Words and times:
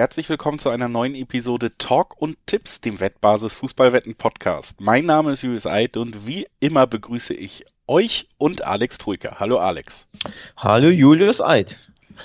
Herzlich 0.00 0.30
willkommen 0.30 0.58
zu 0.58 0.70
einer 0.70 0.88
neuen 0.88 1.14
Episode 1.14 1.76
Talk 1.76 2.18
und 2.22 2.38
Tipps, 2.46 2.80
dem 2.80 3.00
Wettbasis 3.00 3.56
Fußballwetten 3.56 4.14
Podcast. 4.14 4.80
Mein 4.80 5.04
Name 5.04 5.32
ist 5.32 5.42
Julius 5.42 5.66
Eid 5.66 5.98
und 5.98 6.26
wie 6.26 6.46
immer 6.58 6.86
begrüße 6.86 7.34
ich 7.34 7.66
euch 7.86 8.26
und 8.38 8.64
Alex 8.64 8.96
Trujka. 8.96 9.40
Hallo 9.40 9.58
Alex. 9.58 10.06
Hallo 10.56 10.88
Julius 10.88 11.42
Eid. 11.42 11.78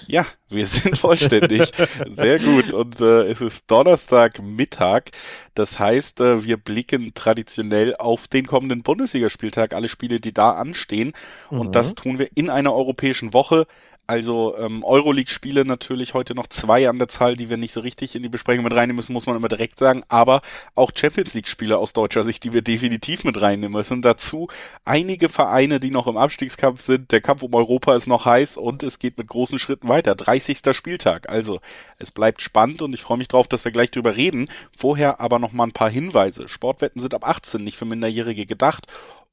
Ja, 0.07 0.25
wir 0.47 0.65
sind 0.65 0.97
vollständig. 0.97 1.69
Sehr 2.09 2.39
gut. 2.39 2.71
Und 2.71 3.01
äh, 3.01 3.23
es 3.23 3.41
ist 3.41 3.69
Donnerstag 3.69 4.41
Mittag. 4.41 5.11
Das 5.53 5.77
heißt, 5.77 6.21
äh, 6.21 6.45
wir 6.45 6.55
blicken 6.55 7.13
traditionell 7.13 7.93
auf 7.97 8.29
den 8.29 8.47
kommenden 8.47 8.83
Bundesligaspieltag, 8.83 9.73
alle 9.73 9.89
Spiele, 9.89 10.21
die 10.21 10.33
da 10.33 10.51
anstehen. 10.51 11.11
Mhm. 11.51 11.59
Und 11.59 11.75
das 11.75 11.93
tun 11.93 12.19
wir 12.19 12.29
in 12.35 12.49
einer 12.49 12.73
europäischen 12.73 13.33
Woche. 13.33 13.67
Also 14.07 14.55
ähm, 14.57 14.83
Euroleague-Spiele 14.83 15.65
natürlich 15.65 16.13
heute 16.13 16.35
noch 16.35 16.47
zwei 16.47 16.87
an 16.87 16.99
der 16.99 17.07
Zahl, 17.07 17.35
die 17.35 17.49
wir 17.49 17.57
nicht 17.57 17.73
so 17.73 17.79
richtig 17.79 18.15
in 18.15 18.21
die 18.21 18.29
Besprechung 18.29 18.63
mit 18.63 18.75
reinnehmen 18.75 18.97
müssen, 18.97 19.13
muss 19.13 19.25
man 19.25 19.35
immer 19.35 19.47
direkt 19.47 19.79
sagen. 19.79 20.03
Aber 20.09 20.41
auch 20.75 20.91
Champions 20.93 21.33
League-Spiele 21.33 21.77
aus 21.77 21.93
deutscher 21.93 22.23
Sicht, 22.23 22.43
die 22.43 22.53
wir 22.53 22.61
definitiv 22.61 23.23
mit 23.23 23.41
reinnehmen 23.41 23.71
müssen. 23.71 24.03
Dazu 24.03 24.47
einige 24.83 25.27
Vereine, 25.27 25.79
die 25.79 25.89
noch 25.89 26.05
im 26.05 26.17
Abstiegskampf 26.17 26.81
sind. 26.81 27.11
Der 27.11 27.21
Kampf 27.21 27.41
um 27.41 27.53
Europa 27.55 27.95
ist 27.95 28.05
noch 28.05 28.25
heiß 28.25 28.57
und 28.57 28.83
es 28.83 28.99
geht 28.99 29.17
mit 29.17 29.27
großen 29.27 29.57
Schritten 29.57 29.87
weiter. 29.87 30.13
30. 30.15 30.59
Spieltag. 30.71 31.27
Also 31.29 31.59
es 31.97 32.11
bleibt 32.11 32.41
spannend 32.43 32.83
und 32.83 32.93
ich 32.93 33.01
freue 33.01 33.17
mich 33.17 33.27
drauf, 33.27 33.47
dass 33.47 33.65
wir 33.65 33.71
gleich 33.71 33.89
drüber 33.89 34.15
reden. 34.15 34.49
Vorher 34.77 35.19
aber 35.19 35.39
noch 35.39 35.51
mal 35.51 35.63
ein 35.63 35.71
paar 35.71 35.89
Hinweise. 35.89 36.47
Sportwetten 36.47 37.01
sind 37.01 37.15
ab 37.15 37.27
18 37.27 37.63
nicht 37.63 37.77
für 37.77 37.85
Minderjährige 37.85 38.45
gedacht 38.45 38.85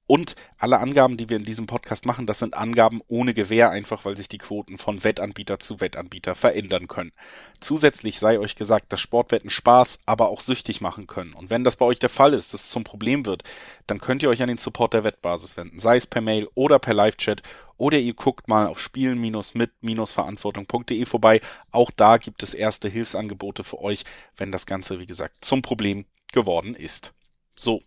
und 0.06 0.36
alle 0.58 0.78
Angaben, 0.78 1.16
die 1.16 1.30
wir 1.30 1.36
in 1.36 1.44
diesem 1.44 1.66
Podcast 1.66 2.06
machen, 2.06 2.26
das 2.26 2.40
sind 2.40 2.54
Angaben 2.54 3.00
ohne 3.08 3.34
Gewähr, 3.34 3.70
einfach 3.70 4.04
weil 4.04 4.16
sich 4.16 4.28
die 4.28 4.38
Quoten 4.38 4.78
von 4.78 5.04
Wettanbieter 5.04 5.58
zu 5.58 5.80
Wettanbieter 5.80 6.34
verändern 6.34 6.88
können. 6.88 7.12
Zusätzlich 7.60 8.18
sei 8.18 8.38
euch 8.38 8.54
gesagt, 8.54 8.92
dass 8.92 9.00
Sportwetten 9.00 9.50
Spaß, 9.50 10.00
aber 10.04 10.28
auch 10.28 10.40
süchtig 10.40 10.80
machen 10.80 11.06
können. 11.06 11.32
Und 11.32 11.50
wenn 11.50 11.64
das 11.64 11.76
bei 11.76 11.84
euch 11.84 11.98
der 11.98 12.10
Fall 12.10 12.34
ist, 12.34 12.52
dass 12.52 12.64
es 12.64 12.70
zum 12.70 12.84
Problem 12.84 13.26
wird, 13.26 13.44
dann 13.86 14.00
könnt 14.00 14.22
ihr 14.22 14.28
euch 14.28 14.42
an 14.42 14.48
den 14.48 14.58
Support 14.58 14.94
der 14.94 15.04
Wettbasis 15.04 15.56
wenden, 15.56 15.78
sei 15.78 15.96
es 15.96 16.06
per 16.06 16.20
Mail 16.20 16.48
oder 16.54 16.78
per 16.78 16.94
Live-Chat 16.94 17.42
oder 17.76 17.98
ihr 17.98 18.14
guckt 18.14 18.48
mal 18.48 18.66
auf 18.66 18.80
spielen-mit-verantwortung.de 18.80 21.04
vorbei. 21.04 21.40
Auch 21.70 21.90
da 21.90 22.18
gibt 22.18 22.42
es 22.42 22.54
erste 22.54 22.88
Hilfsangebote 22.88 23.64
für 23.64 23.80
euch, 23.80 24.04
wenn 24.36 24.52
das 24.52 24.66
Ganze, 24.66 24.98
wie 24.98 25.06
gesagt, 25.06 25.44
zum 25.44 25.62
Problem 25.62 26.04
geworden 26.32 26.74
ist. 26.74 27.12
So, 27.54 27.82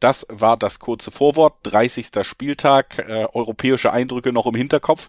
das 0.00 0.26
war 0.28 0.56
das 0.56 0.78
kurze 0.78 1.10
Vorwort. 1.10 1.56
30. 1.64 2.08
Spieltag, 2.22 2.98
äh, 2.98 3.26
europäische 3.32 3.92
Eindrücke 3.92 4.32
noch 4.32 4.46
im 4.46 4.54
Hinterkopf. 4.54 5.08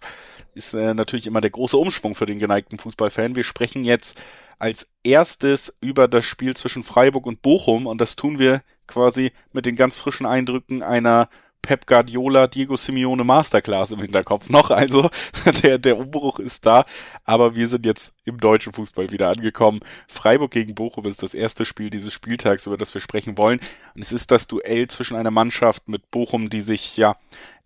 Ist 0.54 0.74
äh, 0.74 0.94
natürlich 0.94 1.26
immer 1.26 1.40
der 1.40 1.50
große 1.50 1.76
Umschwung 1.76 2.14
für 2.14 2.26
den 2.26 2.38
geneigten 2.38 2.78
Fußballfan. 2.78 3.36
Wir 3.36 3.44
sprechen 3.44 3.84
jetzt 3.84 4.20
als 4.58 4.88
erstes 5.04 5.74
über 5.80 6.08
das 6.08 6.24
Spiel 6.24 6.54
zwischen 6.56 6.82
Freiburg 6.82 7.26
und 7.26 7.40
Bochum 7.40 7.86
und 7.86 8.00
das 8.00 8.16
tun 8.16 8.38
wir 8.38 8.62
quasi 8.86 9.32
mit 9.52 9.64
den 9.64 9.76
ganz 9.76 9.96
frischen 9.96 10.26
Eindrücken 10.26 10.82
einer 10.82 11.28
Pep 11.62 11.86
Guardiola, 11.86 12.46
Diego 12.46 12.76
Simeone 12.76 13.24
Masterclass 13.24 13.92
im 13.92 14.00
Hinterkopf 14.00 14.48
noch. 14.48 14.70
Also 14.70 15.10
der, 15.62 15.78
der 15.78 15.98
Umbruch 15.98 16.38
ist 16.38 16.66
da, 16.66 16.84
aber 17.24 17.54
wir 17.54 17.68
sind 17.68 17.86
jetzt 17.86 18.14
im 18.24 18.38
deutschen 18.38 18.72
Fußball 18.72 19.10
wieder 19.10 19.28
angekommen. 19.28 19.80
Freiburg 20.08 20.50
gegen 20.50 20.74
Bochum 20.74 21.06
ist 21.06 21.22
das 21.22 21.34
erste 21.34 21.64
Spiel 21.64 21.90
dieses 21.90 22.12
Spieltags, 22.12 22.66
über 22.66 22.76
das 22.76 22.94
wir 22.94 23.00
sprechen 23.00 23.38
wollen. 23.38 23.60
Und 23.94 24.02
es 24.02 24.12
ist 24.12 24.30
das 24.30 24.46
Duell 24.46 24.88
zwischen 24.88 25.16
einer 25.16 25.30
Mannschaft 25.30 25.88
mit 25.88 26.10
Bochum, 26.10 26.50
die 26.50 26.60
sich 26.60 26.96
ja 26.96 27.16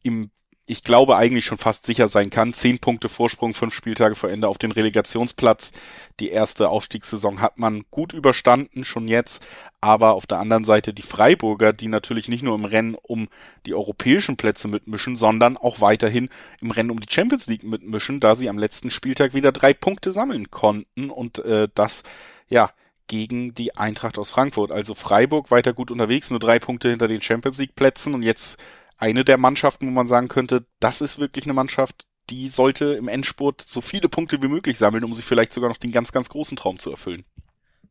im 0.03 0.31
ich 0.66 0.82
glaube 0.82 1.16
eigentlich 1.16 1.44
schon 1.44 1.58
fast 1.58 1.84
sicher 1.84 2.08
sein 2.08 2.30
kann. 2.30 2.54
Zehn 2.54 2.78
Punkte 2.78 3.10
Vorsprung, 3.10 3.52
fünf 3.52 3.74
Spieltage 3.74 4.14
vor 4.14 4.30
Ende 4.30 4.48
auf 4.48 4.56
den 4.56 4.72
Relegationsplatz. 4.72 5.72
Die 6.20 6.30
erste 6.30 6.70
Aufstiegssaison 6.70 7.42
hat 7.42 7.58
man 7.58 7.84
gut 7.91 8.14
überstanden, 8.14 8.84
schon 8.84 9.06
jetzt. 9.06 9.44
Aber 9.82 10.14
auf 10.14 10.26
der 10.26 10.38
anderen 10.38 10.64
Seite 10.64 10.94
die 10.94 11.03
Freiburger, 11.03 11.74
die 11.74 11.88
natürlich 11.88 12.28
nicht 12.28 12.42
nur 12.42 12.54
im 12.54 12.64
Rennen 12.64 12.94
um 12.94 13.28
die 13.66 13.74
europäischen 13.74 14.38
Plätze 14.38 14.66
mitmischen, 14.69 15.16
sondern 15.16 15.58
auch 15.58 15.82
weiterhin 15.82 16.30
im 16.62 16.70
Rennen 16.70 16.91
um 16.91 17.00
die 17.00 17.12
Champions 17.12 17.47
League 17.47 17.64
mitmischen, 17.64 18.20
da 18.20 18.34
sie 18.34 18.48
am 18.48 18.56
letzten 18.56 18.91
Spieltag 18.91 19.34
wieder 19.34 19.53
drei 19.53 19.74
Punkte 19.74 20.12
sammeln 20.12 20.50
konnten 20.50 21.10
und 21.10 21.41
äh, 21.41 21.69
das, 21.74 22.04
ja, 22.48 22.70
gegen 23.06 23.54
die 23.54 23.76
Eintracht 23.76 24.19
aus 24.19 24.30
Frankfurt. 24.30 24.72
Also 24.72 24.94
Freiburg 24.94 25.50
weiter 25.50 25.74
gut 25.74 25.91
unterwegs, 25.91 26.30
nur 26.30 26.41
drei 26.41 26.58
Punkte 26.58 26.88
hinter 26.88 27.06
den 27.06 27.20
Champions 27.20 27.58
League 27.58 27.74
Plätzen 27.74 28.14
und 28.14 28.22
jetzt 28.22 28.58
eine 29.04 29.22
der 29.22 29.37
Mannschaften, 29.37 29.87
wo 29.87 29.91
man 29.91 30.06
sagen 30.06 30.28
könnte, 30.28 30.65
das 30.81 31.03
ist 31.03 31.19
wirklich 31.19 31.44
eine 31.44 31.53
Mannschaft, 31.53 32.06
die 32.31 32.48
sollte 32.48 32.94
im 32.94 33.06
Endspurt 33.06 33.60
so 33.60 33.82
viele 33.82 34.09
Punkte 34.09 34.42
wie 34.42 34.48
möglich 34.48 34.78
sammeln, 34.78 35.04
um 35.04 35.12
sich 35.12 35.26
vielleicht 35.26 35.53
sogar 35.53 35.69
noch 35.69 35.76
den 35.76 35.92
ganz, 35.92 36.10
ganz 36.10 36.31
großen 36.31 36.56
Traum 36.56 36.78
zu 36.78 36.91
erfüllen. 36.91 37.25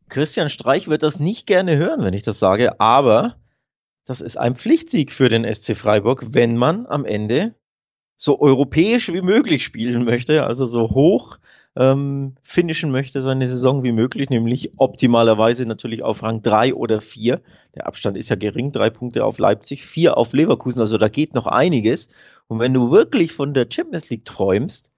Christian 0.09 0.49
Streich 0.49 0.87
wird 0.87 1.03
das 1.03 1.19
nicht 1.19 1.45
gerne 1.45 1.77
hören, 1.77 2.03
wenn 2.03 2.15
ich 2.15 2.23
das 2.23 2.39
sage, 2.39 2.79
aber 2.79 3.37
das 4.07 4.21
ist 4.21 4.37
ein 4.37 4.55
Pflichtsieg 4.55 5.11
für 5.11 5.29
den 5.29 5.45
SC 5.45 5.75
Freiburg, 5.77 6.33
wenn 6.33 6.57
man 6.57 6.87
am 6.87 7.05
Ende 7.05 7.53
so 8.17 8.41
europäisch 8.41 9.13
wie 9.13 9.21
möglich 9.21 9.63
spielen 9.63 10.05
möchte, 10.05 10.47
also 10.47 10.65
so 10.65 10.89
hoch 10.89 11.37
ähm, 11.75 12.35
finishen 12.43 12.91
möchte 12.91 13.21
seine 13.21 13.47
Saison 13.47 13.83
wie 13.83 13.91
möglich, 13.91 14.29
nämlich 14.29 14.71
optimalerweise 14.77 15.65
natürlich 15.65 16.03
auf 16.03 16.21
Rang 16.21 16.41
3 16.41 16.75
oder 16.75 17.01
4. 17.01 17.41
Der 17.75 17.87
Abstand 17.87 18.17
ist 18.17 18.29
ja 18.29 18.35
gering, 18.35 18.71
drei 18.71 18.89
Punkte 18.89 19.25
auf 19.25 19.39
Leipzig, 19.39 19.83
vier 19.83 20.17
auf 20.17 20.33
Leverkusen, 20.33 20.81
also 20.81 20.97
da 20.97 21.07
geht 21.07 21.33
noch 21.33 21.47
einiges. 21.47 22.09
Und 22.47 22.59
wenn 22.59 22.73
du 22.73 22.91
wirklich 22.91 23.31
von 23.31 23.53
der 23.53 23.67
Champions 23.71 24.09
League 24.09 24.25
träumst, 24.25 24.91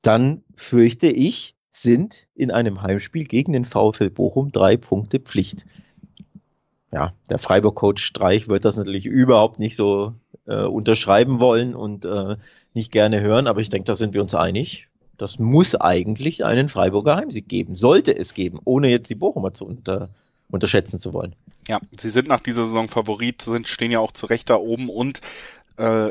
dann 0.00 0.42
fürchte 0.54 1.08
ich, 1.08 1.54
sind 1.72 2.28
in 2.34 2.50
einem 2.50 2.82
Heimspiel 2.82 3.24
gegen 3.24 3.52
den 3.52 3.64
VfL 3.64 4.08
Bochum 4.08 4.52
drei 4.52 4.76
Punkte 4.76 5.18
Pflicht. 5.18 5.66
Ja, 6.92 7.12
der 7.28 7.38
Freiburg-Coach 7.38 8.04
Streich 8.04 8.48
wird 8.48 8.64
das 8.64 8.76
natürlich 8.76 9.04
überhaupt 9.04 9.58
nicht 9.58 9.74
so 9.74 10.14
äh, 10.46 10.62
unterschreiben 10.62 11.40
wollen 11.40 11.74
und 11.74 12.04
äh, 12.04 12.36
nicht 12.72 12.92
gerne 12.92 13.20
hören, 13.20 13.48
aber 13.48 13.60
ich 13.60 13.68
denke, 13.68 13.86
da 13.86 13.96
sind 13.96 14.14
wir 14.14 14.22
uns 14.22 14.34
einig. 14.34 14.88
Das 15.16 15.38
muss 15.38 15.74
eigentlich 15.74 16.44
einen 16.44 16.68
Freiburger 16.68 17.16
Heimsieg 17.16 17.48
geben, 17.48 17.74
sollte 17.74 18.16
es 18.16 18.34
geben, 18.34 18.60
ohne 18.64 18.90
jetzt 18.90 19.10
die 19.10 19.14
Bochumer 19.14 19.52
zu 19.52 19.66
unter, 19.66 20.08
unterschätzen 20.50 20.98
zu 20.98 21.12
wollen. 21.12 21.34
Ja, 21.68 21.80
sie 21.98 22.10
sind 22.10 22.28
nach 22.28 22.40
dieser 22.40 22.64
Saison 22.64 22.88
Favorit, 22.88 23.42
sind, 23.42 23.68
stehen 23.68 23.90
ja 23.90 24.00
auch 24.00 24.12
zu 24.12 24.26
Recht 24.26 24.50
da 24.50 24.56
oben 24.56 24.88
und 24.88 25.20
äh, 25.76 26.10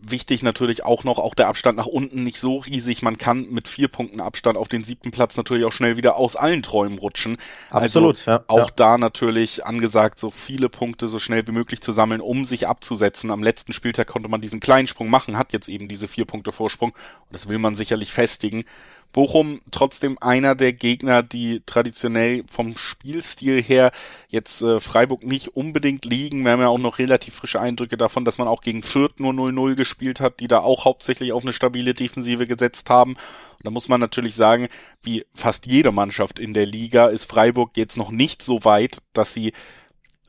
wichtig 0.00 0.42
natürlich 0.42 0.84
auch 0.84 1.04
noch, 1.04 1.18
auch 1.18 1.34
der 1.34 1.48
Abstand 1.48 1.76
nach 1.76 1.86
unten 1.86 2.22
nicht 2.24 2.38
so 2.38 2.58
riesig. 2.58 3.02
Man 3.02 3.18
kann 3.18 3.48
mit 3.50 3.68
vier 3.68 3.88
Punkten 3.88 4.20
Abstand 4.20 4.56
auf 4.56 4.68
den 4.68 4.84
siebten 4.84 5.10
Platz 5.10 5.36
natürlich 5.36 5.64
auch 5.64 5.72
schnell 5.72 5.96
wieder 5.96 6.16
aus 6.16 6.36
allen 6.36 6.62
Träumen 6.62 6.98
rutschen. 6.98 7.36
Absolut, 7.70 8.18
also 8.18 8.30
ja. 8.30 8.44
Auch 8.48 8.68
ja. 8.68 8.74
da 8.76 8.98
natürlich 8.98 9.64
angesagt, 9.64 10.18
so 10.18 10.30
viele 10.30 10.68
Punkte 10.68 11.08
so 11.08 11.18
schnell 11.18 11.46
wie 11.46 11.52
möglich 11.52 11.80
zu 11.80 11.92
sammeln, 11.92 12.20
um 12.20 12.46
sich 12.46 12.66
abzusetzen. 12.66 13.30
Am 13.30 13.42
letzten 13.42 13.72
Spieltag 13.72 14.08
konnte 14.08 14.28
man 14.28 14.40
diesen 14.40 14.60
kleinen 14.60 14.86
Sprung 14.86 15.10
machen, 15.10 15.38
hat 15.38 15.52
jetzt 15.52 15.68
eben 15.68 15.88
diese 15.88 16.08
vier 16.08 16.24
Punkte 16.24 16.52
Vorsprung 16.52 16.90
und 16.90 17.32
das 17.32 17.48
will 17.48 17.58
man 17.58 17.74
sicherlich 17.74 18.12
festigen. 18.12 18.64
Bochum 19.12 19.60
trotzdem 19.70 20.18
einer 20.20 20.54
der 20.54 20.72
Gegner, 20.72 21.22
die 21.22 21.62
traditionell 21.64 22.44
vom 22.50 22.76
Spielstil 22.76 23.62
her 23.62 23.90
jetzt 24.28 24.62
äh, 24.62 24.80
Freiburg 24.80 25.24
nicht 25.24 25.56
unbedingt 25.56 26.04
liegen. 26.04 26.44
Wir 26.44 26.52
haben 26.52 26.60
ja 26.60 26.68
auch 26.68 26.78
noch 26.78 26.98
relativ 26.98 27.34
frische 27.34 27.60
Eindrücke 27.60 27.96
davon, 27.96 28.24
dass 28.24 28.38
man 28.38 28.48
auch 28.48 28.60
gegen 28.60 28.82
Fürth 28.82 29.18
nur 29.18 29.32
0-0 29.32 29.74
gespielt 29.76 30.20
hat, 30.20 30.40
die 30.40 30.48
da 30.48 30.60
auch 30.60 30.84
hauptsächlich 30.84 31.32
auf 31.32 31.42
eine 31.42 31.52
stabile 31.52 31.94
Defensive 31.94 32.46
gesetzt 32.46 32.90
haben. 32.90 33.12
Und 33.12 33.64
da 33.64 33.70
muss 33.70 33.88
man 33.88 34.00
natürlich 34.00 34.34
sagen, 34.34 34.68
wie 35.02 35.24
fast 35.34 35.66
jede 35.66 35.90
Mannschaft 35.90 36.38
in 36.38 36.54
der 36.54 36.66
Liga 36.66 37.08
ist 37.08 37.24
Freiburg 37.24 37.76
jetzt 37.76 37.96
noch 37.96 38.10
nicht 38.10 38.42
so 38.42 38.64
weit, 38.64 38.98
dass 39.14 39.32
sie 39.32 39.52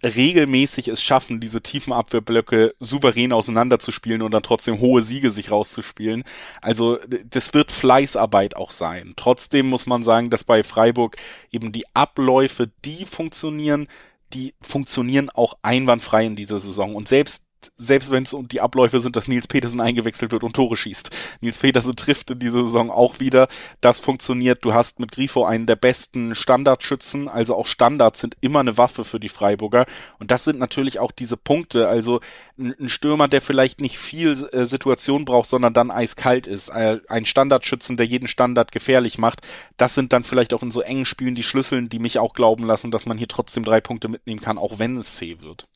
regelmäßig 0.03 0.87
es 0.87 1.01
schaffen, 1.01 1.39
diese 1.39 1.61
tiefen 1.61 1.93
Abwehrblöcke 1.93 2.73
souverän 2.79 3.33
auseinanderzuspielen 3.33 4.21
und 4.21 4.31
dann 4.31 4.43
trotzdem 4.43 4.79
hohe 4.79 5.01
Siege 5.01 5.31
sich 5.31 5.51
rauszuspielen. 5.51 6.23
Also 6.61 6.99
das 7.29 7.53
wird 7.53 7.71
Fleißarbeit 7.71 8.55
auch 8.55 8.71
sein. 8.71 9.13
Trotzdem 9.15 9.67
muss 9.67 9.85
man 9.85 10.03
sagen, 10.03 10.29
dass 10.29 10.43
bei 10.43 10.63
Freiburg 10.63 11.17
eben 11.51 11.71
die 11.71 11.85
Abläufe, 11.93 12.69
die 12.85 13.05
funktionieren, 13.05 13.87
die 14.33 14.53
funktionieren 14.61 15.29
auch 15.29 15.57
einwandfrei 15.61 16.25
in 16.25 16.35
dieser 16.35 16.59
Saison. 16.59 16.95
Und 16.95 17.07
selbst 17.07 17.43
selbst 17.77 18.11
wenn 18.11 18.23
es 18.23 18.33
um 18.33 18.47
die 18.47 18.61
Abläufe 18.61 19.01
sind, 19.01 19.15
dass 19.15 19.27
Nils 19.27 19.47
Petersen 19.47 19.81
eingewechselt 19.81 20.31
wird 20.31 20.43
und 20.43 20.55
Tore 20.55 20.75
schießt. 20.75 21.09
Nils 21.41 21.57
Petersen 21.57 21.95
trifft 21.95 22.31
in 22.31 22.39
dieser 22.39 22.63
Saison 22.63 22.91
auch 22.91 23.19
wieder. 23.19 23.47
Das 23.81 23.99
funktioniert. 23.99 24.63
Du 24.63 24.73
hast 24.73 24.99
mit 24.99 25.11
Grifo 25.11 25.45
einen 25.45 25.65
der 25.65 25.75
besten 25.75 26.35
Standardschützen. 26.35 27.27
Also 27.27 27.55
auch 27.55 27.67
Standards 27.67 28.19
sind 28.19 28.37
immer 28.41 28.59
eine 28.59 28.77
Waffe 28.77 29.03
für 29.03 29.19
die 29.19 29.29
Freiburger. 29.29 29.85
Und 30.19 30.31
das 30.31 30.43
sind 30.43 30.59
natürlich 30.59 30.99
auch 30.99 31.11
diese 31.11 31.37
Punkte. 31.37 31.87
Also 31.87 32.21
ein 32.57 32.89
Stürmer, 32.89 33.27
der 33.27 33.41
vielleicht 33.41 33.81
nicht 33.81 33.97
viel 33.97 34.31
äh, 34.51 34.65
Situation 34.65 35.25
braucht, 35.25 35.49
sondern 35.49 35.73
dann 35.73 35.91
eiskalt 35.91 36.47
ist. 36.47 36.69
Äh, 36.69 36.99
ein 37.07 37.25
Standardschützen, 37.25 37.97
der 37.97 38.05
jeden 38.05 38.27
Standard 38.27 38.71
gefährlich 38.71 39.17
macht. 39.17 39.41
Das 39.77 39.95
sind 39.95 40.13
dann 40.13 40.23
vielleicht 40.23 40.53
auch 40.53 40.63
in 40.63 40.71
so 40.71 40.81
engen 40.81 41.05
Spielen 41.05 41.35
die 41.35 41.43
Schlüsseln, 41.43 41.89
die 41.89 41.99
mich 41.99 42.19
auch 42.19 42.33
glauben 42.33 42.63
lassen, 42.65 42.91
dass 42.91 43.05
man 43.05 43.17
hier 43.17 43.27
trotzdem 43.27 43.63
drei 43.63 43.81
Punkte 43.81 44.09
mitnehmen 44.09 44.41
kann, 44.41 44.57
auch 44.57 44.79
wenn 44.79 44.97
es 44.97 45.15
zäh 45.15 45.41
wird. 45.41 45.67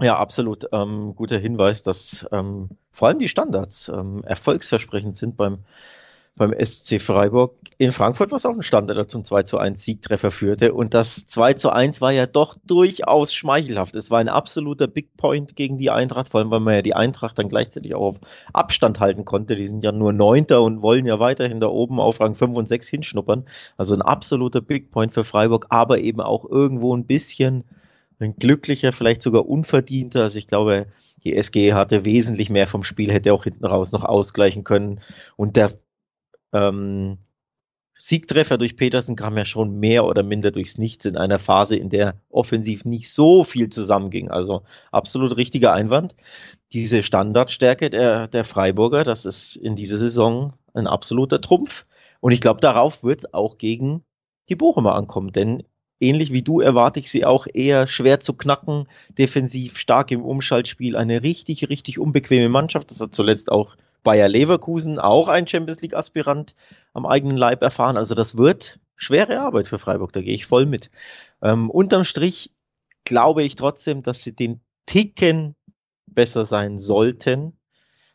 Ja, 0.00 0.18
absolut. 0.18 0.66
Ähm, 0.72 1.14
guter 1.14 1.38
Hinweis, 1.38 1.82
dass 1.82 2.26
ähm, 2.32 2.70
vor 2.90 3.08
allem 3.08 3.18
die 3.18 3.28
Standards 3.28 3.88
ähm, 3.88 4.22
erfolgsversprechend 4.24 5.16
sind 5.16 5.36
beim 5.36 5.64
beim 6.36 6.52
SC 6.52 7.00
Freiburg 7.00 7.54
in 7.78 7.92
Frankfurt, 7.92 8.32
was 8.32 8.44
auch 8.44 8.54
ein 8.54 8.62
Standard 8.62 8.96
der 8.96 9.06
zum 9.06 9.22
2 9.22 9.44
zu 9.44 9.58
1 9.58 9.84
Siegtreffer 9.84 10.30
führte. 10.30 10.74
Und 10.74 10.92
das 10.92 11.26
2 11.26 11.54
zu 11.54 11.70
1 11.70 12.00
war 12.00 12.10
ja 12.10 12.26
doch 12.26 12.56
durchaus 12.64 13.32
schmeichelhaft. 13.32 13.94
Es 13.94 14.10
war 14.10 14.18
ein 14.18 14.28
absoluter 14.28 14.88
Big 14.88 15.16
Point 15.16 15.54
gegen 15.54 15.78
die 15.78 15.90
Eintracht, 15.90 16.28
vor 16.28 16.40
allem 16.40 16.50
weil 16.50 16.60
man 16.60 16.74
ja 16.74 16.82
die 16.82 16.94
Eintracht 16.94 17.38
dann 17.38 17.48
gleichzeitig 17.48 17.94
auch 17.94 18.06
auf 18.06 18.16
Abstand 18.52 18.98
halten 18.98 19.24
konnte. 19.24 19.54
Die 19.54 19.68
sind 19.68 19.84
ja 19.84 19.92
nur 19.92 20.12
Neunter 20.12 20.62
und 20.62 20.82
wollen 20.82 21.06
ja 21.06 21.20
weiterhin 21.20 21.60
da 21.60 21.68
oben 21.68 22.00
auf 22.00 22.20
Rang 22.20 22.34
5 22.34 22.56
und 22.56 22.68
6 22.68 22.88
hinschnuppern. 22.88 23.44
Also 23.76 23.94
ein 23.94 24.02
absoluter 24.02 24.60
Big 24.60 24.90
Point 24.90 25.12
für 25.12 25.24
Freiburg, 25.24 25.66
aber 25.68 26.00
eben 26.00 26.20
auch 26.20 26.44
irgendwo 26.44 26.96
ein 26.96 27.06
bisschen 27.06 27.62
ein 28.18 28.36
glücklicher, 28.36 28.92
vielleicht 28.92 29.22
sogar 29.22 29.46
unverdienter. 29.46 30.22
Also 30.22 30.38
ich 30.38 30.46
glaube, 30.46 30.86
die 31.24 31.34
SG 31.34 31.72
hatte 31.72 32.04
wesentlich 32.04 32.50
mehr 32.50 32.66
vom 32.66 32.84
Spiel, 32.84 33.12
hätte 33.12 33.32
auch 33.32 33.44
hinten 33.44 33.64
raus 33.64 33.92
noch 33.92 34.04
ausgleichen 34.04 34.64
können. 34.64 35.00
Und 35.36 35.56
der 35.56 35.72
ähm, 36.52 37.18
Siegtreffer 37.98 38.58
durch 38.58 38.76
Petersen 38.76 39.16
kam 39.16 39.36
ja 39.38 39.44
schon 39.44 39.78
mehr 39.78 40.04
oder 40.04 40.22
minder 40.22 40.50
durchs 40.50 40.78
Nichts 40.78 41.04
in 41.04 41.16
einer 41.16 41.38
Phase, 41.38 41.76
in 41.76 41.90
der 41.90 42.20
offensiv 42.28 42.84
nicht 42.84 43.10
so 43.10 43.44
viel 43.44 43.68
zusammenging. 43.68 44.30
Also 44.30 44.62
absolut 44.90 45.36
richtiger 45.36 45.72
Einwand. 45.72 46.14
Diese 46.72 47.02
Standardstärke 47.02 47.90
der, 47.90 48.28
der 48.28 48.44
Freiburger, 48.44 49.04
das 49.04 49.24
ist 49.24 49.56
in 49.56 49.76
dieser 49.76 49.96
Saison 49.96 50.52
ein 50.74 50.86
absoluter 50.86 51.40
Trumpf. 51.40 51.86
Und 52.20 52.32
ich 52.32 52.40
glaube, 52.40 52.60
darauf 52.60 53.04
wird 53.04 53.20
es 53.20 53.34
auch 53.34 53.58
gegen 53.58 54.02
die 54.48 54.56
Bochumer 54.56 54.94
ankommen, 54.94 55.32
denn 55.32 55.62
ähnlich 56.00 56.32
wie 56.32 56.42
du 56.42 56.60
erwarte 56.60 57.00
ich 57.00 57.10
sie 57.10 57.24
auch 57.24 57.46
eher 57.52 57.86
schwer 57.86 58.20
zu 58.20 58.34
knacken, 58.34 58.88
defensiv 59.16 59.78
stark 59.78 60.10
im 60.10 60.24
Umschaltspiel, 60.24 60.96
eine 60.96 61.22
richtig, 61.22 61.68
richtig 61.68 61.98
unbequeme 61.98 62.48
Mannschaft. 62.48 62.90
Das 62.90 63.00
hat 63.00 63.14
zuletzt 63.14 63.50
auch 63.50 63.76
Bayer 64.02 64.28
Leverkusen, 64.28 64.98
auch 64.98 65.28
ein 65.28 65.48
Champions 65.48 65.80
League 65.80 65.94
Aspirant, 65.94 66.54
am 66.92 67.06
eigenen 67.06 67.36
Leib 67.36 67.62
erfahren. 67.62 67.96
Also 67.96 68.14
das 68.14 68.36
wird 68.36 68.78
schwere 68.96 69.40
Arbeit 69.40 69.66
für 69.66 69.78
Freiburg, 69.78 70.12
da 70.12 70.20
gehe 70.20 70.34
ich 70.34 70.46
voll 70.46 70.66
mit. 70.66 70.90
Ähm, 71.42 71.70
unterm 71.70 72.04
Strich 72.04 72.52
glaube 73.04 73.42
ich 73.42 73.56
trotzdem, 73.56 74.02
dass 74.02 74.22
sie 74.22 74.32
den 74.32 74.60
Ticken 74.86 75.56
besser 76.06 76.46
sein 76.46 76.78
sollten 76.78 77.58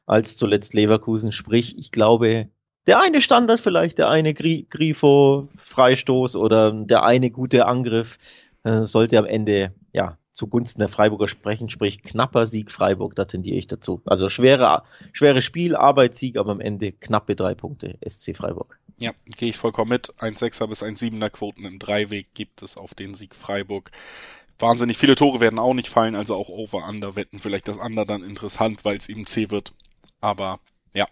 als 0.05 0.37
zuletzt 0.37 0.73
Leverkusen. 0.73 1.31
Sprich, 1.31 1.77
ich 1.77 1.91
glaube, 1.91 2.49
der 2.89 2.99
eine 2.99 3.21
Standard 3.21 3.59
vielleicht, 3.59 3.99
der 3.99 4.09
eine 4.09 4.33
Grifo 4.33 5.47
Freistoß 5.55 6.35
oder 6.35 6.71
der 6.71 7.03
eine 7.03 7.29
gute 7.29 7.67
Angriff 7.67 8.17
äh, 8.63 8.83
sollte 8.83 9.19
am 9.19 9.25
Ende 9.25 9.75
ja 9.93 10.17
zugunsten 10.33 10.79
der 10.79 10.89
Freiburger 10.89 11.27
sprechen, 11.27 11.69
sprich 11.69 12.01
knapper 12.01 12.47
Sieg 12.47 12.71
Freiburg, 12.71 13.13
da 13.13 13.25
tendiere 13.25 13.57
ich 13.57 13.67
dazu. 13.67 14.01
Also 14.05 14.27
schwere, 14.27 14.81
schwere 15.11 15.43
Spiel, 15.43 15.75
Arbeitssieg, 15.75 16.35
aber 16.35 16.51
am 16.51 16.61
Ende 16.61 16.91
knappe 16.91 17.35
drei 17.35 17.53
Punkte 17.53 17.99
SC 18.03 18.35
Freiburg. 18.35 18.79
Ja, 18.99 19.11
gehe 19.37 19.49
ich 19.49 19.57
vollkommen 19.57 19.89
mit. 19.89 20.11
1,6er 20.15 20.65
bis 20.65 20.81
1,7er 20.81 21.29
Quoten 21.29 21.65
im 21.65 21.77
Dreiweg 21.77 22.33
gibt 22.33 22.63
es 22.63 22.75
auf 22.75 22.95
den 22.95 23.13
Sieg 23.13 23.35
Freiburg. 23.35 23.91
Wahnsinnig 24.57 24.97
viele 24.97 25.13
Tore 25.15 25.39
werden 25.41 25.59
auch 25.59 25.75
nicht 25.75 25.89
fallen, 25.89 26.15
also 26.15 26.33
auch 26.35 26.49
Over-Under 26.49 27.15
wetten 27.15 27.37
vielleicht 27.37 27.67
das 27.67 27.77
Under 27.77 28.05
dann 28.05 28.23
interessant, 28.23 28.83
weil 28.83 28.97
es 28.97 29.07
eben 29.07 29.27
C 29.27 29.51
wird. 29.51 29.73
Aber 30.21 30.59
ja, 30.95 31.05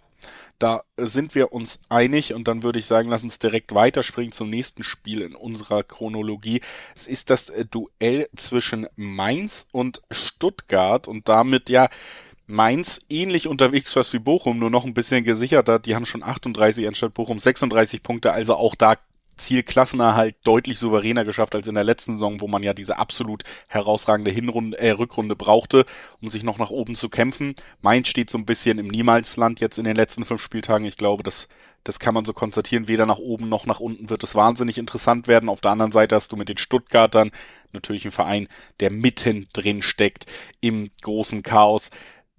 da 0.60 0.84
sind 0.98 1.36
wir 1.36 1.54
uns 1.54 1.80
einig 1.90 2.34
und 2.34 2.48
dann 2.48 2.64
würde 2.64 2.80
ich 2.80 2.86
sagen, 2.86 3.10
lass 3.10 3.24
uns 3.24 3.40
direkt 3.40 3.76
weiterspringen 3.76 4.32
zum 4.32 4.50
nächsten 4.50 4.84
Spiel 4.84 5.22
in 5.22 5.36
unserer 5.36 5.84
Chronologie. 5.84 6.62
Es 6.96 7.08
ist 7.08 7.30
das 7.30 7.50
äh, 7.50 7.66
Duell 7.66 8.30
zwischen 8.36 8.88
Mainz 8.96 9.68
und 9.72 10.02
Stuttgart 10.10 11.08
und 11.08 11.30
damit 11.30 11.70
ja 11.70 11.90
Mainz 12.48 13.02
ähnlich 13.10 13.48
unterwegs 13.48 13.96
was 13.98 14.14
wie 14.14 14.20
Bochum, 14.20 14.58
nur 14.58 14.70
noch 14.70 14.86
ein 14.86 14.94
bisschen 14.94 15.26
gesicherter. 15.26 15.80
Die 15.80 15.96
haben 15.96 16.06
schon 16.06 16.24
38 16.24 16.88
anstatt 16.88 17.14
Bochum 17.14 17.40
36 17.40 18.02
Punkte, 18.02 18.32
also 18.32 18.56
auch 18.56 18.74
da 18.74 18.96
Ziel 19.38 19.64
Klassenerhalt 19.64 20.36
deutlich 20.44 20.80
souveräner 20.80 21.24
geschafft 21.24 21.56
als 21.56 21.68
in 21.68 21.76
der 21.76 21.84
letzten 21.84 22.14
Saison, 22.14 22.42
wo 22.42 22.48
man 22.48 22.64
ja 22.64 22.74
diese 22.74 22.98
absolut 22.98 23.44
herausragende 23.68 24.32
Hinrunde, 24.32 24.78
äh, 24.80 24.92
Rückrunde 24.92 25.36
brauchte, 25.36 25.86
um 26.22 26.30
sich 26.30 26.44
noch 26.44 26.58
nach 26.58 26.70
oben 26.70 26.96
zu 26.96 27.10
kämpfen. 27.10 27.56
Mainz 27.82 28.08
steht 28.08 28.30
so 28.30 28.38
ein 28.38 28.46
bisschen 28.46 28.80
im 28.80 28.88
Niemalsland 28.88 29.60
jetzt 29.60 29.78
in 29.78 29.86
den 29.86 29.96
letzten 29.96 30.26
fünf 30.26 30.42
Spieltagen. 30.42 30.86
Ich 30.86 30.98
glaube, 30.98 31.24
das, 31.24 31.48
das 31.84 32.00
kann 32.00 32.14
man 32.14 32.26
so 32.26 32.34
konstatieren. 32.34 32.88
Weder 32.88 33.06
nach 33.06 33.20
oben 33.20 33.50
noch 33.50 33.66
nach 33.66 33.80
unten 33.80 34.10
wird 34.10 34.24
es 34.24 34.36
wahnsinnig 34.36 34.78
interessant 34.78 35.28
werden. 35.28 35.50
Auf 35.50 35.62
der 35.62 35.72
anderen 35.72 35.92
Seite 35.92 36.16
hast 36.16 36.32
du 36.32 36.36
mit 36.36 36.50
den 36.50 36.58
Stuttgartern 36.58 37.32
natürlich 37.74 38.06
einen 38.06 38.12
Verein, 38.12 38.48
der 38.80 38.92
mitten 38.92 39.48
drin 39.54 39.82
steckt 39.82 40.26
im 40.62 40.90
großen 41.02 41.44
Chaos 41.44 41.90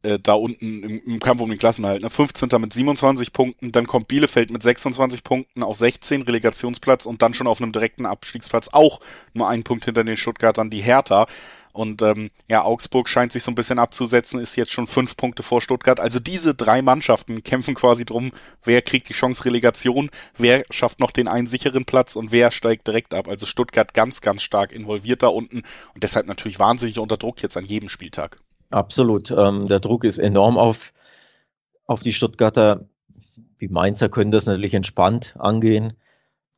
äh, 0.03 0.19
da 0.19 0.35
unten 0.35 0.83
im, 0.83 1.03
im, 1.05 1.21
Kampf 1.21 1.41
um 1.41 1.49
den 1.49 1.59
Klassenhalt. 1.59 2.03
Ne? 2.03 2.11
15. 2.11 2.49
mit 2.61 2.73
27 2.73 3.33
Punkten, 3.33 3.73
dann 3.73 3.87
kommt 3.87 4.09
Bielefeld 4.09 4.51
mit 4.51 4.63
26 4.63 5.25
Punkten 5.25 5.63
auf 5.63 5.77
16 5.77 6.23
Relegationsplatz 6.23 7.07
und 7.07 7.23
dann 7.23 7.35
schon 7.35 7.47
auf 7.47 7.61
einem 7.61 7.73
direkten 7.73 8.07
Abstiegsplatz 8.07 8.69
auch 8.73 9.01
nur 9.35 9.49
einen 9.49 9.65
Punkt 9.65 9.85
hinter 9.85 10.05
den 10.05 10.17
Stuttgartern 10.17 10.71
die 10.71 10.83
Hertha. 10.83 11.27
Und 11.73 12.03
ähm, 12.03 12.31
ja, 12.49 12.65
Augsburg 12.65 13.09
scheint 13.09 13.31
sich 13.31 13.45
so 13.45 13.53
ein 13.53 13.55
bisschen 13.55 13.79
abzusetzen, 13.79 14.41
ist 14.41 14.57
jetzt 14.57 14.73
schon 14.73 14.89
fünf 14.89 15.17
Punkte 15.17 15.45
vor 15.45 15.61
Stuttgart. 15.61 16.01
Also 16.01 16.19
diese 16.19 16.55
drei 16.55 16.83
Mannschaften 16.83 17.43
kämpfen 17.45 17.75
quasi 17.75 18.05
drum, 18.05 18.33
wer 18.65 18.83
kriegt 18.83 19.09
die 19.09 19.13
Chance 19.13 19.45
Relegation, 19.45 20.11
wer 20.37 20.65
schafft 20.71 20.99
noch 20.99 21.13
den 21.13 21.29
einen 21.29 21.47
sicheren 21.47 21.85
Platz 21.85 22.17
und 22.17 22.33
wer 22.33 22.51
steigt 22.51 22.87
direkt 22.87 23.15
ab. 23.15 23.29
Also 23.29 23.47
Stuttgart 23.47 23.95
ganz, 23.95 24.21
ganz 24.21 24.43
stark 24.43 24.73
involviert 24.73 25.23
da 25.23 25.29
unten 25.29 25.63
und 25.95 26.03
deshalb 26.03 26.27
natürlich 26.27 26.59
wahnsinnig 26.59 26.99
unter 26.99 27.17
Druck 27.17 27.43
jetzt 27.43 27.57
an 27.57 27.65
jedem 27.65 27.89
Spieltag. 27.89 28.39
Absolut. 28.71 29.31
Ähm, 29.31 29.67
der 29.67 29.81
Druck 29.81 30.05
ist 30.05 30.19
enorm 30.19 30.59
auf, 30.59 30.93
auf 31.87 32.03
die 32.03 32.13
Stuttgarter. 32.13 32.89
Die 33.61 33.69
Mainzer 33.69 34.09
können 34.09 34.31
das 34.31 34.47
natürlich 34.47 34.75
entspannt 34.75 35.35
angehen. 35.39 35.95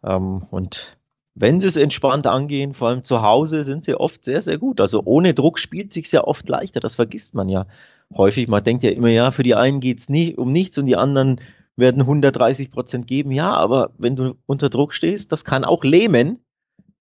Ähm, 0.03 0.47
und 0.51 0.99
wenn 1.35 1.61
sie 1.61 1.69
es 1.69 1.77
entspannt 1.77 2.27
angehen, 2.27 2.75
vor 2.75 2.89
allem 2.89 3.05
zu 3.05 3.23
Hause, 3.23 3.65
sind 3.65 3.85
sie 3.85 3.95
oft 3.95 4.25
sehr, 4.25 4.43
sehr 4.43 4.59
gut. 4.59 4.81
Also 4.81 5.03
ohne 5.05 5.35
Druck 5.35 5.59
spielt 5.59 5.93
sich 5.93 6.11
ja 6.11 6.25
oft 6.25 6.49
leichter. 6.49 6.81
Das 6.81 6.97
vergisst 6.97 7.35
man 7.35 7.49
ja 7.49 7.67
häufig. 8.15 8.49
Man 8.49 8.65
denkt 8.65 8.83
ja 8.83 8.91
immer, 8.91 9.09
ja, 9.09 9.31
für 9.31 9.45
die 9.45 9.55
einen 9.55 9.81
geht's 9.81 10.09
nie 10.09 10.35
um 10.35 10.53
nichts 10.53 10.77
und 10.79 10.87
die 10.87 10.97
anderen 10.97 11.41
werden 11.77 12.03
130 12.03 12.73
Prozent 12.73 13.06
geben. 13.06 13.31
Ja, 13.31 13.53
aber 13.53 13.93
wenn 13.97 14.17
du 14.17 14.35
unter 14.47 14.69
Druck 14.69 14.93
stehst, 14.93 15.31
das 15.33 15.45
kann 15.45 15.65
auch 15.65 15.85
lähmen 15.85 16.41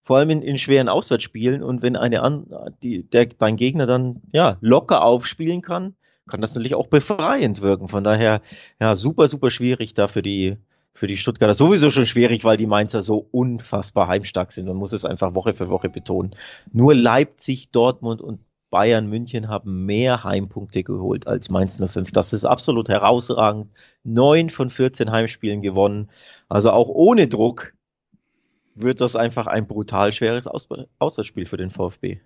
vor 0.04 0.18
allem 0.18 0.30
in, 0.30 0.42
in 0.42 0.58
schweren 0.58 0.90
Auswärtsspielen. 0.90 1.64
Und 1.64 1.82
wenn 1.82 1.96
eine 1.96 2.22
an, 2.22 2.48
die, 2.84 3.04
der, 3.04 3.28
dein 3.28 3.56
Gegner 3.56 3.86
dann 3.86 4.22
ja 4.32 4.58
locker 4.62 5.04
aufspielen 5.04 5.62
kann, 5.62 5.96
kann 6.28 6.42
das 6.42 6.56
natürlich 6.56 6.76
auch 6.76 6.88
befreiend 6.88 7.62
wirken. 7.62 7.88
Von 7.88 8.04
daher, 8.04 8.42
ja, 8.80 8.96
super, 8.96 9.28
super 9.28 9.50
schwierig 9.50 9.94
da 9.94 10.08
für 10.08 10.22
die, 10.22 10.58
für 10.94 11.08
die 11.08 11.18
Stuttgarter. 11.18 11.54
Sowieso 11.54 11.90
schon 11.90 12.06
schwierig, 12.06 12.44
weil 12.44 12.58
die 12.58 12.68
Mainzer 12.68 13.02
so 13.02 13.28
unfassbar 13.32 14.08
heimstark 14.08 14.52
sind. 14.52 14.68
Man 14.68 14.78
muss 14.78 14.94
es 14.94 15.06
einfach 15.06 15.36
Woche 15.36 15.54
für 15.54 15.70
Woche 15.70 15.90
betonen. 15.90 16.36
Nur 16.72 16.94
Leipzig, 16.94 17.72
Dortmund 17.72 18.22
und 18.22 18.40
Bayern 18.70 19.08
München 19.08 19.50
haben 19.50 19.86
mehr 19.86 20.24
Heimpunkte 20.24 20.84
geholt 20.84 21.26
als 21.26 21.50
Mainz 21.50 21.82
05. 21.84 22.12
Das 22.12 22.34
ist 22.34 22.46
absolut 22.46 22.88
herausragend. 22.88 23.72
Neun 24.04 24.50
von 24.50 24.70
14 24.70 25.12
Heimspielen 25.12 25.62
gewonnen. 25.62 26.10
Also 26.48 26.70
auch 26.72 26.88
ohne 26.88 27.28
Druck 27.28 27.74
wird 28.82 29.02
das 29.02 29.16
einfach 29.16 29.48
ein 29.48 29.68
brutal 29.68 30.14
schweres 30.14 30.48
Aus 30.48 30.68
Auswärtsspiel 31.00 31.46
für 31.46 31.58
den 31.58 31.72
VfB. 31.72 32.20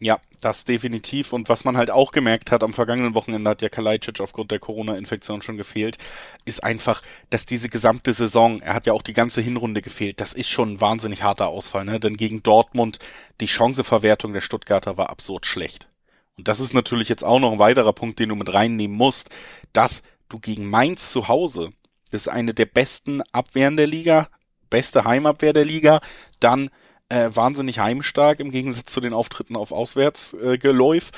Ja, 0.00 0.20
das 0.40 0.64
definitiv. 0.64 1.32
Und 1.32 1.48
was 1.48 1.64
man 1.64 1.76
halt 1.76 1.90
auch 1.90 2.12
gemerkt 2.12 2.50
hat, 2.50 2.64
am 2.64 2.72
vergangenen 2.72 3.14
Wochenende 3.14 3.48
hat 3.50 3.62
ja 3.62 3.68
Kalajdzic 3.68 4.20
aufgrund 4.20 4.50
der 4.50 4.58
Corona-Infektion 4.58 5.40
schon 5.40 5.56
gefehlt, 5.56 5.98
ist 6.44 6.64
einfach, 6.64 7.00
dass 7.30 7.46
diese 7.46 7.68
gesamte 7.68 8.12
Saison, 8.12 8.60
er 8.60 8.74
hat 8.74 8.86
ja 8.86 8.92
auch 8.92 9.02
die 9.02 9.12
ganze 9.12 9.40
Hinrunde 9.40 9.82
gefehlt, 9.82 10.20
das 10.20 10.32
ist 10.32 10.50
schon 10.50 10.72
ein 10.72 10.80
wahnsinnig 10.80 11.22
harter 11.22 11.48
Ausfall, 11.48 11.84
ne? 11.84 12.00
Denn 12.00 12.16
gegen 12.16 12.42
Dortmund, 12.42 12.98
die 13.40 13.46
Chanceverwertung 13.46 14.32
der 14.32 14.40
Stuttgarter 14.40 14.96
war 14.96 15.10
absurd 15.10 15.46
schlecht. 15.46 15.88
Und 16.36 16.48
das 16.48 16.60
ist 16.60 16.74
natürlich 16.74 17.08
jetzt 17.08 17.24
auch 17.24 17.38
noch 17.38 17.52
ein 17.52 17.58
weiterer 17.60 17.92
Punkt, 17.92 18.18
den 18.18 18.30
du 18.30 18.34
mit 18.34 18.52
reinnehmen 18.52 18.96
musst, 18.96 19.30
dass 19.72 20.02
du 20.28 20.40
gegen 20.40 20.68
Mainz 20.68 21.12
zu 21.12 21.28
Hause, 21.28 21.70
das 22.10 22.22
ist 22.22 22.28
eine 22.28 22.52
der 22.52 22.66
besten 22.66 23.22
Abwehren 23.32 23.76
der 23.76 23.86
Liga, 23.86 24.28
beste 24.70 25.04
Heimabwehr 25.04 25.52
der 25.52 25.64
Liga, 25.64 26.00
dann 26.40 26.70
äh, 27.08 27.30
wahnsinnig 27.32 27.78
heimstark 27.78 28.40
im 28.40 28.50
Gegensatz 28.50 28.92
zu 28.92 29.00
den 29.00 29.12
Auftritten 29.12 29.56
auf 29.56 29.72
Auswärtsgeläuf 29.72 31.10
äh, 31.10 31.16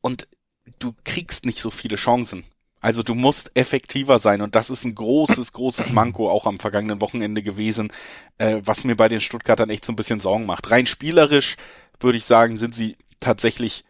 und 0.00 0.28
du 0.78 0.94
kriegst 1.04 1.44
nicht 1.44 1.60
so 1.60 1.70
viele 1.70 1.96
Chancen. 1.96 2.44
Also 2.80 3.02
du 3.02 3.14
musst 3.14 3.50
effektiver 3.54 4.18
sein 4.18 4.42
und 4.42 4.54
das 4.54 4.70
ist 4.70 4.84
ein 4.84 4.94
großes, 4.94 5.52
großes 5.52 5.92
Manko 5.92 6.30
auch 6.30 6.46
am 6.46 6.58
vergangenen 6.58 7.00
Wochenende 7.00 7.42
gewesen, 7.42 7.92
äh, 8.38 8.60
was 8.64 8.84
mir 8.84 8.96
bei 8.96 9.08
den 9.08 9.20
Stuttgartern 9.20 9.70
echt 9.70 9.84
so 9.84 9.92
ein 9.92 9.96
bisschen 9.96 10.20
Sorgen 10.20 10.46
macht. 10.46 10.70
Rein 10.70 10.86
spielerisch 10.86 11.56
würde 11.98 12.18
ich 12.18 12.24
sagen, 12.24 12.56
sind 12.58 12.74
sie 12.74 12.96
tatsächlich 13.18 13.84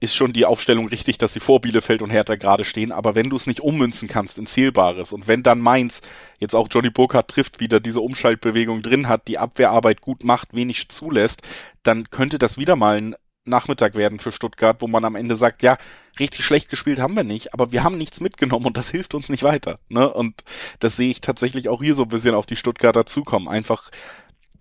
ist 0.00 0.14
schon 0.14 0.32
die 0.32 0.44
Aufstellung 0.44 0.88
richtig, 0.88 1.18
dass 1.18 1.32
sie 1.32 1.40
vor 1.40 1.60
Bielefeld 1.60 2.02
und 2.02 2.10
Hertha 2.10 2.36
gerade 2.36 2.64
stehen. 2.64 2.92
Aber 2.92 3.14
wenn 3.14 3.30
du 3.30 3.36
es 3.36 3.46
nicht 3.46 3.60
ummünzen 3.60 4.08
kannst 4.08 4.38
in 4.38 4.46
Zählbares 4.46 5.12
und 5.12 5.26
wenn 5.28 5.42
dann 5.42 5.60
Mainz 5.60 6.00
jetzt 6.38 6.54
auch 6.54 6.68
Johnny 6.70 6.90
Burkhardt 6.90 7.28
trifft, 7.28 7.60
wieder 7.60 7.80
diese 7.80 8.00
Umschaltbewegung 8.00 8.82
drin 8.82 9.08
hat, 9.08 9.28
die 9.28 9.38
Abwehrarbeit 9.38 10.00
gut 10.00 10.24
macht, 10.24 10.54
wenig 10.54 10.88
zulässt, 10.88 11.42
dann 11.82 12.10
könnte 12.10 12.38
das 12.38 12.58
wieder 12.58 12.76
mal 12.76 12.98
ein 12.98 13.14
Nachmittag 13.46 13.94
werden 13.94 14.18
für 14.18 14.32
Stuttgart, 14.32 14.80
wo 14.80 14.86
man 14.86 15.04
am 15.04 15.16
Ende 15.16 15.34
sagt, 15.34 15.62
ja, 15.62 15.76
richtig 16.18 16.44
schlecht 16.44 16.70
gespielt 16.70 16.98
haben 16.98 17.14
wir 17.14 17.24
nicht, 17.24 17.52
aber 17.52 17.72
wir 17.72 17.82
haben 17.84 17.98
nichts 17.98 18.20
mitgenommen 18.20 18.66
und 18.66 18.76
das 18.76 18.90
hilft 18.90 19.14
uns 19.14 19.28
nicht 19.28 19.42
weiter. 19.42 19.78
Ne? 19.88 20.10
Und 20.10 20.44
das 20.78 20.96
sehe 20.96 21.10
ich 21.10 21.20
tatsächlich 21.20 21.68
auch 21.68 21.82
hier 21.82 21.94
so 21.94 22.04
ein 22.04 22.08
bisschen 22.08 22.34
auf 22.34 22.46
die 22.46 22.56
Stuttgarter 22.56 23.04
zukommen. 23.04 23.48
Einfach, 23.48 23.90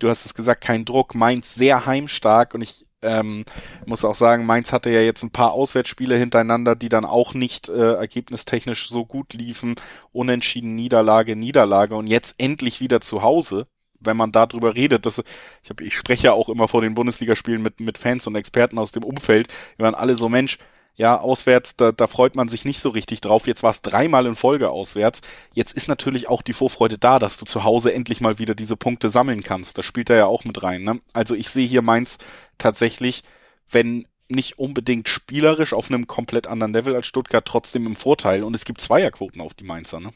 du 0.04 0.10
hast 0.10 0.26
es 0.26 0.34
gesagt, 0.34 0.62
kein 0.62 0.86
Druck, 0.86 1.16
Mainz 1.16 1.56
sehr 1.56 1.86
heimstark 1.86 2.54
und 2.54 2.62
ich 2.62 2.86
ähm, 3.02 3.46
muss 3.86 4.06
auch 4.06 4.16
sagen, 4.16 4.46
Mainz 4.46 4.72
hatte 4.72 4.90
ja 4.90 5.02
jetzt 5.02 5.24
ein 5.24 5.32
paar 5.32 5.52
Auswärtsspiele 5.52 6.18
hintereinander, 6.18 6.76
die 6.76 6.90
dann 6.90 7.06
auch 7.06 7.34
nicht 7.34 7.70
äh, 7.70 7.94
ergebnistechnisch 7.94 8.90
so 8.90 9.06
gut 9.06 9.34
liefen. 9.34 9.76
Unentschieden, 10.12 10.76
Niederlage, 10.76 11.36
Niederlage 11.36 11.96
und 11.96 12.08
jetzt 12.08 12.36
endlich 12.38 12.80
wieder 12.80 13.02
zu 13.02 13.22
Hause. 13.22 13.66
Wenn 14.00 14.18
man 14.18 14.32
darüber 14.34 14.76
redet, 14.76 15.06
dass 15.06 15.22
ich 15.64 15.70
hab, 15.70 15.80
ich 15.80 15.96
spreche 15.96 16.28
ja 16.28 16.34
auch 16.34 16.50
immer 16.50 16.68
vor 16.68 16.82
den 16.82 16.94
Bundesligaspielen 16.94 17.62
mit 17.62 17.80
mit 17.80 17.98
Fans 17.98 18.28
und 18.28 18.36
Experten 18.36 18.78
aus 18.78 18.92
dem 18.92 19.04
Umfeld, 19.04 19.48
die 19.78 19.84
waren 19.84 19.96
alle 19.96 20.16
so 20.16 20.28
Mensch, 20.28 20.58
ja, 20.96 21.20
auswärts, 21.20 21.76
da, 21.76 21.92
da 21.92 22.06
freut 22.06 22.36
man 22.36 22.50
sich 22.50 22.66
nicht 22.66 22.80
so 22.80 22.90
richtig 22.90 23.22
drauf. 23.22 23.48
Jetzt 23.48 23.64
war 23.64 23.72
es 23.72 23.82
dreimal 23.82 24.28
in 24.28 24.36
Folge 24.36 24.70
auswärts. 24.70 25.22
Jetzt 25.54 25.74
ist 25.74 25.88
natürlich 25.88 26.30
auch 26.30 26.44
die 26.44 26.54
Vorfreude 26.54 27.00
da, 27.00 27.18
dass 27.18 27.38
du 27.38 27.46
zu 27.46 27.64
Hause 27.64 27.94
endlich 27.94 28.22
mal 28.22 28.38
wieder 28.38 28.54
diese 28.54 28.78
Punkte 28.78 29.10
sammeln 29.10 29.42
kannst. 29.42 29.78
Das 29.78 29.86
spielt 29.86 30.12
er 30.12 30.18
ja 30.18 30.26
auch 30.28 30.46
mit 30.46 30.62
rein. 30.62 30.84
Ne? 30.84 31.02
Also 31.14 31.34
ich 31.34 31.50
sehe 31.50 31.68
hier 31.68 31.82
Mainz 31.82 32.20
tatsächlich, 32.60 33.24
wenn 33.70 34.08
nicht 34.30 34.60
unbedingt 34.60 35.10
spielerisch 35.10 35.74
auf 35.74 35.90
einem 35.90 36.06
komplett 36.06 36.48
anderen 36.48 36.74
Level 36.74 36.96
als 36.96 37.08
Stuttgart, 37.08 37.46
trotzdem 37.46 37.88
im 37.88 37.96
Vorteil. 37.96 38.44
Und 38.44 38.56
es 38.56 38.66
gibt 38.66 38.80
Zweierquoten 38.80 39.42
auf 39.42 39.56
die 39.56 39.64
Mainzer. 39.64 40.00
Ne? 40.00 40.12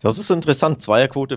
Das 0.00 0.18
ist 0.18 0.30
interessant. 0.30 0.82
Zweierquote 0.82 1.36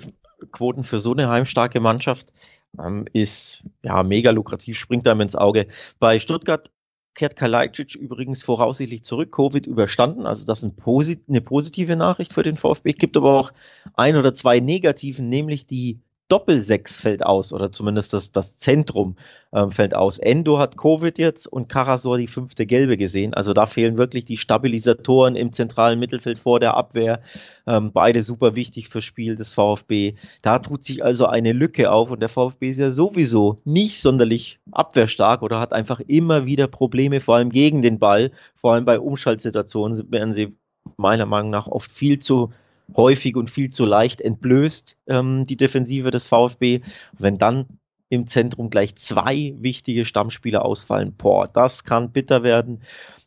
Quoten 0.51 0.83
für 0.83 0.99
so 0.99 1.13
eine 1.13 1.29
heimstarke 1.29 1.79
Mannschaft 1.79 2.33
ähm, 2.77 3.05
ist 3.13 3.63
ja 3.83 4.03
mega 4.03 4.31
lukrativ, 4.31 4.77
springt 4.77 5.07
einem 5.07 5.21
ins 5.21 5.35
Auge. 5.35 5.67
Bei 5.99 6.19
Stuttgart 6.19 6.71
kehrt 7.15 7.35
Kalajdzic 7.35 7.95
übrigens 7.95 8.43
voraussichtlich 8.43 9.03
zurück, 9.03 9.31
Covid 9.31 9.65
überstanden, 9.65 10.25
also 10.25 10.45
das 10.45 10.61
ist 10.61 10.65
ein 10.65 11.23
eine 11.27 11.41
positive 11.41 11.95
Nachricht 11.95 12.33
für 12.33 12.43
den 12.43 12.57
VfB. 12.57 12.93
Gibt 12.93 13.17
aber 13.17 13.39
auch 13.39 13.51
ein 13.95 14.17
oder 14.17 14.33
zwei 14.33 14.59
negativen, 14.59 15.29
nämlich 15.29 15.65
die 15.65 15.99
Doppelsechs 16.27 16.97
fällt 16.97 17.23
aus 17.23 17.53
oder 17.53 17.71
zumindest 17.71 18.11
das, 18.13 18.31
das 18.31 18.57
Zentrum 18.57 19.15
ähm, 19.53 19.71
fällt 19.71 19.93
aus. 19.93 20.17
Endo 20.17 20.57
hat 20.57 20.75
Covid 20.75 21.19
jetzt 21.19 21.45
und 21.45 21.69
Karasor 21.69 22.17
die 22.17 22.27
fünfte 22.27 22.65
Gelbe 22.65 22.97
gesehen. 22.97 23.35
Also 23.35 23.53
da 23.53 23.67
fehlen 23.67 23.99
wirklich 23.99 24.25
die 24.25 24.37
Stabilisatoren 24.37 25.35
im 25.35 25.51
zentralen 25.51 25.99
Mittelfeld 25.99 26.39
vor 26.39 26.59
der 26.59 26.75
Abwehr. 26.75 27.21
Ähm, 27.67 27.91
beide 27.91 28.23
super 28.23 28.55
wichtig 28.55 28.89
fürs 28.89 29.03
Spiel 29.03 29.35
des 29.35 29.53
VfB. 29.53 30.15
Da 30.41 30.57
tut 30.57 30.83
sich 30.83 31.03
also 31.03 31.27
eine 31.27 31.53
Lücke 31.53 31.91
auf 31.91 32.09
und 32.09 32.21
der 32.21 32.29
VfB 32.29 32.71
ist 32.71 32.77
ja 32.77 32.89
sowieso 32.89 33.57
nicht 33.63 34.01
sonderlich 34.01 34.59
abwehrstark 34.71 35.43
oder 35.43 35.59
hat 35.59 35.73
einfach 35.73 35.99
immer 35.99 36.47
wieder 36.47 36.67
Probleme, 36.67 37.21
vor 37.21 37.35
allem 37.35 37.51
gegen 37.51 37.83
den 37.83 37.99
Ball. 37.99 38.31
Vor 38.55 38.73
allem 38.73 38.85
bei 38.85 38.99
Umschaltsituationen 38.99 40.11
werden 40.11 40.33
sie 40.33 40.57
meiner 40.97 41.25
Meinung 41.27 41.51
nach 41.51 41.67
oft 41.67 41.91
viel 41.91 42.17
zu 42.17 42.51
häufig 42.95 43.35
und 43.35 43.49
viel 43.49 43.69
zu 43.69 43.85
leicht 43.85 44.21
entblößt, 44.21 44.97
ähm, 45.07 45.45
die 45.45 45.57
Defensive 45.57 46.11
des 46.11 46.27
VfB. 46.27 46.81
wenn 47.17 47.37
dann 47.37 47.65
im 48.09 48.27
Zentrum 48.27 48.69
gleich 48.69 48.95
zwei 48.95 49.55
wichtige 49.57 50.05
Stammspieler 50.05 50.63
ausfallen, 50.63 51.13
boah, 51.17 51.47
das 51.47 51.83
kann 51.83 52.11
bitter 52.11 52.43
werden. 52.43 52.81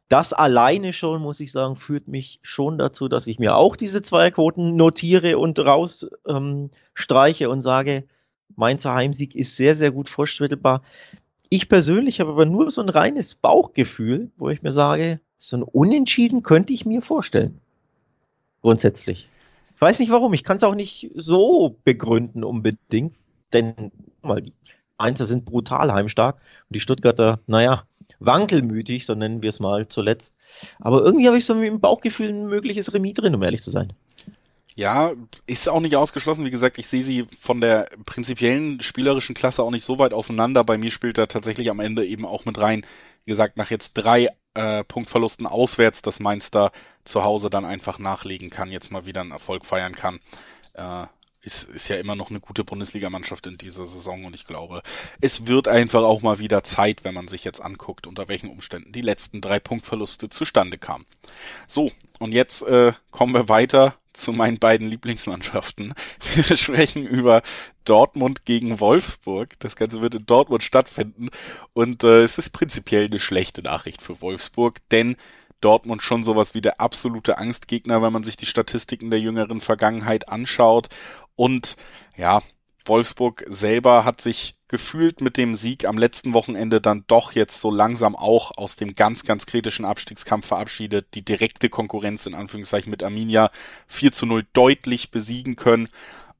Das 0.08 0.32
alleine 0.32 0.92
schon, 0.92 1.20
muss 1.20 1.40
ich 1.40 1.52
sagen, 1.52 1.76
führt 1.76 2.08
mich 2.08 2.40
schon 2.42 2.78
dazu, 2.78 3.08
dass 3.08 3.26
ich 3.26 3.38
mir 3.38 3.56
auch 3.56 3.76
diese 3.76 4.00
Zweierquoten 4.00 4.76
notiere 4.76 5.36
und 5.38 5.58
rausstreiche 5.58 7.44
ähm, 7.44 7.50
und 7.50 7.60
sage, 7.60 8.04
Mainzer 8.56 8.94
Heimsieg 8.94 9.34
ist 9.34 9.56
sehr, 9.56 9.76
sehr 9.76 9.90
gut 9.90 10.08
vorstellbar. 10.08 10.82
Ich 11.50 11.68
persönlich 11.68 12.20
habe 12.20 12.30
aber 12.30 12.46
nur 12.46 12.70
so 12.70 12.80
ein 12.80 12.88
reines 12.88 13.34
Bauchgefühl, 13.34 14.30
wo 14.36 14.48
ich 14.48 14.62
mir 14.62 14.72
sage, 14.72 15.20
so 15.36 15.58
ein 15.58 15.62
Unentschieden 15.62 16.42
könnte 16.42 16.72
ich 16.72 16.86
mir 16.86 17.02
vorstellen. 17.02 17.60
Grundsätzlich. 18.62 19.28
Ich 19.78 19.82
weiß 19.82 20.00
nicht 20.00 20.10
warum, 20.10 20.34
ich 20.34 20.42
kann 20.42 20.56
es 20.56 20.64
auch 20.64 20.74
nicht 20.74 21.08
so 21.14 21.76
begründen 21.84 22.42
unbedingt, 22.42 23.14
denn 23.52 23.92
mal, 24.22 24.42
die 24.42 24.52
Mainzer 24.98 25.24
sind 25.24 25.44
brutal 25.44 25.92
heimstark 25.92 26.34
und 26.34 26.74
die 26.74 26.80
Stuttgarter, 26.80 27.38
naja, 27.46 27.84
wankelmütig, 28.18 29.06
so 29.06 29.14
nennen 29.14 29.40
wir 29.40 29.50
es 29.50 29.60
mal 29.60 29.86
zuletzt. 29.86 30.36
Aber 30.80 31.04
irgendwie 31.04 31.28
habe 31.28 31.38
ich 31.38 31.44
so 31.44 31.54
im 31.54 31.78
Bauchgefühl 31.78 32.30
ein 32.30 32.48
mögliches 32.48 32.92
Remis 32.92 33.14
drin, 33.14 33.36
um 33.36 33.42
ehrlich 33.44 33.62
zu 33.62 33.70
sein. 33.70 33.92
Ja, 34.74 35.12
ist 35.46 35.68
auch 35.68 35.78
nicht 35.78 35.94
ausgeschlossen. 35.94 36.44
Wie 36.44 36.50
gesagt, 36.50 36.78
ich 36.78 36.88
sehe 36.88 37.04
sie 37.04 37.26
von 37.38 37.60
der 37.60 37.88
prinzipiellen 38.04 38.80
spielerischen 38.80 39.36
Klasse 39.36 39.62
auch 39.62 39.70
nicht 39.70 39.84
so 39.84 40.00
weit 40.00 40.12
auseinander. 40.12 40.64
Bei 40.64 40.76
mir 40.76 40.90
spielt 40.90 41.18
er 41.18 41.28
tatsächlich 41.28 41.70
am 41.70 41.78
Ende 41.78 42.04
eben 42.04 42.26
auch 42.26 42.46
mit 42.46 42.60
rein. 42.60 42.84
Wie 43.24 43.30
gesagt, 43.30 43.56
nach 43.56 43.70
jetzt 43.70 43.92
drei 43.94 44.26
äh, 44.58 44.84
Punktverlusten 44.84 45.46
auswärts, 45.46 46.02
dass 46.02 46.18
Mainz 46.18 46.50
da 46.50 46.72
zu 47.04 47.22
Hause 47.22 47.48
dann 47.48 47.64
einfach 47.64 47.98
nachlegen 47.98 48.50
kann, 48.50 48.70
jetzt 48.70 48.90
mal 48.90 49.06
wieder 49.06 49.20
einen 49.20 49.30
Erfolg 49.30 49.64
feiern 49.64 49.94
kann. 49.94 50.20
Äh, 50.74 51.06
ist, 51.48 51.62
ist 51.70 51.88
ja 51.88 51.96
immer 51.96 52.14
noch 52.14 52.28
eine 52.28 52.40
gute 52.40 52.62
Bundesligamannschaft 52.62 53.46
in 53.46 53.56
dieser 53.56 53.86
Saison 53.86 54.26
und 54.26 54.34
ich 54.34 54.46
glaube, 54.46 54.82
es 55.22 55.46
wird 55.46 55.66
einfach 55.66 56.02
auch 56.02 56.20
mal 56.20 56.38
wieder 56.38 56.62
Zeit, 56.62 57.04
wenn 57.04 57.14
man 57.14 57.26
sich 57.26 57.42
jetzt 57.42 57.60
anguckt, 57.60 58.06
unter 58.06 58.28
welchen 58.28 58.50
Umständen 58.50 58.92
die 58.92 59.00
letzten 59.00 59.40
drei 59.40 59.58
Punktverluste 59.58 60.28
zustande 60.28 60.76
kamen. 60.76 61.06
So, 61.66 61.90
und 62.18 62.34
jetzt 62.34 62.62
äh, 62.62 62.92
kommen 63.10 63.32
wir 63.32 63.48
weiter 63.48 63.94
zu 64.12 64.32
meinen 64.32 64.58
beiden 64.58 64.88
Lieblingsmannschaften. 64.88 65.94
Wir 66.34 66.56
sprechen 66.56 67.06
über 67.06 67.42
Dortmund 67.84 68.44
gegen 68.44 68.80
Wolfsburg. 68.80 69.58
Das 69.60 69.76
Ganze 69.76 70.02
wird 70.02 70.16
in 70.16 70.26
Dortmund 70.26 70.64
stattfinden 70.64 71.28
und 71.72 72.04
äh, 72.04 72.22
es 72.22 72.36
ist 72.36 72.50
prinzipiell 72.50 73.06
eine 73.06 73.20
schlechte 73.20 73.62
Nachricht 73.62 74.02
für 74.02 74.20
Wolfsburg, 74.20 74.78
denn 74.90 75.16
Dortmund 75.60 76.02
schon 76.02 76.24
sowas 76.24 76.54
wie 76.54 76.60
der 76.60 76.80
absolute 76.80 77.38
Angstgegner, 77.38 78.02
wenn 78.02 78.12
man 78.12 78.22
sich 78.22 78.36
die 78.36 78.46
Statistiken 78.46 79.10
der 79.10 79.20
jüngeren 79.20 79.60
Vergangenheit 79.60 80.28
anschaut. 80.28 80.88
Und 81.36 81.76
ja, 82.16 82.42
Wolfsburg 82.84 83.44
selber 83.48 84.04
hat 84.04 84.20
sich 84.20 84.56
gefühlt 84.68 85.20
mit 85.20 85.36
dem 85.36 85.54
Sieg 85.54 85.86
am 85.86 85.96
letzten 85.96 86.34
Wochenende 86.34 86.80
dann 86.80 87.04
doch 87.06 87.32
jetzt 87.32 87.60
so 87.60 87.70
langsam 87.70 88.14
auch 88.14 88.56
aus 88.56 88.76
dem 88.76 88.94
ganz, 88.94 89.24
ganz 89.24 89.46
kritischen 89.46 89.84
Abstiegskampf 89.84 90.46
verabschiedet, 90.46 91.06
die 91.14 91.24
direkte 91.24 91.70
Konkurrenz 91.70 92.26
in 92.26 92.34
Anführungszeichen 92.34 92.90
mit 92.90 93.02
Arminia 93.02 93.50
4 93.86 94.12
zu 94.12 94.26
0 94.26 94.44
deutlich 94.52 95.10
besiegen 95.10 95.56
können. 95.56 95.88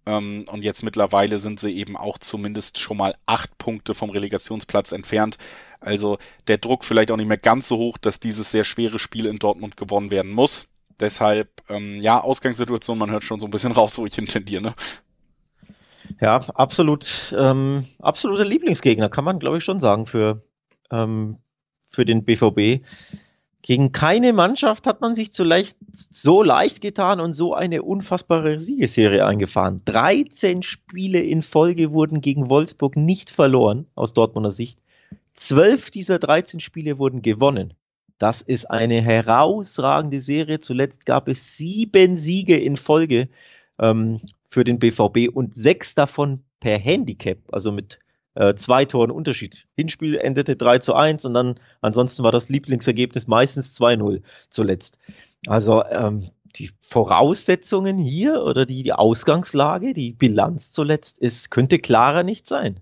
Ähm, 0.05 0.45
und 0.51 0.63
jetzt 0.63 0.83
mittlerweile 0.83 1.39
sind 1.39 1.59
sie 1.59 1.73
eben 1.73 1.97
auch 1.97 2.19
zumindest 2.19 2.79
schon 2.79 2.99
mal 2.99 3.15
acht 3.27 3.57
Punkte 3.57 3.95
vom 3.95 4.11
Relegationsplatz 4.11 4.93
entfernt. 4.93 5.39
Also 5.81 6.19
der 6.49 6.59
Druck 6.59 6.85
vielleicht 6.85 7.11
auch 7.11 7.17
nicht 7.17 7.29
mehr 7.29 7.39
ganz 7.39 7.69
so 7.69 7.77
hoch, 7.77 7.99
dass 7.99 8.21
dieses 8.21 8.51
sehr 8.51 8.65
schwere 8.65 8.99
Spiel 8.99 9.27
in 9.27 9.39
Dortmund 9.39 9.77
gewonnen 9.77 10.11
werden 10.11 10.33
muss. 10.33 10.67
Deshalb, 11.01 11.63
ähm, 11.69 12.01
ja, 12.01 12.21
Ausgangssituation, 12.21 12.99
man 12.99 13.11
hört 13.11 13.23
schon 13.23 13.41
so 13.41 13.47
ein 13.47 13.51
bisschen 13.51 13.73
raus, 13.79 13.99
wo 13.99 14.07
ich 14.07 14.19
intendiere. 14.19 14.63
Ne? 14.63 14.75
Ja, 16.21 16.37
absolut, 16.55 17.35
ähm, 17.37 17.87
absoluter 18.01 18.45
Lieblingsgegner, 18.45 19.09
kann 19.09 19.25
man, 19.25 19.39
glaube 19.39 19.59
ich, 19.59 19.65
schon 19.65 19.79
sagen, 19.79 20.07
für, 20.07 20.43
ähm, 20.91 21.39
für 21.89 22.05
den 22.05 22.25
BVB. 22.25 22.85
Gegen 23.63 23.93
keine 23.93 24.33
Mannschaft 24.33 24.87
hat 24.87 25.01
man 25.01 25.15
sich 25.15 25.33
zuleicht, 25.33 25.77
so 25.93 26.43
leicht 26.43 26.81
getan 26.81 27.21
und 27.21 27.33
so 27.33 27.55
eine 27.55 27.83
unfassbare 27.83 28.59
Siegesserie 28.59 29.27
eingefahren. 29.27 29.83
13 29.85 30.63
Spiele 30.63 31.21
in 31.21 31.43
Folge 31.43 31.93
wurden 31.93 32.21
gegen 32.21 32.49
Wolfsburg 32.49 32.97
nicht 32.97 33.31
verloren, 33.31 33.87
aus 33.95 34.15
Dortmunder 34.15 34.53
Sicht. 34.53 34.81
Zwölf 35.39 35.93
dieser 35.93 36.19
13 36.19 36.59
Spiele 36.59 36.99
wurden 36.99 37.23
gewonnen. 37.23 37.75
Das 38.19 38.43
ist 38.43 38.69
eine 38.69 39.01
herausragende 39.01 40.21
Serie. 40.21 40.59
Zuletzt 40.59 41.07
gab 41.07 41.29
es 41.29 41.57
sieben 41.57 42.17
Siege 42.17 42.59
in 42.59 42.77
Folge 42.77 43.29
ähm, 43.79 44.21
für 44.49 44.65
den 44.65 44.81
BVB 44.81 45.29
und 45.33 45.55
sechs 45.55 45.95
davon 45.95 46.43
per 46.59 46.77
Handicap, 46.77 47.39
also 47.53 47.71
mit 47.71 48.01
äh, 48.35 48.55
zwei 48.55 48.85
Toren 48.85 49.13
Unterschied. 49.13 49.69
Hinspiel 49.77 50.17
endete 50.17 50.57
3 50.57 50.81
zu 50.81 50.95
1 50.95 51.25
und 51.25 51.35
dann 51.35 51.61
ansonsten 51.83 52.25
war 52.25 52.33
das 52.33 52.49
Lieblingsergebnis 52.49 53.29
meistens 53.29 53.81
2-0 53.81 54.23
zuletzt. 54.51 54.99
Also 55.47 55.85
ähm, 55.85 56.31
die 56.57 56.71
Voraussetzungen 56.81 57.97
hier 57.97 58.43
oder 58.43 58.67
die, 58.67 58.83
die 58.83 58.93
Ausgangslage, 58.93 59.95
die 59.95 60.15
Bilanz 60.15 60.73
zuletzt 60.73 61.21
ist, 61.21 61.53
könnte 61.53 61.79
klarer 61.79 62.25
nicht 62.25 62.49
sein. 62.49 62.81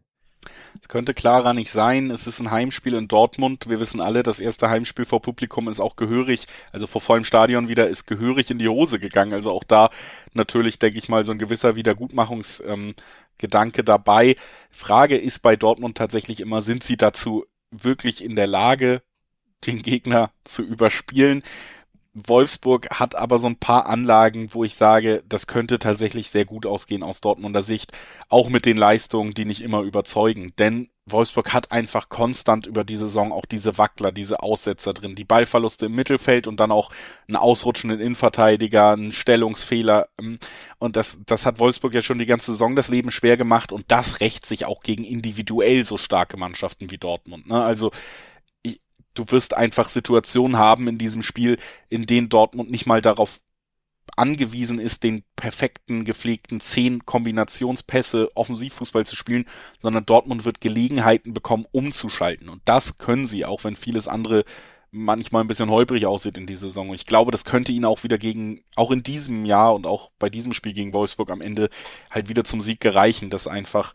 Es 0.81 0.89
könnte 0.89 1.15
klarer 1.15 1.55
nicht 1.55 1.71
sein. 1.71 2.11
Es 2.11 2.27
ist 2.27 2.41
ein 2.41 2.51
Heimspiel 2.51 2.95
in 2.95 3.09
Dortmund. 3.09 3.69
Wir 3.69 3.81
wissen 3.81 4.01
alle, 4.01 4.23
das 4.23 4.41
erste 4.41 4.69
Heimspiel 4.69 5.05
vor 5.05 5.23
Publikum 5.23 5.69
ist 5.69 5.81
auch 5.81 5.97
gehörig, 5.97 6.47
also 6.73 6.87
vor 6.87 7.01
vollem 7.01 7.25
Stadion 7.25 7.69
wieder, 7.69 7.89
ist 7.89 8.07
gehörig 8.07 8.51
in 8.51 8.59
die 8.59 8.69
Hose 8.69 8.99
gegangen. 8.99 9.33
Also 9.33 9.53
auch 9.53 9.65
da 9.65 9.91
natürlich, 10.35 10.79
denke 10.79 10.99
ich 10.99 11.09
mal, 11.09 11.25
so 11.25 11.33
ein 11.33 11.39
gewisser 11.39 11.77
Wiedergutmachungsgedanke 11.77 13.85
dabei. 13.85 14.37
Frage 14.71 15.17
ist 15.17 15.41
bei 15.41 15.57
Dortmund 15.57 15.97
tatsächlich 15.97 16.41
immer, 16.41 16.63
sind 16.63 16.83
sie 16.83 16.97
dazu 16.97 17.45
wirklich 17.71 18.23
in 18.23 18.37
der 18.37 18.47
Lage, 18.47 19.03
den 19.67 19.83
Gegner 19.83 20.31
zu 20.45 20.63
überspielen? 20.63 21.43
Wolfsburg 22.17 22.89
hat 22.91 23.15
aber 23.15 23.39
so 23.39 23.47
ein 23.47 23.57
paar 23.57 23.87
Anlagen, 23.87 24.55
wo 24.55 24.65
ich 24.65 24.75
sage, 24.75 25.23
das 25.29 25.47
könnte 25.47 25.79
tatsächlich 25.79 26.31
sehr 26.31 26.47
gut 26.47 26.65
ausgehen 26.65 27.03
aus 27.03 27.21
Dortmunder 27.21 27.61
Sicht, 27.61 27.93
auch 28.31 28.49
mit 28.49 28.65
den 28.65 28.79
Leistungen, 28.79 29.35
die 29.35 29.45
nicht 29.45 29.61
immer 29.61 29.83
überzeugen. 29.83 30.55
Denn 30.59 30.89
Wolfsburg 31.05 31.53
hat 31.53 31.73
einfach 31.73 32.09
konstant 32.09 32.67
über 32.67 32.85
die 32.85 32.97
Saison 32.97 33.33
auch 33.33 33.45
diese 33.45 33.77
Wackler, 33.77 34.13
diese 34.13 34.43
Aussetzer 34.43 34.95
drin, 34.95 35.15
die 35.15 35.25
Ballverluste 35.25 35.87
im 35.87 35.95
Mittelfeld 35.95 36.47
und 36.47 36.59
dann 36.59 36.73
auch 36.73 36.91
einen 37.29 37.37
ausrutschenden 37.37 38.01
Innenverteidiger, 38.01 38.93
einen 38.93 39.13
Stellungsfehler. 39.13 40.09
Ähm, 40.19 40.39
und 40.79 40.97
das, 40.97 41.21
das 41.27 41.45
hat 41.45 41.61
Wolfsburg 41.61 41.93
ja 41.93 42.01
schon 42.03 42.19
die 42.19 42.27
ganze 42.27 42.53
Saison 42.53 42.75
das 42.75 42.89
Leben 42.89 43.11
schwer 43.11 43.37
gemacht 43.37 43.73
und 43.73 43.85
das 43.89 44.21
rächt 44.21 44.47
sich 44.47 44.65
auch 44.65 44.83
gegen 44.83 45.05
individuell 45.05 45.85
so 45.85 45.99
starke 45.99 46.39
Mannschaften 46.39 46.91
wie 46.91 46.99
Dortmund. 46.99 47.47
Ne? 47.47 47.63
Also 47.63 47.91
du 49.19 49.25
wirst 49.29 49.57
einfach 49.57 49.89
Situationen 49.89 50.59
haben 50.59 50.89
in 50.89 50.99
diesem 50.99 51.23
Spiel, 51.23 51.59
in 51.89 52.07
denen 52.07 52.29
Dortmund 52.29 52.71
nicht 52.71 52.87
mal 52.87 53.01
darauf 53.01 53.41
angewiesen 54.17 54.79
ist, 54.79 55.03
den 55.03 55.25
perfekten, 55.35 56.05
gepflegten 56.05 56.61
zehn 56.61 57.05
Kombinationspässe 57.05 58.29
Offensivfußball 58.35 59.05
zu 59.05 59.17
spielen, 59.17 59.47
sondern 59.81 60.07
Dortmund 60.07 60.45
wird 60.45 60.61
Gelegenheiten 60.61 61.35
bekommen, 61.35 61.67
umzuschalten. 61.73 62.49
Und 62.49 62.63
das 62.65 62.99
können 62.99 63.27
sie, 63.27 63.45
auch 63.45 63.65
wenn 63.65 63.77
vieles 63.77 64.09
andere 64.09 64.45
manchmal 64.93 65.43
ein 65.45 65.49
bisschen 65.49 65.71
holprig 65.71 66.07
aussieht 66.07 66.39
in 66.39 66.47
dieser 66.47 66.69
Saison. 66.69 66.95
Ich 66.95 67.07
glaube, 67.07 67.33
das 67.33 67.45
könnte 67.45 67.73
ihn 67.73 67.85
auch 67.85 68.05
wieder 68.05 68.19
gegen, 68.19 68.63
auch 68.77 68.91
in 68.91 69.03
diesem 69.03 69.45
Jahr 69.45 69.75
und 69.75 69.87
auch 69.87 70.11
bei 70.19 70.31
diesem 70.31 70.55
Spiel 70.55 70.73
gegen 70.73 70.95
Wolfsburg 70.95 71.31
am 71.31 71.41
Ende 71.41 71.69
halt 72.11 72.29
wieder 72.29 72.45
zum 72.45 72.61
Sieg 72.61 72.81
gereichen, 72.81 73.29
dass 73.29 73.49
einfach 73.49 73.93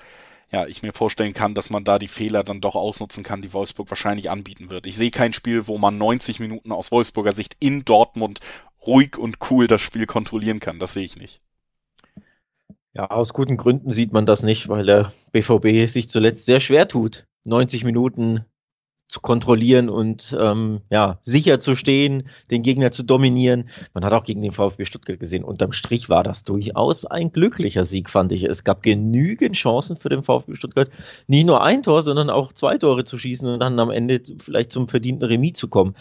ja, 0.52 0.68
ich 0.68 0.84
mir 0.84 0.92
vorstellen 0.92 1.34
kann, 1.34 1.56
dass 1.56 1.70
man 1.70 1.84
da 1.84 1.98
die 1.98 2.10
Fehler 2.10 2.44
dann 2.44 2.60
doch 2.60 2.76
ausnutzen 2.76 3.24
kann, 3.24 3.42
die 3.42 3.54
Wolfsburg 3.54 3.90
wahrscheinlich 3.90 4.30
anbieten 4.30 4.70
wird. 4.70 4.86
Ich 4.86 4.98
sehe 4.98 5.12
kein 5.12 5.32
Spiel, 5.32 5.68
wo 5.68 5.78
man 5.78 5.98
90 5.98 6.40
Minuten 6.40 6.72
aus 6.74 6.92
Wolfsburger 6.92 7.32
Sicht 7.32 7.56
in 7.60 7.86
Dortmund 7.86 8.40
ruhig 8.86 9.18
und 9.18 9.38
cool 9.50 9.68
das 9.68 9.82
Spiel 9.82 10.06
kontrollieren 10.06 10.60
kann. 10.60 10.80
Das 10.80 10.94
sehe 10.94 11.06
ich 11.06 11.16
nicht. 11.16 11.42
Ja, 12.94 13.10
aus 13.10 13.34
guten 13.34 13.56
Gründen 13.56 13.92
sieht 13.92 14.12
man 14.12 14.26
das 14.26 14.44
nicht, 14.44 14.68
weil 14.68 14.86
der 14.86 15.14
BVB 15.32 15.90
sich 15.90 16.10
zuletzt 16.10 16.46
sehr 16.46 16.60
schwer 16.60 16.90
tut, 16.90 17.26
90 17.46 17.86
Minuten 17.86 18.46
zu 19.12 19.20
kontrollieren 19.20 19.90
und 19.90 20.34
ähm, 20.40 20.80
ja, 20.90 21.20
sicher 21.22 21.60
zu 21.60 21.76
stehen, 21.76 22.30
den 22.50 22.64
Gegner 22.64 22.92
zu 22.92 23.04
dominieren. 23.04 23.68
Man 23.94 24.06
hat 24.06 24.14
auch 24.14 24.24
gegen 24.24 24.42
den 24.42 24.54
VfB 24.54 24.86
Stuttgart 24.86 25.20
gesehen, 25.20 25.44
unterm 25.44 25.74
Strich 25.74 26.08
war 26.08 26.24
das 26.24 26.46
durchaus 26.46 27.06
ein 27.06 27.34
glücklicher 27.34 27.84
Sieg, 27.84 28.10
fand 28.10 28.32
ich. 28.32 28.46
Es 28.46 28.64
gab 28.64 28.82
genügend 28.84 29.58
Chancen 29.58 29.98
für 29.98 30.08
den 30.08 30.24
VfB 30.24 30.56
Stuttgart, 30.56 30.90
nicht 31.28 31.46
nur 31.46 31.62
ein 31.62 31.84
Tor, 31.84 32.04
sondern 32.04 32.30
auch 32.30 32.54
zwei 32.54 32.78
Tore 32.78 33.04
zu 33.04 33.18
schießen 33.18 33.50
und 33.50 33.60
dann 33.60 33.78
am 33.82 33.92
Ende 33.92 34.22
vielleicht 34.40 34.72
zum 34.72 34.88
verdienten 34.88 35.28
Remis 35.28 35.58
zu 35.58 35.68
kommen. 35.68 35.94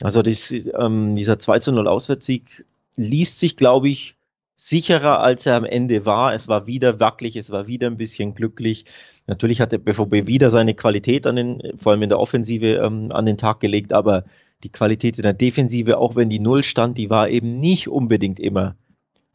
Also 0.00 0.22
das, 0.22 0.52
ähm, 0.52 1.16
dieser 1.16 1.40
2 1.40 1.58
zu 1.58 1.72
0 1.72 1.88
Auswärtssieg 1.88 2.64
liest 2.94 3.40
sich, 3.40 3.56
glaube 3.56 3.88
ich, 3.88 4.14
sicherer, 4.56 5.20
als 5.20 5.46
er 5.46 5.56
am 5.56 5.64
Ende 5.64 6.06
war. 6.06 6.34
Es 6.34 6.48
war 6.48 6.66
wieder 6.66 7.00
wackelig, 7.00 7.36
es 7.36 7.50
war 7.50 7.66
wieder 7.66 7.88
ein 7.88 7.96
bisschen 7.96 8.34
glücklich. 8.34 8.84
Natürlich 9.26 9.60
hat 9.60 9.72
der 9.72 9.78
BVB 9.78 10.26
wieder 10.26 10.50
seine 10.50 10.74
Qualität 10.74 11.26
an 11.26 11.36
den, 11.36 11.62
vor 11.76 11.92
allem 11.92 12.02
in 12.02 12.08
der 12.08 12.20
Offensive 12.20 12.74
ähm, 12.74 13.10
an 13.12 13.26
den 13.26 13.38
Tag 13.38 13.60
gelegt, 13.60 13.92
aber 13.92 14.24
die 14.64 14.70
Qualität 14.70 15.16
in 15.16 15.22
der 15.22 15.32
Defensive, 15.32 15.98
auch 15.98 16.16
wenn 16.16 16.30
die 16.30 16.38
Null 16.38 16.62
stand, 16.62 16.98
die 16.98 17.10
war 17.10 17.28
eben 17.28 17.58
nicht 17.58 17.88
unbedingt 17.88 18.38
immer 18.38 18.76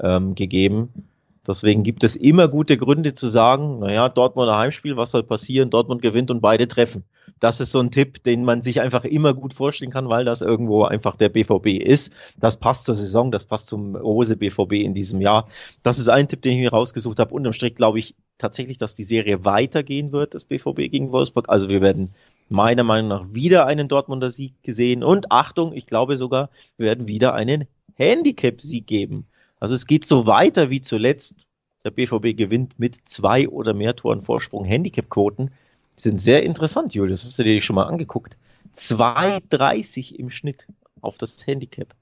ähm, 0.01 0.35
gegeben. 0.35 1.06
Deswegen 1.47 1.83
gibt 1.83 2.03
es 2.03 2.15
immer 2.15 2.47
gute 2.47 2.77
Gründe 2.77 3.13
zu 3.13 3.29
sagen, 3.29 3.79
naja, 3.79 4.09
Dortmunder 4.09 4.57
Heimspiel, 4.57 4.97
was 4.97 5.11
soll 5.11 5.23
passieren? 5.23 5.69
Dortmund 5.69 6.01
gewinnt 6.01 6.29
und 6.29 6.41
beide 6.41 6.67
treffen. 6.67 7.05
Das 7.39 7.59
ist 7.59 7.71
so 7.71 7.79
ein 7.79 7.91
Tipp, 7.91 8.23
den 8.23 8.43
man 8.43 8.61
sich 8.61 8.81
einfach 8.81 9.05
immer 9.05 9.33
gut 9.33 9.53
vorstellen 9.53 9.91
kann, 9.91 10.09
weil 10.09 10.25
das 10.25 10.41
irgendwo 10.41 10.83
einfach 10.83 11.15
der 11.15 11.29
BVB 11.29 11.81
ist. 11.81 12.11
Das 12.37 12.57
passt 12.57 12.85
zur 12.85 12.95
Saison, 12.95 13.31
das 13.31 13.45
passt 13.45 13.67
zum 13.67 13.95
Rose 13.95 14.35
BVB 14.35 14.73
in 14.73 14.93
diesem 14.93 15.21
Jahr. 15.21 15.47
Das 15.83 15.99
ist 15.99 16.09
ein 16.09 16.27
Tipp, 16.27 16.41
den 16.41 16.53
ich 16.53 16.59
mir 16.59 16.71
rausgesucht 16.71 17.19
habe. 17.19 17.33
Unterm 17.33 17.53
Strich 17.53 17.75
glaube 17.75 17.99
ich 17.99 18.15
tatsächlich, 18.37 18.77
dass 18.77 18.95
die 18.95 19.03
Serie 19.03 19.45
weitergehen 19.45 20.11
wird, 20.11 20.33
das 20.33 20.45
BVB 20.45 20.91
gegen 20.91 21.11
Wolfsburg. 21.11 21.49
Also 21.49 21.69
wir 21.69 21.81
werden 21.81 22.13
meiner 22.49 22.83
Meinung 22.83 23.09
nach 23.09 23.25
wieder 23.31 23.65
einen 23.65 23.87
Dortmunder 23.87 24.29
Sieg 24.29 24.53
gesehen 24.63 25.03
und 25.03 25.31
Achtung, 25.31 25.73
ich 25.73 25.85
glaube 25.85 26.17
sogar, 26.17 26.49
wir 26.77 26.87
werden 26.87 27.07
wieder 27.07 27.33
einen 27.33 27.65
Handicap-Sieg 27.95 28.87
geben. 28.87 29.27
Also 29.59 29.75
es 29.75 29.87
geht 29.87 30.05
so 30.05 30.27
weiter 30.27 30.69
wie 30.69 30.81
zuletzt. 30.81 31.47
Der 31.83 31.91
BVB 31.91 32.35
gewinnt 32.35 32.79
mit 32.79 33.07
zwei 33.07 33.47
oder 33.47 33.73
mehr 33.73 33.95
Toren 33.95 34.21
Vorsprung. 34.21 34.65
Handicap-Quoten 34.65 35.51
sind 35.95 36.17
sehr 36.17 36.43
interessant, 36.43 36.93
Julius. 36.93 37.23
Hast 37.23 37.39
du 37.39 37.43
dir 37.43 37.55
die 37.55 37.61
schon 37.61 37.75
mal 37.75 37.85
angeguckt? 37.85 38.37
2,30 38.75 40.15
im 40.15 40.29
Schnitt 40.29 40.67
auf 41.01 41.17
das 41.17 41.45
Handicap. 41.47 41.95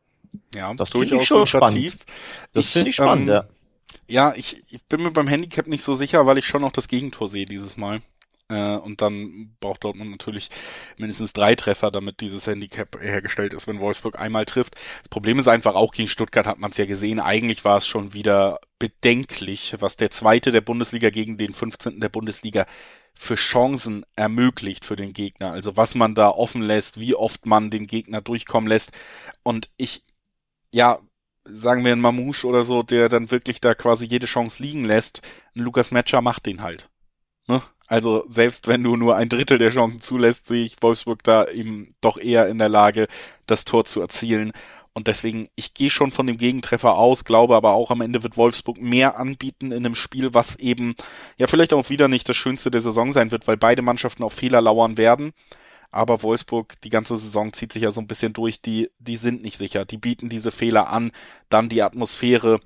Ja, 0.53 0.73
das 0.73 0.89
durchaus 0.89 1.21
ich 1.21 1.27
schon 1.27 1.45
spannend. 1.45 1.97
Das 2.51 2.69
finde 2.69 2.89
ich 2.89 2.95
spannend, 2.95 3.29
ähm, 3.29 3.33
ja. 3.35 3.47
Ja, 4.07 4.33
ich, 4.35 4.61
ich 4.69 4.83
bin 4.83 5.01
mir 5.03 5.11
beim 5.11 5.27
Handicap 5.27 5.67
nicht 5.67 5.81
so 5.81 5.93
sicher, 5.95 6.25
weil 6.25 6.37
ich 6.37 6.45
schon 6.45 6.61
noch 6.61 6.71
das 6.71 6.87
Gegentor 6.87 7.29
sehe 7.29 7.45
dieses 7.45 7.77
Mal. 7.77 8.01
Äh, 8.49 8.75
und 8.77 9.01
dann 9.01 9.55
braucht 9.59 9.83
Dortmund 9.83 10.11
natürlich 10.11 10.49
mindestens 10.97 11.33
drei 11.33 11.55
Treffer, 11.55 11.91
damit 11.91 12.21
dieses 12.21 12.45
Handicap 12.45 12.99
hergestellt 13.01 13.53
ist, 13.53 13.67
wenn 13.67 13.79
Wolfsburg 13.79 14.19
einmal 14.19 14.45
trifft. 14.45 14.75
Das 15.01 15.09
Problem 15.09 15.39
ist 15.39 15.47
einfach, 15.47 15.75
auch 15.75 15.91
gegen 15.91 16.09
Stuttgart 16.09 16.45
hat 16.45 16.59
man 16.59 16.71
es 16.71 16.77
ja 16.77 16.85
gesehen, 16.85 17.19
eigentlich 17.19 17.65
war 17.65 17.77
es 17.77 17.87
schon 17.87 18.13
wieder 18.13 18.59
bedenklich, 18.77 19.75
was 19.79 19.97
der 19.97 20.11
zweite 20.11 20.51
der 20.51 20.61
Bundesliga 20.61 21.09
gegen 21.09 21.37
den 21.37 21.53
15. 21.53 21.99
der 21.99 22.09
Bundesliga 22.09 22.65
für 23.13 23.35
Chancen 23.35 24.05
ermöglicht 24.15 24.85
für 24.85 24.95
den 24.95 25.13
Gegner. 25.13 25.51
Also 25.51 25.77
was 25.77 25.95
man 25.95 26.15
da 26.15 26.29
offen 26.29 26.61
lässt, 26.61 26.99
wie 26.99 27.15
oft 27.15 27.45
man 27.45 27.71
den 27.71 27.87
Gegner 27.87 28.21
durchkommen 28.21 28.69
lässt. 28.69 28.91
Und 29.41 29.69
ich, 29.77 30.03
ja, 30.71 30.99
sagen 31.45 31.85
wir 31.85 31.93
ein 31.93 32.01
Mamouche 32.01 32.45
oder 32.45 32.63
so, 32.63 32.83
der 32.83 33.07
dann 33.09 33.31
wirklich 33.31 33.61
da 33.61 33.73
quasi 33.73 34.05
jede 34.05 34.25
Chance 34.25 34.61
liegen 34.61 34.83
lässt. 34.83 35.21
Ein 35.55 35.61
Lukas 35.61 35.91
Matcher 35.91 36.21
macht 36.21 36.45
den 36.45 36.61
halt. 36.61 36.89
Ne? 37.47 37.61
Also 37.87 38.25
selbst 38.29 38.67
wenn 38.67 38.83
du 38.83 38.95
nur 38.95 39.15
ein 39.15 39.29
Drittel 39.29 39.57
der 39.57 39.69
Chancen 39.69 40.01
zulässt, 40.01 40.47
sehe 40.47 40.65
ich 40.65 40.77
Wolfsburg 40.81 41.23
da 41.23 41.47
eben 41.47 41.95
doch 42.01 42.17
eher 42.17 42.47
in 42.47 42.57
der 42.57 42.69
Lage, 42.69 43.07
das 43.45 43.65
Tor 43.65 43.85
zu 43.85 44.01
erzielen. 44.01 44.51
Und 44.93 45.07
deswegen, 45.07 45.49
ich 45.55 45.73
gehe 45.73 45.89
schon 45.89 46.09
von 46.11 46.25
dem 46.25 46.37
Gegentreffer 46.37 46.95
aus, 46.95 47.25
glaube 47.25 47.55
aber 47.55 47.73
auch 47.73 47.91
am 47.91 48.01
Ende 48.01 48.23
wird 48.23 48.37
Wolfsburg 48.37 48.81
mehr 48.81 49.17
anbieten 49.17 49.71
in 49.71 49.85
einem 49.85 49.93
Spiel, 49.93 50.33
was 50.33 50.55
eben 50.55 50.95
ja 51.37 51.47
vielleicht 51.47 51.73
auch 51.73 51.89
wieder 51.89 52.07
nicht 52.07 52.29
das 52.29 52.37
Schönste 52.37 52.71
der 52.71 52.81
Saison 52.81 53.11
sein 53.11 53.29
wird, 53.31 53.45
weil 53.45 53.57
beide 53.57 53.81
Mannschaften 53.81 54.23
auf 54.23 54.33
Fehler 54.33 54.61
lauern 54.61 54.97
werden. 54.97 55.33
Aber 55.91 56.23
Wolfsburg, 56.23 56.79
die 56.81 56.89
ganze 56.89 57.17
Saison 57.17 57.53
zieht 57.53 57.73
sich 57.73 57.83
ja 57.83 57.91
so 57.91 58.01
ein 58.01 58.07
bisschen 58.07 58.33
durch, 58.33 58.61
die, 58.61 58.89
die 58.99 59.17
sind 59.17 59.41
nicht 59.41 59.57
sicher. 59.57 59.85
Die 59.85 59.97
bieten 59.97 60.29
diese 60.29 60.51
Fehler 60.51 60.89
an, 60.89 61.11
dann 61.49 61.69
die 61.69 61.83
Atmosphäre. 61.83 62.59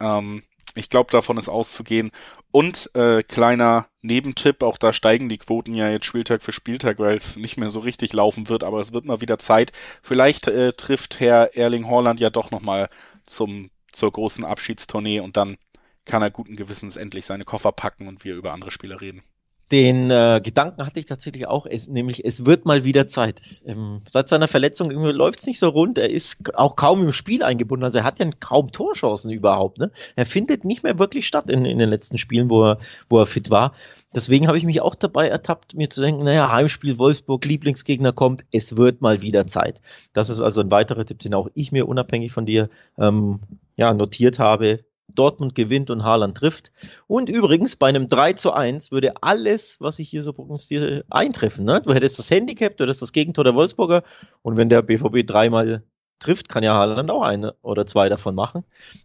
Ähm, 0.00 0.42
ich 0.76 0.90
glaube, 0.90 1.10
davon 1.10 1.38
ist 1.38 1.48
auszugehen. 1.48 2.10
Und 2.52 2.90
äh, 2.94 3.22
kleiner 3.22 3.86
Nebentipp, 4.02 4.62
auch 4.62 4.78
da 4.78 4.92
steigen 4.92 5.28
die 5.28 5.38
Quoten 5.38 5.74
ja 5.74 5.90
jetzt 5.90 6.06
Spieltag 6.06 6.42
für 6.42 6.52
Spieltag, 6.52 6.98
weil 6.98 7.16
es 7.16 7.36
nicht 7.36 7.56
mehr 7.56 7.70
so 7.70 7.80
richtig 7.80 8.12
laufen 8.12 8.48
wird, 8.48 8.62
aber 8.62 8.80
es 8.80 8.92
wird 8.92 9.04
mal 9.04 9.20
wieder 9.20 9.38
Zeit. 9.38 9.72
Vielleicht 10.02 10.46
äh, 10.48 10.72
trifft 10.72 11.20
Herr 11.20 11.56
Erling 11.56 11.88
Haaland 11.88 12.20
ja 12.20 12.30
doch 12.30 12.50
nochmal 12.50 12.88
zum 13.24 13.70
zur 13.96 14.12
großen 14.12 14.44
Abschiedstournee 14.44 15.20
und 15.20 15.36
dann 15.36 15.56
kann 16.04 16.22
er 16.22 16.30
guten 16.30 16.54
Gewissens 16.54 16.96
endlich 16.96 17.26
seine 17.26 17.44
Koffer 17.44 17.72
packen 17.72 18.06
und 18.06 18.24
wir 18.24 18.34
über 18.34 18.52
andere 18.52 18.70
Spieler 18.70 19.00
reden. 19.00 19.22
Den 19.72 20.12
äh, 20.12 20.40
Gedanken 20.42 20.86
hatte 20.86 21.00
ich 21.00 21.06
tatsächlich 21.06 21.48
auch, 21.48 21.66
es, 21.66 21.88
nämlich 21.88 22.24
es 22.24 22.46
wird 22.46 22.66
mal 22.66 22.84
wieder 22.84 23.08
Zeit. 23.08 23.40
Ähm, 23.64 24.00
seit 24.08 24.28
seiner 24.28 24.46
Verletzung 24.46 24.90
läuft 24.90 25.40
es 25.40 25.46
nicht 25.46 25.58
so 25.58 25.68
rund. 25.68 25.98
Er 25.98 26.08
ist 26.08 26.54
auch 26.54 26.76
kaum 26.76 27.02
im 27.02 27.12
Spiel 27.12 27.42
eingebunden. 27.42 27.82
Also 27.82 27.98
er 27.98 28.04
hat 28.04 28.20
ja 28.20 28.30
kaum 28.38 28.70
Torchancen 28.70 29.30
überhaupt. 29.30 29.78
Ne? 29.78 29.90
Er 30.14 30.24
findet 30.24 30.64
nicht 30.64 30.84
mehr 30.84 31.00
wirklich 31.00 31.26
statt 31.26 31.50
in, 31.50 31.64
in 31.64 31.78
den 31.78 31.88
letzten 31.88 32.16
Spielen, 32.16 32.48
wo 32.48 32.64
er, 32.64 32.78
wo 33.08 33.18
er 33.18 33.26
fit 33.26 33.50
war. 33.50 33.72
Deswegen 34.14 34.46
habe 34.46 34.56
ich 34.56 34.64
mich 34.64 34.80
auch 34.80 34.94
dabei 34.94 35.28
ertappt, 35.28 35.74
mir 35.74 35.90
zu 35.90 36.00
denken, 36.00 36.24
naja, 36.24 36.50
Heimspiel 36.50 36.98
Wolfsburg, 36.98 37.44
Lieblingsgegner 37.44 38.12
kommt, 38.14 38.46
es 38.50 38.76
wird 38.78 39.02
mal 39.02 39.20
wieder 39.20 39.46
Zeit. 39.46 39.82
Das 40.14 40.30
ist 40.30 40.40
also 40.40 40.62
ein 40.62 40.70
weiterer 40.70 41.04
Tipp, 41.04 41.18
den 41.18 41.34
auch 41.34 41.48
ich 41.52 41.70
mir 41.70 41.86
unabhängig 41.86 42.32
von 42.32 42.46
dir 42.46 42.70
ähm, 42.98 43.40
ja, 43.76 43.92
notiert 43.92 44.38
habe. 44.38 44.85
Dortmund 45.08 45.54
gewinnt 45.54 45.90
und 45.90 46.02
Haaland 46.04 46.36
trifft. 46.36 46.72
Und 47.06 47.28
übrigens, 47.28 47.76
bei 47.76 47.88
einem 47.88 48.08
3 48.08 48.34
zu 48.34 48.52
1 48.52 48.92
würde 48.92 49.22
alles, 49.22 49.76
was 49.80 49.98
ich 49.98 50.08
hier 50.08 50.22
so 50.22 50.32
prognostiziere, 50.32 51.04
eintreffen. 51.10 51.64
Ne? 51.64 51.80
Du 51.80 51.94
hättest 51.94 52.18
das 52.18 52.30
Handicap, 52.30 52.76
du 52.76 52.84
hättest 52.84 53.02
das 53.02 53.12
Gegentor 53.12 53.44
der 53.44 53.54
Wolfsburger. 53.54 54.02
Und 54.42 54.56
wenn 54.56 54.68
der 54.68 54.82
BVB 54.82 55.26
dreimal 55.26 55.82
trifft, 56.18 56.48
kann 56.48 56.64
ja 56.64 56.74
Haaland 56.74 57.10
auch 57.10 57.22
eine 57.22 57.54
oder 57.62 57.86
zwei 57.86 58.08
davon 58.08 58.34
machen. 58.34 58.64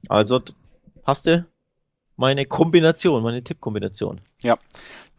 Also 0.09 0.39
du 1.05 1.47
meine 2.15 2.45
Kombination, 2.45 3.23
meine 3.23 3.43
Tippkombination. 3.43 4.21
Ja, 4.41 4.57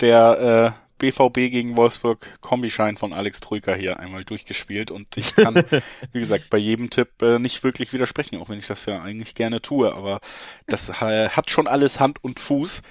der 0.00 0.76
äh, 0.78 0.81
BVB 1.02 1.50
gegen 1.50 1.76
Wolfsburg. 1.76 2.40
Kombischein 2.40 2.96
von 2.96 3.12
Alex 3.12 3.40
Troika 3.40 3.74
hier 3.74 3.98
einmal 3.98 4.24
durchgespielt. 4.24 4.92
Und 4.92 5.16
ich 5.16 5.34
kann, 5.34 5.56
wie 6.12 6.20
gesagt, 6.20 6.48
bei 6.48 6.58
jedem 6.58 6.90
Tipp 6.90 7.20
äh, 7.20 7.40
nicht 7.40 7.64
wirklich 7.64 7.92
widersprechen, 7.92 8.40
auch 8.40 8.48
wenn 8.48 8.60
ich 8.60 8.68
das 8.68 8.86
ja 8.86 9.02
eigentlich 9.02 9.34
gerne 9.34 9.60
tue, 9.60 9.92
aber 9.92 10.20
das 10.68 10.88
äh, 11.02 11.28
hat 11.28 11.50
schon 11.50 11.66
alles 11.66 11.98
Hand 11.98 12.22
und 12.22 12.38
Fuß. 12.38 12.82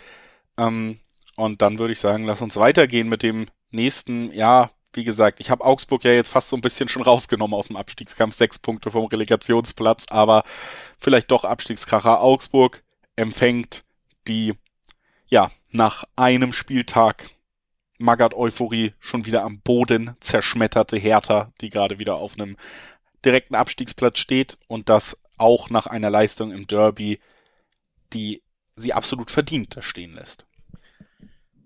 Ähm, 0.58 1.00
und 1.38 1.62
dann 1.62 1.80
würde 1.80 1.94
ich 1.94 2.00
sagen, 2.00 2.26
lass 2.26 2.42
uns 2.42 2.58
weitergehen 2.58 3.08
mit 3.08 3.24
dem 3.24 3.48
nächsten, 3.70 4.30
ja, 4.34 4.70
wie 4.92 5.06
gesagt, 5.06 5.40
ich 5.40 5.50
habe 5.50 5.64
Augsburg 5.64 6.04
ja 6.04 6.12
jetzt 6.12 6.30
fast 6.30 6.50
so 6.50 6.58
ein 6.58 6.62
bisschen 6.62 6.90
schon 6.90 7.04
rausgenommen 7.04 7.58
aus 7.58 7.68
dem 7.68 7.78
Abstiegskampf, 7.78 8.36
sechs 8.36 8.60
Punkte 8.60 8.92
vom 8.92 9.06
Relegationsplatz, 9.06 10.08
aber 10.10 10.44
vielleicht 10.98 11.32
doch 11.32 11.46
Abstiegskracher. 11.46 12.20
Augsburg 12.20 12.84
empfängt 13.16 13.86
die, 14.28 14.54
ja, 15.28 15.50
nach 15.70 16.04
einem 16.18 16.52
Spieltag 16.52 17.30
Magath-Euphorie 18.02 18.94
schon 19.00 19.26
wieder 19.26 19.44
am 19.44 19.60
Boden 19.62 20.16
zerschmetterte 20.20 20.98
Hertha, 20.98 21.52
die 21.62 21.70
gerade 21.70 22.00
wieder 22.00 22.16
auf 22.16 22.38
einem 22.38 22.58
direkten 23.24 23.56
Abstiegsplatz 23.56 24.20
steht 24.20 24.58
und 24.68 24.90
das 24.90 25.18
auch 25.38 25.70
nach 25.70 25.88
einer 25.88 26.10
Leistung 26.10 26.52
im 26.52 26.68
Derby, 26.68 27.20
die 28.14 28.42
sie 28.76 28.94
absolut 28.94 29.32
verdient 29.32 29.78
stehen 29.82 30.14
lässt. 30.14 30.46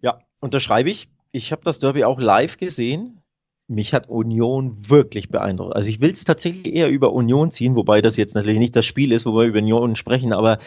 Ja, 0.01 0.19
unterschreibe 0.41 0.89
ich. 0.89 1.09
Ich 1.31 1.51
habe 1.51 1.63
das 1.63 1.79
Derby 1.79 2.03
auch 2.03 2.19
live 2.19 2.57
gesehen. 2.57 3.21
Mich 3.67 3.93
hat 3.93 4.09
Union 4.09 4.89
wirklich 4.89 5.29
beeindruckt. 5.29 5.75
Also 5.75 5.89
ich 5.89 5.99
will 5.99 6.11
es 6.11 6.23
tatsächlich 6.23 6.73
eher 6.73 6.89
über 6.89 7.13
Union 7.13 7.49
ziehen, 7.49 7.75
wobei 7.75 8.01
das 8.01 8.15
jetzt 8.15 8.35
natürlich 8.35 8.59
nicht 8.59 8.75
das 8.75 8.85
Spiel 8.85 9.11
ist, 9.11 9.25
wo 9.25 9.33
wir 9.35 9.45
über 9.45 9.59
Union 9.59 9.95
sprechen, 9.95 10.33
aber 10.33 10.59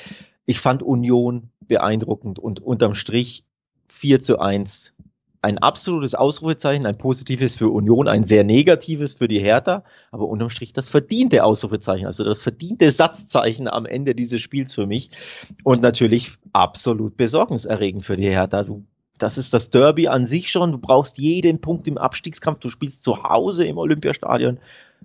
ich 0.47 0.59
fand 0.59 0.83
Union 0.83 1.51
beeindruckend 1.61 2.39
und 2.39 2.61
unterm 2.61 2.95
Strich 2.95 3.45
4 3.89 4.21
zu 4.21 4.39
1 4.41 4.95
ein 5.43 5.59
absolutes 5.59 6.15
Ausrufezeichen, 6.15 6.87
ein 6.87 6.99
positives 6.99 7.57
für 7.57 7.69
Union, 7.69 8.09
ein 8.09 8.25
sehr 8.25 8.45
negatives 8.45 9.15
für 9.15 9.29
die 9.29 9.39
Hertha, 9.39 9.85
aber 10.11 10.29
unterm 10.29 10.51
Strich 10.51 10.73
das 10.73 10.89
verdiente 10.89 11.45
Ausrufezeichen, 11.45 12.07
also 12.07 12.25
das 12.25 12.43
verdiente 12.43 12.91
Satzzeichen 12.91 13.69
am 13.69 13.87
Ende 13.87 14.15
dieses 14.15 14.41
Spiels 14.41 14.75
für 14.75 14.87
mich 14.87 15.11
und 15.65 15.81
natürlich 15.81 16.33
absolut 16.53 17.17
besorgniserregend 17.17 18.05
für 18.05 18.17
die 18.17 18.29
Hertha. 18.29 18.65
Du, 18.65 18.85
das 19.17 19.39
ist 19.39 19.55
das 19.55 19.71
Derby 19.71 20.09
an 20.09 20.27
sich 20.27 20.51
schon, 20.51 20.73
du 20.73 20.79
brauchst 20.79 21.19
jeden 21.19 21.61
Punkt 21.61 21.87
im 21.87 21.99
Abstiegskampf, 21.99 22.59
du 22.61 22.71
spielst 22.71 23.05
zu 23.05 23.23
Hause 23.23 23.65
im 23.65 23.79
Olympiastadion 23.79 24.59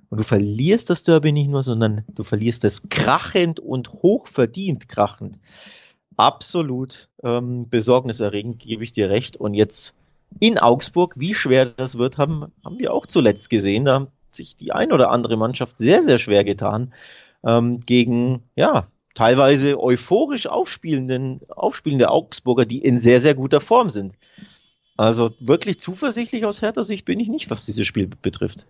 und 0.09 0.17
du 0.17 0.23
verlierst 0.23 0.89
das 0.89 1.03
Derby 1.03 1.31
nicht 1.31 1.49
nur, 1.49 1.63
sondern 1.63 2.03
du 2.07 2.23
verlierst 2.23 2.63
es 2.63 2.89
krachend 2.89 3.59
und 3.59 3.93
hochverdient 3.93 4.89
krachend. 4.89 5.39
Absolut 6.17 7.09
ähm, 7.23 7.69
besorgniserregend, 7.69 8.59
gebe 8.59 8.83
ich 8.83 8.91
dir 8.91 9.09
recht. 9.09 9.37
Und 9.37 9.55
jetzt 9.55 9.95
in 10.39 10.57
Augsburg, 10.57 11.15
wie 11.17 11.33
schwer 11.33 11.65
das 11.65 11.97
wird, 11.97 12.17
haben, 12.17 12.51
haben 12.63 12.79
wir 12.79 12.93
auch 12.93 13.05
zuletzt 13.05 13.49
gesehen. 13.49 13.85
Da 13.85 14.01
hat 14.01 14.11
sich 14.31 14.55
die 14.55 14.71
ein 14.71 14.91
oder 14.91 15.11
andere 15.11 15.37
Mannschaft 15.37 15.77
sehr, 15.77 16.01
sehr 16.01 16.17
schwer 16.17 16.43
getan 16.43 16.93
ähm, 17.45 17.81
gegen, 17.85 18.43
ja, 18.55 18.87
teilweise 19.13 19.79
euphorisch 19.79 20.47
aufspielenden, 20.47 21.41
aufspielende 21.49 22.09
Augsburger, 22.09 22.65
die 22.65 22.79
in 22.79 22.99
sehr, 22.99 23.21
sehr 23.21 23.35
guter 23.35 23.61
Form 23.61 23.89
sind. 23.89 24.13
Also 24.97 25.31
wirklich 25.39 25.79
zuversichtlich 25.79 26.45
aus 26.45 26.61
härter 26.61 26.83
Sicht 26.83 27.05
bin 27.05 27.19
ich 27.19 27.27
nicht, 27.27 27.49
was 27.49 27.65
dieses 27.65 27.87
Spiel 27.87 28.07
betrifft. 28.07 28.65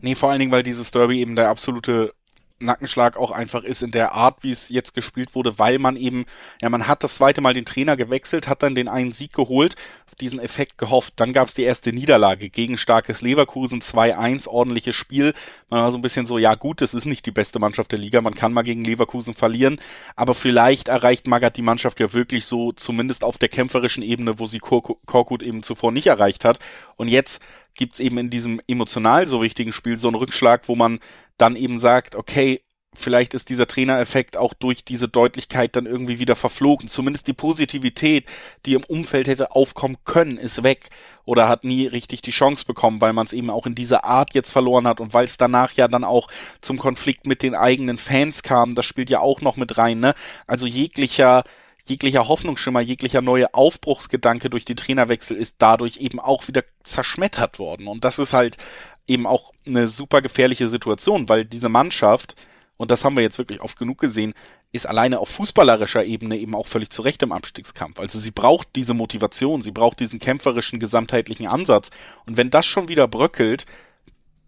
Nee, 0.00 0.14
vor 0.14 0.30
allen 0.30 0.40
Dingen, 0.40 0.52
weil 0.52 0.62
dieses 0.62 0.90
Derby 0.90 1.20
eben 1.20 1.36
der 1.36 1.48
absolute 1.48 2.12
Nackenschlag 2.60 3.16
auch 3.16 3.30
einfach 3.30 3.62
ist 3.62 3.82
in 3.82 3.90
der 3.90 4.12
Art, 4.12 4.42
wie 4.42 4.50
es 4.50 4.68
jetzt 4.68 4.94
gespielt 4.94 5.34
wurde, 5.34 5.58
weil 5.58 5.78
man 5.78 5.96
eben, 5.96 6.26
ja, 6.60 6.68
man 6.68 6.86
hat 6.86 7.02
das 7.02 7.14
zweite 7.16 7.40
Mal 7.40 7.54
den 7.54 7.64
Trainer 7.64 7.96
gewechselt, 7.96 8.48
hat 8.48 8.62
dann 8.62 8.74
den 8.74 8.88
einen 8.88 9.12
Sieg 9.12 9.32
geholt, 9.32 9.76
diesen 10.20 10.38
Effekt 10.38 10.78
gehofft. 10.78 11.14
Dann 11.16 11.32
gab 11.32 11.48
es 11.48 11.54
die 11.54 11.62
erste 11.62 11.92
Niederlage 11.92 12.50
gegen 12.50 12.76
starkes 12.76 13.22
Leverkusen, 13.22 13.80
2-1, 13.80 14.48
ordentliches 14.48 14.94
Spiel. 14.94 15.34
Man 15.68 15.82
war 15.82 15.90
so 15.90 15.98
ein 15.98 16.02
bisschen 16.02 16.26
so, 16.26 16.38
ja 16.38 16.54
gut, 16.54 16.80
das 16.80 16.94
ist 16.94 17.06
nicht 17.06 17.26
die 17.26 17.30
beste 17.30 17.58
Mannschaft 17.58 17.92
der 17.92 17.98
Liga, 17.98 18.20
man 18.20 18.34
kann 18.34 18.52
mal 18.52 18.62
gegen 18.62 18.82
Leverkusen 18.82 19.34
verlieren, 19.34 19.80
aber 20.16 20.34
vielleicht 20.34 20.88
erreicht 20.88 21.26
Magath 21.26 21.56
die 21.56 21.62
Mannschaft 21.62 22.00
ja 22.00 22.12
wirklich 22.12 22.44
so, 22.44 22.72
zumindest 22.72 23.24
auf 23.24 23.38
der 23.38 23.48
kämpferischen 23.48 24.02
Ebene, 24.02 24.38
wo 24.38 24.46
sie 24.46 24.58
Korkut 24.58 25.42
eben 25.42 25.62
zuvor 25.62 25.92
nicht 25.92 26.06
erreicht 26.06 26.44
hat. 26.44 26.58
Und 26.96 27.08
jetzt 27.08 27.40
gibt's 27.74 28.00
eben 28.00 28.18
in 28.18 28.30
diesem 28.30 28.60
emotional 28.66 29.26
so 29.26 29.42
wichtigen 29.42 29.72
Spiel 29.72 29.98
so 29.98 30.08
einen 30.08 30.16
Rückschlag, 30.16 30.68
wo 30.68 30.76
man 30.76 31.00
dann 31.38 31.56
eben 31.56 31.78
sagt, 31.78 32.14
okay, 32.14 32.62
vielleicht 32.94 33.34
ist 33.34 33.48
dieser 33.48 33.66
Trainereffekt 33.66 34.36
auch 34.36 34.52
durch 34.52 34.84
diese 34.84 35.08
Deutlichkeit 35.08 35.76
dann 35.76 35.86
irgendwie 35.86 36.18
wieder 36.18 36.34
verflogen. 36.34 36.88
Zumindest 36.88 37.26
die 37.28 37.32
Positivität, 37.32 38.28
die 38.66 38.74
im 38.74 38.84
Umfeld 38.84 39.28
hätte 39.28 39.52
aufkommen 39.52 39.96
können, 40.04 40.38
ist 40.38 40.62
weg 40.62 40.88
oder 41.24 41.48
hat 41.48 41.64
nie 41.64 41.86
richtig 41.86 42.22
die 42.22 42.32
Chance 42.32 42.64
bekommen, 42.64 43.00
weil 43.00 43.12
man 43.12 43.26
es 43.26 43.32
eben 43.32 43.50
auch 43.50 43.66
in 43.66 43.74
dieser 43.74 44.04
Art 44.04 44.34
jetzt 44.34 44.50
verloren 44.50 44.88
hat 44.88 45.00
und 45.00 45.14
weil 45.14 45.24
es 45.24 45.36
danach 45.36 45.72
ja 45.72 45.86
dann 45.86 46.04
auch 46.04 46.28
zum 46.60 46.78
Konflikt 46.78 47.26
mit 47.26 47.42
den 47.42 47.54
eigenen 47.54 47.98
Fans 47.98 48.42
kam. 48.42 48.74
Das 48.74 48.86
spielt 48.86 49.10
ja 49.10 49.20
auch 49.20 49.40
noch 49.40 49.56
mit 49.56 49.78
rein, 49.78 50.00
ne? 50.00 50.14
Also 50.46 50.66
jeglicher 50.66 51.44
jeglicher 51.84 52.28
Hoffnungsschimmer, 52.28 52.80
jeglicher 52.80 53.22
neue 53.22 53.54
Aufbruchsgedanke 53.54 54.50
durch 54.50 54.64
die 54.64 54.74
Trainerwechsel 54.74 55.36
ist 55.36 55.56
dadurch 55.58 55.96
eben 55.96 56.20
auch 56.20 56.46
wieder 56.46 56.62
zerschmettert 56.82 57.58
worden. 57.58 57.88
Und 57.88 58.04
das 58.04 58.18
ist 58.18 58.32
halt 58.32 58.58
eben 59.06 59.26
auch 59.26 59.52
eine 59.66 59.88
super 59.88 60.22
gefährliche 60.22 60.68
Situation, 60.68 61.28
weil 61.28 61.44
diese 61.44 61.68
Mannschaft, 61.68 62.34
und 62.80 62.90
das 62.90 63.04
haben 63.04 63.14
wir 63.14 63.22
jetzt 63.22 63.36
wirklich 63.36 63.60
oft 63.60 63.78
genug 63.78 63.98
gesehen, 63.98 64.32
ist 64.72 64.88
alleine 64.88 65.18
auf 65.18 65.28
fußballerischer 65.28 66.02
Ebene 66.02 66.38
eben 66.38 66.54
auch 66.54 66.66
völlig 66.66 66.88
zu 66.88 67.02
Recht 67.02 67.22
im 67.22 67.30
Abstiegskampf. 67.30 68.00
Also 68.00 68.18
sie 68.18 68.30
braucht 68.30 68.68
diese 68.74 68.94
Motivation, 68.94 69.60
sie 69.60 69.70
braucht 69.70 70.00
diesen 70.00 70.18
kämpferischen, 70.18 70.80
gesamtheitlichen 70.80 71.46
Ansatz. 71.46 71.90
Und 72.24 72.38
wenn 72.38 72.48
das 72.48 72.64
schon 72.64 72.88
wieder 72.88 73.06
bröckelt, 73.06 73.66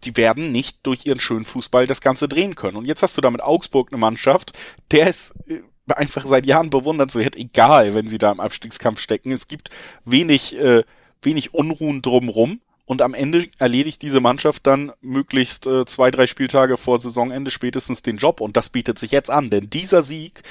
die 0.03 0.17
werden 0.17 0.51
nicht 0.51 0.79
durch 0.81 1.05
ihren 1.05 1.19
schönen 1.19 1.45
Fußball 1.45 1.85
das 1.85 2.01
Ganze 2.01 2.27
drehen 2.27 2.55
können. 2.55 2.77
Und 2.77 2.85
jetzt 2.85 3.03
hast 3.03 3.15
du 3.15 3.21
da 3.21 3.29
mit 3.29 3.43
Augsburg 3.43 3.89
eine 3.91 3.99
Mannschaft, 3.99 4.53
der 4.89 5.09
ist 5.09 5.35
äh, 5.45 5.59
einfach 5.93 6.25
seit 6.25 6.47
Jahren 6.47 6.71
bewundernswert, 6.71 7.35
egal, 7.35 7.93
wenn 7.93 8.07
sie 8.07 8.17
da 8.17 8.31
im 8.31 8.39
Abstiegskampf 8.39 8.99
stecken. 8.99 9.31
Es 9.31 9.47
gibt 9.47 9.69
wenig, 10.05 10.57
äh, 10.57 10.83
wenig 11.21 11.53
Unruhen 11.53 12.01
drumrum. 12.01 12.61
Und 12.85 13.01
am 13.01 13.13
Ende 13.13 13.47
erledigt 13.59 14.01
diese 14.01 14.19
Mannschaft 14.19 14.67
dann 14.67 14.91
möglichst 15.01 15.65
äh, 15.67 15.85
zwei, 15.85 16.11
drei 16.11 16.27
Spieltage 16.27 16.77
vor 16.77 16.99
Saisonende 16.99 17.49
spätestens 17.49 18.01
den 18.01 18.17
Job. 18.17 18.41
Und 18.41 18.57
das 18.57 18.69
bietet 18.69 18.99
sich 18.99 19.11
jetzt 19.11 19.29
an. 19.29 19.49
Denn 19.49 19.69
dieser 19.69 20.03
Sieg, 20.03 20.41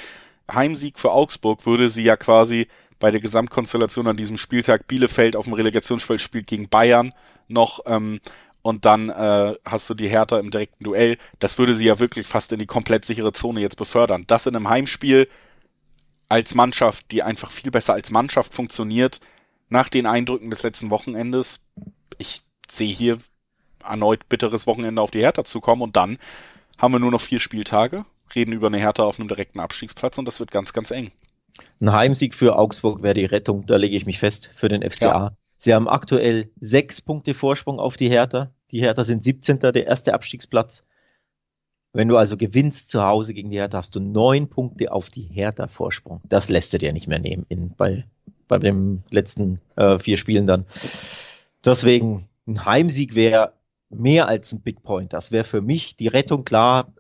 Heimsieg 0.51 0.99
für 0.99 1.13
Augsburg, 1.13 1.67
würde 1.67 1.91
sie 1.91 2.05
ja 2.05 2.17
quasi 2.17 2.69
bei 2.99 3.11
der 3.11 3.21
Gesamtkonstellation 3.21 4.07
an 4.07 4.17
diesem 4.17 4.39
Spieltag 4.39 4.87
Bielefeld 4.87 5.37
auf 5.37 5.45
dem 5.45 5.55
Relegationsspiel 5.55 6.21
spielt 6.21 6.47
gegen 6.47 6.69
Bayern 6.69 7.13
noch 7.49 7.81
ähm, 7.85 8.21
und 8.63 8.85
dann 8.85 9.09
äh, 9.09 9.57
hast 9.65 9.91
du 9.91 9.95
die 9.95 10.09
Hertha 10.09 10.39
im 10.39 10.53
direkten 10.53 10.85
Duell. 10.85 11.19
Das 11.41 11.59
würde 11.59 11.75
sie 11.75 11.87
ja 11.87 11.99
wirklich 11.99 12.29
fast 12.29 12.53
in 12.53 12.61
die 12.61 12.67
komplett 12.67 13.05
sichere 13.05 13.33
Zone 13.33 13.61
jetzt 13.61 13.77
befördern. 13.77 14.25
Das 14.29 14.47
in 14.47 14.55
einem 14.55 14.69
Heimspiel 14.69 15.29
als 16.29 16.55
Mannschaft, 16.55 17.11
die 17.11 17.25
einfach 17.25 17.51
viel 17.51 17.73
besser 17.73 17.95
als 17.95 18.11
Mannschaft 18.11 18.55
funktioniert, 18.55 19.21
nach 19.69 19.89
den 19.89 20.07
Eindrücken 20.07 20.51
des 20.51 20.63
letzten 20.63 20.91
Wochenendes, 20.91 21.61
sehe 22.69 22.93
hier 22.93 23.19
erneut 23.85 24.29
bitteres 24.29 24.67
Wochenende 24.67 25.03
auf 25.03 25.11
die 25.11 25.21
Hertha 25.21 25.45
zu 25.45 25.61
kommen 25.61 25.83
und 25.83 25.97
dann 25.97 26.19
haben 26.79 26.93
wir 26.93 26.99
nur 26.99 27.11
noch 27.11 27.21
vier 27.21 27.41
Spieltage, 27.41 28.05
reden 28.35 28.53
über 28.53 28.69
eine 28.69 28.79
Hertha 28.79 29.03
auf 29.05 29.19
einem 29.19 29.29
direkten 29.29 29.61
Abstiegsplatz 29.61 30.19
und 30.19 30.27
das 30.27 30.41
wird 30.41 30.51
ganz, 30.51 30.73
ganz 30.73 30.91
eng. 30.91 31.11
Ein 31.81 31.93
Heimsieg 31.93 32.35
für 32.35 32.57
Augsburg 32.57 33.03
wäre 33.03 33.15
die 33.15 33.25
Rettung, 33.25 33.67
da 33.67 33.77
lege 33.77 33.97
ich 33.97 34.07
mich 34.07 34.19
fest, 34.19 34.51
für 34.55 34.69
den 34.69 34.89
FCA. 34.89 35.07
Ja. 35.07 35.37
Sie 35.59 35.75
haben 35.75 35.89
aktuell 35.89 36.51
sechs 36.59 37.01
Punkte 37.01 37.35
Vorsprung 37.35 37.79
auf 37.79 37.97
die 37.97 38.09
Hertha. 38.09 38.51
Die 38.73 38.81
Hertha 38.81 39.05
sind 39.05 39.23
17. 39.23 39.61
der 39.61 39.87
erste 39.87 40.15
Abstiegsplatz. 40.15 40.85
Wenn 41.93 42.09
du 42.09 42.17
also 42.17 42.37
gewinnst 42.37 42.89
zu 42.89 43.03
Hause 43.03 43.35
gegen 43.35 43.51
die 43.51 43.59
Hertha, 43.59 43.79
hast 43.79 43.95
du 43.95 44.01
neun 44.01 44.49
Punkte 44.49 44.91
auf 44.91 45.11
die 45.11 45.23
Hertha 45.23 45.69
Vorsprung. 45.69 46.21
Das 46.25 46.49
lässt 46.49 46.73
du 46.73 46.79
dir 46.79 46.93
nicht 46.93 47.07
mehr 47.07 47.19
nehmen 47.19 47.45
in, 47.49 47.75
bei, 47.77 48.07
bei 48.49 48.59
den 48.59 49.05
letzten 49.11 49.61
äh, 49.77 49.99
vier 49.99 50.17
Spielen 50.17 50.47
dann. 50.47 50.65
Deswegen, 51.65 52.29
ein 52.47 52.65
Heimsieg 52.65 53.15
wäre 53.15 53.55
mehr 53.91 54.29
als 54.29 54.53
ein 54.53 54.63
Big 54.63 54.83
Point. 54.83 55.13
Das 55.13 55.33
wäre 55.33 55.45
für 55.45 55.61
mich 55.61 55.97
die 55.97 56.09
Rettung 56.09 56.45
klar. 56.45 56.95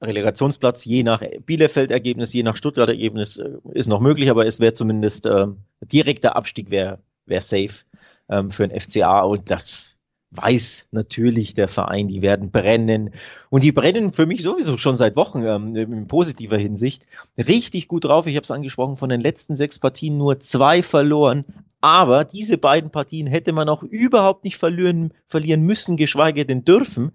Relegationsplatz 0.00 0.84
je 0.84 1.02
nach 1.02 1.22
Bielefeld-Ergebnis, 1.46 2.32
je 2.32 2.42
nach 2.42 2.56
Stuttgart-Ergebnis 2.56 3.38
äh, 3.38 3.58
ist 3.72 3.88
noch 3.88 4.00
möglich, 4.00 4.30
aber 4.30 4.46
es 4.46 4.60
wäre 4.60 4.74
zumindest 4.74 5.26
äh, 5.26 5.46
direkter 5.80 6.36
Abstieg 6.36 6.70
wäre 6.70 7.00
wär 7.26 7.40
safe 7.40 7.84
ähm, 8.28 8.50
für 8.50 8.68
den 8.68 8.78
FCA 8.78 9.22
und 9.22 9.50
das 9.50 9.93
weiß 10.36 10.88
natürlich 10.90 11.54
der 11.54 11.68
Verein, 11.68 12.08
die 12.08 12.22
werden 12.22 12.50
brennen. 12.50 13.10
Und 13.50 13.62
die 13.62 13.72
brennen 13.72 14.12
für 14.12 14.26
mich 14.26 14.42
sowieso 14.42 14.76
schon 14.76 14.96
seit 14.96 15.16
Wochen 15.16 15.44
ähm, 15.44 15.76
in 15.76 16.08
positiver 16.08 16.58
Hinsicht. 16.58 17.06
Richtig 17.38 17.88
gut 17.88 18.04
drauf. 18.04 18.26
Ich 18.26 18.36
habe 18.36 18.44
es 18.44 18.50
angesprochen, 18.50 18.96
von 18.96 19.08
den 19.08 19.20
letzten 19.20 19.56
sechs 19.56 19.78
Partien 19.78 20.18
nur 20.18 20.40
zwei 20.40 20.82
verloren. 20.82 21.44
Aber 21.80 22.24
diese 22.24 22.58
beiden 22.58 22.90
Partien 22.90 23.26
hätte 23.26 23.52
man 23.52 23.68
auch 23.68 23.82
überhaupt 23.82 24.44
nicht 24.44 24.56
verlieren, 24.56 25.12
verlieren 25.28 25.62
müssen, 25.62 25.96
geschweige 25.96 26.46
denn 26.46 26.64
dürfen. 26.64 27.12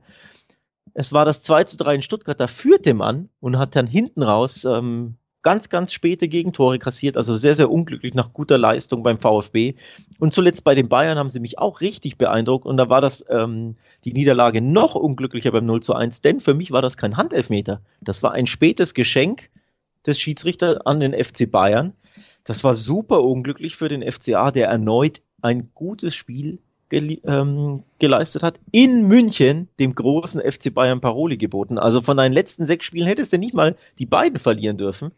Es 0.94 1.14
war 1.14 1.26
das 1.26 1.44
2 1.44 1.64
zu 1.66 1.78
3 1.78 1.96
in 1.96 2.02
Stuttgart, 2.02 2.40
da 2.40 2.48
führte 2.48 2.94
man 2.94 3.30
und 3.40 3.58
hat 3.58 3.76
dann 3.76 3.88
hinten 3.88 4.24
raus 4.24 4.66
ähm, 4.66 5.16
ganz, 5.42 5.70
ganz 5.70 5.94
späte 5.94 6.28
Gegentore 6.28 6.80
kassiert, 6.80 7.18
also 7.18 7.34
sehr, 7.36 7.56
sehr 7.56 7.72
unglücklich 7.72 8.14
nach 8.14 8.34
guter 8.34 8.58
Leistung 8.58 9.04
beim 9.04 9.18
VfB. 9.18 9.76
Und 10.20 10.34
zuletzt 10.34 10.64
bei 10.64 10.76
den 10.76 10.90
Bayern 10.90 11.18
haben 11.18 11.30
sie 11.30 11.40
mich 11.40 11.58
auch 11.60 11.82
richtig 11.82 12.18
beeindruckt 12.18 12.66
und 12.66 12.78
da 12.78 12.90
war 12.90 13.02
das 13.02 13.26
ähm, 13.30 13.76
die 14.04 14.14
Niederlage 14.14 14.62
noch 14.62 14.96
unglücklicher 14.96 15.52
beim 15.52 15.66
0 15.66 15.82
zu 15.82 15.94
1, 15.94 16.22
denn 16.22 16.42
für 16.42 16.54
mich 16.54 16.72
war 16.72 16.82
das 16.82 16.98
kein 16.98 17.18
Handelfmeter. 17.18 17.82
Das 18.02 18.22
war 18.24 18.34
ein 18.34 18.48
spätes 18.48 18.94
Geschenk 18.94 19.50
des 20.06 20.20
Schiedsrichters 20.20 20.86
an 20.86 21.00
den 21.00 21.14
FC 21.14 21.50
Bayern. 21.50 21.94
Das 22.44 22.64
war 22.64 22.76
super 22.76 23.24
unglücklich 23.24 23.76
für 23.76 23.90
den 23.90 24.10
FCA, 24.10 24.52
der 24.52 24.68
erneut 24.68 25.22
ein 25.42 25.70
gutes 25.74 26.16
Spiel 26.16 26.60
ähm, 26.92 27.84
geleistet 28.00 28.44
hat, 28.44 28.60
in 28.72 29.08
München 29.08 29.70
dem 29.80 29.94
großen 29.94 30.42
FC 30.42 30.74
Bayern 30.74 31.02
Paroli 31.02 31.38
geboten. 31.38 31.78
Also 31.78 32.02
von 32.02 32.18
deinen 32.18 32.34
letzten 32.34 32.66
sechs 32.66 32.86
Spielen 32.86 33.08
hättest 33.08 33.32
du 33.32 33.38
nicht 33.38 33.54
mal 33.54 33.76
die 34.00 34.06
beiden 34.06 34.40
verlieren 34.40 34.78
dürfen. 34.78 35.12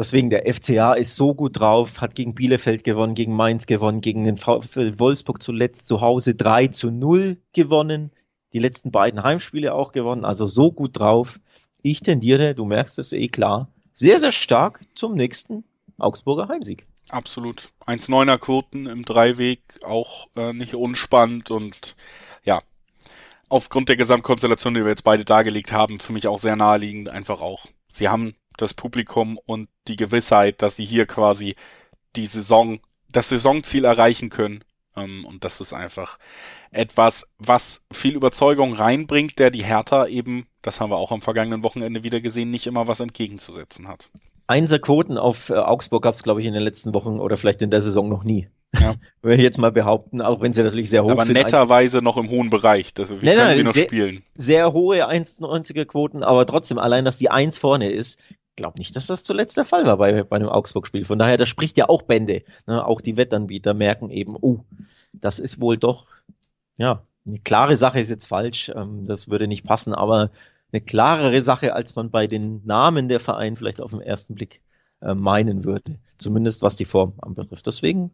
Deswegen 0.00 0.30
der 0.30 0.50
FCA 0.50 0.94
ist 0.94 1.14
so 1.14 1.34
gut 1.34 1.60
drauf, 1.60 2.00
hat 2.00 2.14
gegen 2.14 2.34
Bielefeld 2.34 2.84
gewonnen, 2.84 3.12
gegen 3.12 3.36
Mainz 3.36 3.66
gewonnen, 3.66 4.00
gegen 4.00 4.24
den 4.24 4.38
VfL 4.38 4.98
Wolfsburg 4.98 5.42
zuletzt 5.42 5.86
zu 5.86 6.00
Hause 6.00 6.34
3 6.34 6.68
zu 6.68 6.90
0 6.90 7.36
gewonnen, 7.52 8.10
die 8.54 8.60
letzten 8.60 8.92
beiden 8.92 9.22
Heimspiele 9.22 9.74
auch 9.74 9.92
gewonnen, 9.92 10.24
also 10.24 10.46
so 10.46 10.72
gut 10.72 10.98
drauf. 10.98 11.38
Ich 11.82 12.00
tendiere, 12.00 12.54
du 12.54 12.64
merkst 12.64 12.98
es 12.98 13.12
eh 13.12 13.28
klar, 13.28 13.68
sehr, 13.92 14.18
sehr 14.18 14.32
stark 14.32 14.86
zum 14.94 15.16
nächsten 15.16 15.64
Augsburger 15.98 16.48
Heimsieg. 16.48 16.86
Absolut. 17.10 17.68
1,9er 17.84 18.38
Quoten 18.38 18.86
im 18.86 19.04
Dreiweg, 19.04 19.60
auch 19.84 20.28
äh, 20.34 20.54
nicht 20.54 20.76
unspannend 20.76 21.50
und 21.50 21.94
ja, 22.42 22.62
aufgrund 23.50 23.90
der 23.90 23.96
Gesamtkonstellation, 23.96 24.72
die 24.72 24.80
wir 24.80 24.88
jetzt 24.88 25.04
beide 25.04 25.26
dargelegt 25.26 25.72
haben, 25.72 25.98
für 25.98 26.14
mich 26.14 26.26
auch 26.26 26.38
sehr 26.38 26.56
naheliegend, 26.56 27.10
einfach 27.10 27.42
auch. 27.42 27.66
Sie 27.92 28.08
haben 28.08 28.34
das 28.62 28.74
Publikum 28.74 29.38
und 29.38 29.68
die 29.88 29.96
Gewissheit, 29.96 30.62
dass 30.62 30.76
sie 30.76 30.84
hier 30.84 31.06
quasi 31.06 31.54
die 32.16 32.26
Saison, 32.26 32.80
das 33.08 33.28
Saisonziel 33.28 33.84
erreichen 33.84 34.30
können. 34.30 34.64
Ähm, 34.96 35.24
und 35.24 35.44
das 35.44 35.60
ist 35.60 35.72
einfach 35.72 36.18
etwas, 36.70 37.26
was 37.38 37.82
viel 37.92 38.14
Überzeugung 38.14 38.74
reinbringt, 38.74 39.38
der 39.38 39.50
die 39.50 39.64
Hertha 39.64 40.06
eben, 40.06 40.46
das 40.62 40.80
haben 40.80 40.90
wir 40.90 40.96
auch 40.96 41.12
am 41.12 41.22
vergangenen 41.22 41.62
Wochenende 41.62 42.02
wieder 42.02 42.20
gesehen, 42.20 42.50
nicht 42.50 42.66
immer 42.66 42.86
was 42.86 43.00
entgegenzusetzen 43.00 43.88
hat. 43.88 44.10
Einser-Quoten 44.46 45.16
auf 45.16 45.50
äh, 45.50 45.54
Augsburg 45.54 46.02
gab 46.02 46.14
es, 46.14 46.22
glaube 46.24 46.40
ich, 46.40 46.46
in 46.46 46.54
den 46.54 46.62
letzten 46.62 46.92
Wochen 46.92 47.20
oder 47.20 47.36
vielleicht 47.36 47.62
in 47.62 47.70
der 47.70 47.82
Saison 47.82 48.08
noch 48.08 48.24
nie. 48.24 48.48
Ja. 48.78 48.96
Würde 49.22 49.36
ich 49.36 49.42
jetzt 49.42 49.58
mal 49.58 49.70
behaupten, 49.70 50.20
auch 50.20 50.40
wenn 50.40 50.52
sie 50.52 50.62
natürlich 50.62 50.90
sehr 50.90 51.04
hoch 51.04 51.10
Aber 51.10 51.24
sind. 51.24 51.36
Aber 51.36 51.44
netterweise 51.44 52.02
noch 52.02 52.16
im 52.16 52.30
hohen 52.30 52.50
Bereich. 52.50 52.92
Das, 52.92 53.10
wie 53.10 53.14
nein, 53.14 53.36
können 53.36 53.38
nein, 53.38 53.56
sie 53.56 53.62
noch 53.62 53.74
sehr, 53.74 53.84
spielen? 53.84 54.22
Sehr 54.34 54.72
hohe 54.72 55.08
1,90er 55.08 55.84
Quoten, 55.84 56.24
aber 56.24 56.46
trotzdem, 56.46 56.78
allein, 56.78 57.04
dass 57.04 57.16
die 57.16 57.30
1 57.30 57.58
vorne 57.58 57.90
ist, 57.90 58.18
glaube 58.56 58.78
nicht, 58.78 58.94
dass 58.96 59.06
das 59.06 59.24
zuletzt 59.24 59.56
der 59.56 59.64
Fall 59.64 59.86
war 59.86 59.96
bei, 59.96 60.22
bei 60.22 60.36
einem 60.36 60.48
Augsburg-Spiel. 60.48 61.04
Von 61.04 61.18
daher, 61.18 61.36
das 61.36 61.48
spricht 61.48 61.78
ja 61.78 61.88
auch 61.88 62.02
Bände. 62.02 62.42
Ne? 62.66 62.84
Auch 62.84 63.00
die 63.00 63.16
Wettanbieter 63.16 63.74
merken 63.74 64.10
eben, 64.10 64.36
oh, 64.40 64.60
das 65.12 65.38
ist 65.38 65.60
wohl 65.60 65.76
doch, 65.76 66.06
ja, 66.76 67.02
eine 67.26 67.38
klare 67.38 67.76
Sache 67.76 68.00
ist 68.00 68.10
jetzt 68.10 68.26
falsch, 68.26 68.70
ähm, 68.74 69.04
das 69.04 69.28
würde 69.28 69.46
nicht 69.46 69.64
passen, 69.64 69.94
aber 69.94 70.30
eine 70.72 70.80
klarere 70.80 71.42
Sache, 71.42 71.74
als 71.74 71.96
man 71.96 72.10
bei 72.10 72.26
den 72.26 72.64
Namen 72.64 73.08
der 73.08 73.20
Vereine 73.20 73.56
vielleicht 73.56 73.80
auf 73.80 73.90
den 73.90 74.00
ersten 74.00 74.34
Blick 74.34 74.60
äh, 75.02 75.14
meinen 75.14 75.64
würde. 75.64 75.98
Zumindest 76.18 76.62
was 76.62 76.76
die 76.76 76.84
Form 76.84 77.14
anbetrifft. 77.20 77.66
Deswegen 77.66 78.10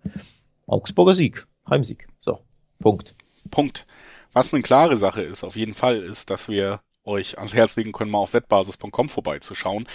Augsburger 0.66 1.14
Sieg, 1.14 1.46
Heimsieg. 1.68 2.08
So, 2.20 2.40
Punkt. 2.80 3.14
Punkt. 3.50 3.86
Was 4.32 4.52
eine 4.52 4.62
klare 4.62 4.96
Sache 4.96 5.22
ist, 5.22 5.44
auf 5.44 5.56
jeden 5.56 5.74
Fall, 5.74 5.96
ist, 5.96 6.30
dass 6.30 6.48
wir 6.48 6.80
euch 7.06 7.38
ans 7.38 7.54
Herz 7.54 7.76
legen 7.76 7.92
können, 7.92 8.10
mal 8.10 8.18
auf 8.18 8.34
wettbasis.com 8.34 9.08
vorbeizuschauen. 9.08 9.86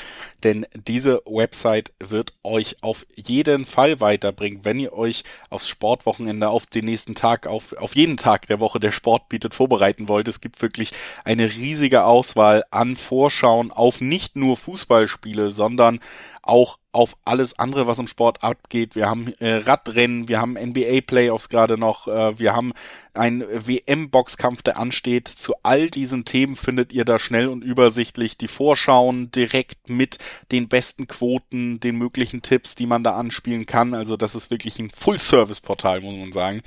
Denn 0.44 0.66
diese 0.88 1.22
Website 1.26 1.92
wird 2.00 2.34
euch 2.44 2.78
auf 2.82 3.06
jeden 3.16 3.66
Fall 3.66 4.00
weiterbringen, 4.00 4.64
wenn 4.64 4.80
ihr 4.80 4.94
euch 4.94 5.24
aufs 5.50 5.68
Sportwochenende, 5.68 6.50
auf 6.50 6.66
den 6.66 6.86
nächsten 6.86 7.16
Tag, 7.16 7.48
auf, 7.48 7.74
auf 7.74 7.96
jeden 7.96 8.18
Tag 8.18 8.48
der 8.48 8.60
Woche, 8.60 8.80
der 8.80 8.92
Sport 8.92 9.30
bietet, 9.30 9.54
vorbereiten 9.54 10.08
wollt. 10.08 10.28
Es 10.28 10.42
gibt 10.42 10.62
wirklich 10.62 10.92
eine 11.24 11.46
riesige 11.46 12.04
Auswahl 12.04 12.64
an 12.72 12.96
Vorschauen 12.96 13.72
auf 13.72 14.02
nicht 14.02 14.36
nur 14.36 14.58
Fußballspiele, 14.58 15.50
sondern 15.50 16.00
auch 16.44 16.78
auf 16.92 17.18
alles 17.24 17.58
andere, 17.58 17.88
was 17.88 18.00
im 18.00 18.08
Sport 18.08 18.44
abgeht. 18.44 18.96
Wir 18.96 19.10
haben 19.10 19.34
äh, 19.40 19.56
Radrennen, 19.56 20.28
wir 20.28 20.42
haben 20.42 20.54
NBA-Playoffs 20.54 21.50
gerade 21.50 21.78
noch, 21.78 22.08
äh, 22.08 22.38
wir 22.38 22.54
haben 22.54 22.74
einen 23.14 23.42
WM-Boxkampf, 23.42 24.62
der 24.62 24.78
ansteht. 24.78 25.28
Zu 25.28 25.54
all 25.64 25.90
diesen 25.90 26.26
Themen 26.26 26.56
findet 26.56 26.92
ihr 26.92 27.06
da 27.06 27.20
schnell 27.20 27.48
und 27.48 27.64
übersichtlich 27.64 28.38
die 28.38 28.48
Vorschauen 28.48 29.32
direkt 29.32 29.90
mit 29.90 30.18
den 30.52 30.68
besten 30.68 31.08
Quoten, 31.08 31.80
den 31.80 31.98
möglichen 31.98 32.42
Tipps, 32.42 32.76
die 32.76 32.88
man 32.88 33.04
da 33.04 33.16
anspielen 33.16 33.66
kann. 33.66 33.94
Also 33.94 34.18
das 34.18 34.36
ist 34.36 34.52
wirklich 34.52 34.80
ein 34.80 34.90
Full-Service-Portal, 34.90 36.02
muss 36.02 36.16
man 36.16 36.32
sagen. 36.32 36.62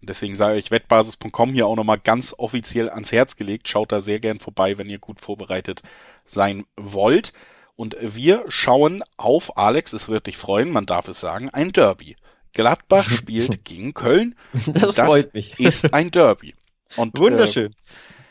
Deswegen 0.00 0.36
sage 0.36 0.58
ich 0.58 0.70
wettbasis.com 0.70 1.50
hier 1.52 1.66
auch 1.66 1.76
nochmal 1.76 1.98
ganz 1.98 2.34
offiziell 2.36 2.88
ans 2.88 3.12
Herz 3.12 3.36
gelegt. 3.36 3.68
Schaut 3.68 3.92
da 3.92 4.00
sehr 4.00 4.20
gern 4.20 4.38
vorbei, 4.38 4.78
wenn 4.78 4.88
ihr 4.88 4.98
gut 4.98 5.20
vorbereitet 5.20 5.82
sein 6.24 6.64
wollt. 6.76 7.32
Und 7.78 7.96
wir 8.00 8.44
schauen 8.48 9.04
auf, 9.16 9.56
Alex, 9.56 9.92
es 9.92 10.08
wird 10.08 10.26
dich 10.26 10.36
freuen, 10.36 10.72
man 10.72 10.84
darf 10.84 11.06
es 11.06 11.20
sagen, 11.20 11.48
ein 11.50 11.70
Derby. 11.70 12.16
Gladbach 12.52 13.08
spielt 13.08 13.64
gegen 13.64 13.94
Köln. 13.94 14.34
Das, 14.66 14.96
das 14.96 15.06
freut 15.06 15.32
mich. 15.32 15.60
ist 15.60 15.94
ein 15.94 16.10
Derby. 16.10 16.56
Und, 16.96 17.16
Wunderschön. 17.20 17.70
Äh, 17.70 17.74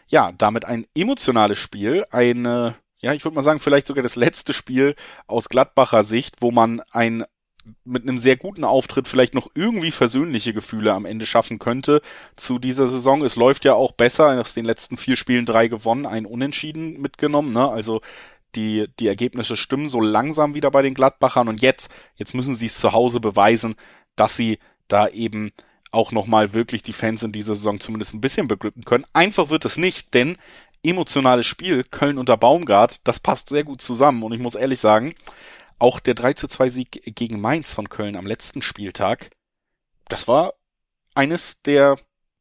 ja, 0.10 0.34
damit 0.38 0.66
ein 0.66 0.86
emotionales 0.94 1.60
Spiel, 1.60 2.06
eine, 2.12 2.76
ja, 3.00 3.14
ich 3.14 3.24
würde 3.24 3.36
mal 3.36 3.42
sagen, 3.42 3.62
vielleicht 3.62 3.88
sogar 3.88 4.04
das 4.04 4.18
letzte 4.18 4.52
Spiel 4.52 4.96
aus 5.28 5.48
Gladbacher 5.48 6.04
Sicht, 6.04 6.36
wo 6.42 6.52
man 6.52 6.82
ein 6.92 7.24
mit 7.84 8.04
einem 8.04 8.18
sehr 8.18 8.38
guten 8.38 8.64
Auftritt 8.64 9.10
vielleicht 9.10 9.34
noch 9.34 9.50
irgendwie 9.54 9.92
versöhnliche 9.92 10.54
Gefühle 10.54 10.94
am 10.94 11.06
Ende 11.06 11.26
schaffen 11.26 11.60
könnte 11.60 12.02
zu 12.38 12.60
dieser 12.60 12.88
Saison. 12.88 13.22
Es 13.24 13.36
läuft 13.36 13.66
ja 13.66 13.74
auch 13.74 13.92
besser, 13.92 14.40
aus 14.40 14.54
den 14.54 14.64
letzten 14.64 14.96
vier 14.96 15.18
Spielen 15.18 15.46
drei 15.46 15.68
gewonnen, 15.68 16.06
ein 16.06 16.26
Unentschieden 16.26 17.02
mitgenommen, 17.02 17.52
ne? 17.52 17.70
Also 17.70 18.02
die, 18.56 18.88
die 19.00 19.08
Ergebnisse 19.08 19.58
stimmen 19.58 19.90
so 19.90 20.00
langsam 20.02 20.54
wieder 20.54 20.72
bei 20.72 20.82
den 20.82 20.94
Gladbachern 20.94 21.48
und 21.48 21.62
jetzt, 21.62 21.94
jetzt 22.16 22.34
müssen 22.34 22.56
sie 22.56 22.68
es 22.68 22.78
zu 22.78 22.94
Hause 22.94 23.20
beweisen, 23.20 23.76
dass 24.16 24.36
sie 24.36 24.60
da 24.88 25.08
eben 25.08 25.52
auch 25.92 26.12
nochmal 26.12 26.54
wirklich 26.54 26.84
die 26.84 26.94
Fans 26.94 27.24
in 27.24 27.32
dieser 27.32 27.56
Saison 27.56 27.80
zumindest 27.80 28.14
ein 28.14 28.22
bisschen 28.22 28.48
beglücken 28.48 28.84
können. 28.84 29.06
Einfach 29.14 29.50
wird 29.50 29.66
es 29.66 29.78
nicht, 29.78 30.14
denn 30.14 30.38
emotionales 30.84 31.46
Spiel, 31.46 31.84
Köln 31.84 32.18
unter 32.18 32.38
Baumgart, 32.38 33.08
das 33.08 33.20
passt 33.20 33.50
sehr 33.50 33.64
gut 33.64 33.82
zusammen 33.82 34.24
und 34.24 34.34
ich 34.34 34.40
muss 34.40 34.56
ehrlich 34.56 34.80
sagen, 34.80 35.16
auch 35.80 36.00
der 36.00 36.14
3 36.14 36.34
zu 36.34 36.48
2 36.48 36.70
Sieg 36.70 37.16
gegen 37.16 37.42
Mainz 37.42 37.74
von 37.74 37.90
Köln 37.90 38.16
am 38.16 38.26
letzten 38.26 38.62
Spieltag, 38.62 39.30
das 40.08 40.28
war 40.28 40.54
eines 41.16 41.62
der 41.64 41.98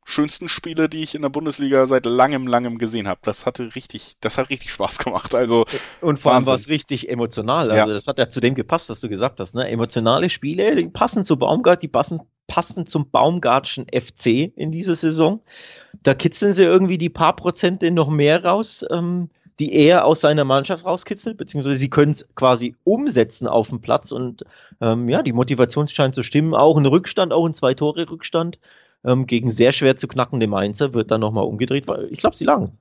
schönsten 0.09 0.49
Spiele, 0.49 0.89
die 0.89 1.03
ich 1.03 1.17
in 1.17 1.23
der 1.23 1.31
Bundesliga 1.31 1.85
seit 1.85 2.07
langem, 2.07 2.47
langem 2.47 2.79
gesehen 2.79 3.09
habe. 3.09 3.21
Das 3.25 3.45
hatte 3.45 3.75
richtig, 3.75 4.15
das 4.21 4.39
hat 4.39 4.51
richtig 4.51 4.71
Spaß 4.73 4.99
gemacht. 4.99 5.35
Also 5.35 5.67
und 6.01 6.21
vor 6.21 6.33
allem 6.33 6.47
war 6.47 6.55
es 6.55 6.69
richtig 6.69 7.11
emotional. 7.11 7.71
Also 7.73 7.89
ja. 7.89 7.95
das 7.95 8.07
hat 8.07 8.19
ja 8.19 8.29
zu 8.29 8.41
dem 8.41 8.55
gepasst, 8.55 8.89
was 8.89 9.01
du 9.01 9.09
gesagt 9.09 9.41
hast. 9.41 9.57
Ne? 9.57 9.69
Emotionale 9.69 10.31
Spiele, 10.31 10.77
die 10.77 10.87
passen 10.87 11.25
zu 11.25 11.37
Baumgart, 11.37 11.83
die 11.83 11.89
passen, 11.89 12.21
passen 12.47 12.87
zum 12.87 13.11
Baumgartschen 13.11 13.87
FC 13.93 14.53
in 14.55 14.71
dieser 14.71 14.95
Saison. 14.95 15.41
Da 16.05 16.15
kitzeln 16.15 16.53
sie 16.53 16.63
irgendwie 16.63 16.99
die 16.99 17.11
paar 17.11 17.35
Prozente 17.35 17.91
noch 17.91 18.09
mehr 18.09 18.45
raus. 18.45 18.87
Ähm, 18.89 19.29
die 19.59 19.73
er 19.73 20.05
aus 20.05 20.21
seiner 20.21 20.45
Mannschaft 20.45 20.85
rauskitzelt, 20.85 21.39
beziehungsweise 21.39 21.77
sie 21.77 21.89
können 21.89 22.13
es 22.13 22.29
quasi 22.35 22.77
umsetzen 22.85 23.49
auf 23.49 23.71
dem 23.71 23.81
Platz 23.81 24.13
und 24.13 24.45
ähm, 24.83 25.09
ja, 25.09 25.23
die 25.23 25.33
Motivation 25.33 25.89
scheint 25.89 26.15
zu 26.15 26.23
stimmen. 26.23 26.55
Auch 26.55 26.77
ein 26.77 26.85
Rückstand, 26.85 27.33
auch 27.33 27.47
ein 27.47 27.55
Zwei-Tore-Rückstand 27.55 28.59
ähm, 29.07 29.27
gegen 29.27 29.51
sehr 29.51 29.73
schwer 29.73 29.97
zu 29.97 30.09
knackende 30.09 30.47
Mainzer 30.47 30.93
wird 30.93 31.11
dann 31.11 31.21
nochmal 31.21 31.45
umgedreht, 31.45 31.87
ich 32.11 32.19
glaube, 32.19 32.37
sie 32.37 32.45
lagen 32.45 32.79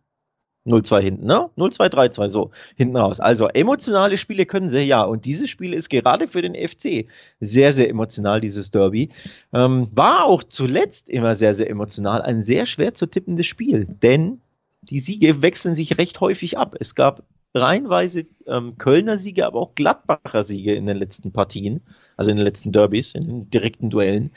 0-2 0.65 0.99
hinten, 0.99 1.25
ne? 1.27 1.49
0-2, 1.57 1.91
3-2, 1.91 2.29
so 2.29 2.51
hinten 2.75 2.97
raus. 2.97 3.19
Also 3.19 3.47
emotionale 3.47 4.17
Spiele 4.17 4.45
können 4.45 4.67
sie 4.67 4.81
ja. 4.81 5.03
Und 5.03 5.25
dieses 5.25 5.49
Spiel 5.49 5.73
ist 5.73 5.89
gerade 5.89 6.27
für 6.27 6.41
den 6.41 6.55
FC 6.55 7.05
sehr, 7.39 7.71
sehr 7.71 7.87
emotional, 7.89 8.41
dieses 8.41 8.71
Derby. 8.71 9.09
Ähm, 9.53 9.89
war 9.91 10.25
auch 10.25 10.43
zuletzt 10.43 11.09
immer 11.09 11.35
sehr, 11.35 11.53
sehr 11.53 11.69
emotional. 11.69 12.23
Ein 12.23 12.41
sehr 12.41 12.65
schwer 12.65 12.95
zu 12.95 13.05
tippendes 13.05 13.45
Spiel, 13.45 13.85
denn 13.85 14.41
die 14.81 14.99
Siege 14.99 15.41
wechseln 15.43 15.75
sich 15.75 15.97
recht 15.99 16.19
häufig 16.19 16.57
ab. 16.57 16.75
Es 16.79 16.95
gab 16.95 17.23
reihenweise 17.53 18.23
ähm, 18.47 18.77
Kölner 18.77 19.17
Siege, 19.17 19.45
aber 19.45 19.59
auch 19.59 19.75
Gladbacher 19.75 20.43
Siege 20.43 20.73
in 20.73 20.85
den 20.85 20.97
letzten 20.97 21.31
Partien, 21.31 21.81
also 22.17 22.31
in 22.31 22.37
den 22.37 22.43
letzten 22.43 22.71
Derbys, 22.71 23.13
in 23.13 23.27
den 23.27 23.49
direkten 23.49 23.89
Duellen. 23.89 24.31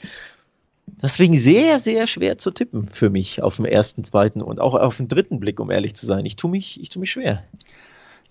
Deswegen 1.01 1.37
sehr, 1.37 1.79
sehr 1.79 2.07
schwer 2.07 2.37
zu 2.37 2.51
tippen 2.51 2.89
für 2.91 3.09
mich 3.09 3.41
auf 3.41 3.57
dem 3.57 3.65
ersten, 3.65 4.03
zweiten 4.03 4.41
und 4.41 4.59
auch 4.59 4.75
auf 4.75 4.97
den 4.97 5.07
dritten 5.07 5.39
Blick, 5.39 5.59
um 5.59 5.71
ehrlich 5.71 5.95
zu 5.95 6.05
sein. 6.05 6.25
Ich 6.25 6.35
tue 6.35 6.51
mich, 6.51 6.81
ich 6.81 6.89
tue 6.89 7.01
mich 7.01 7.11
schwer. 7.11 7.43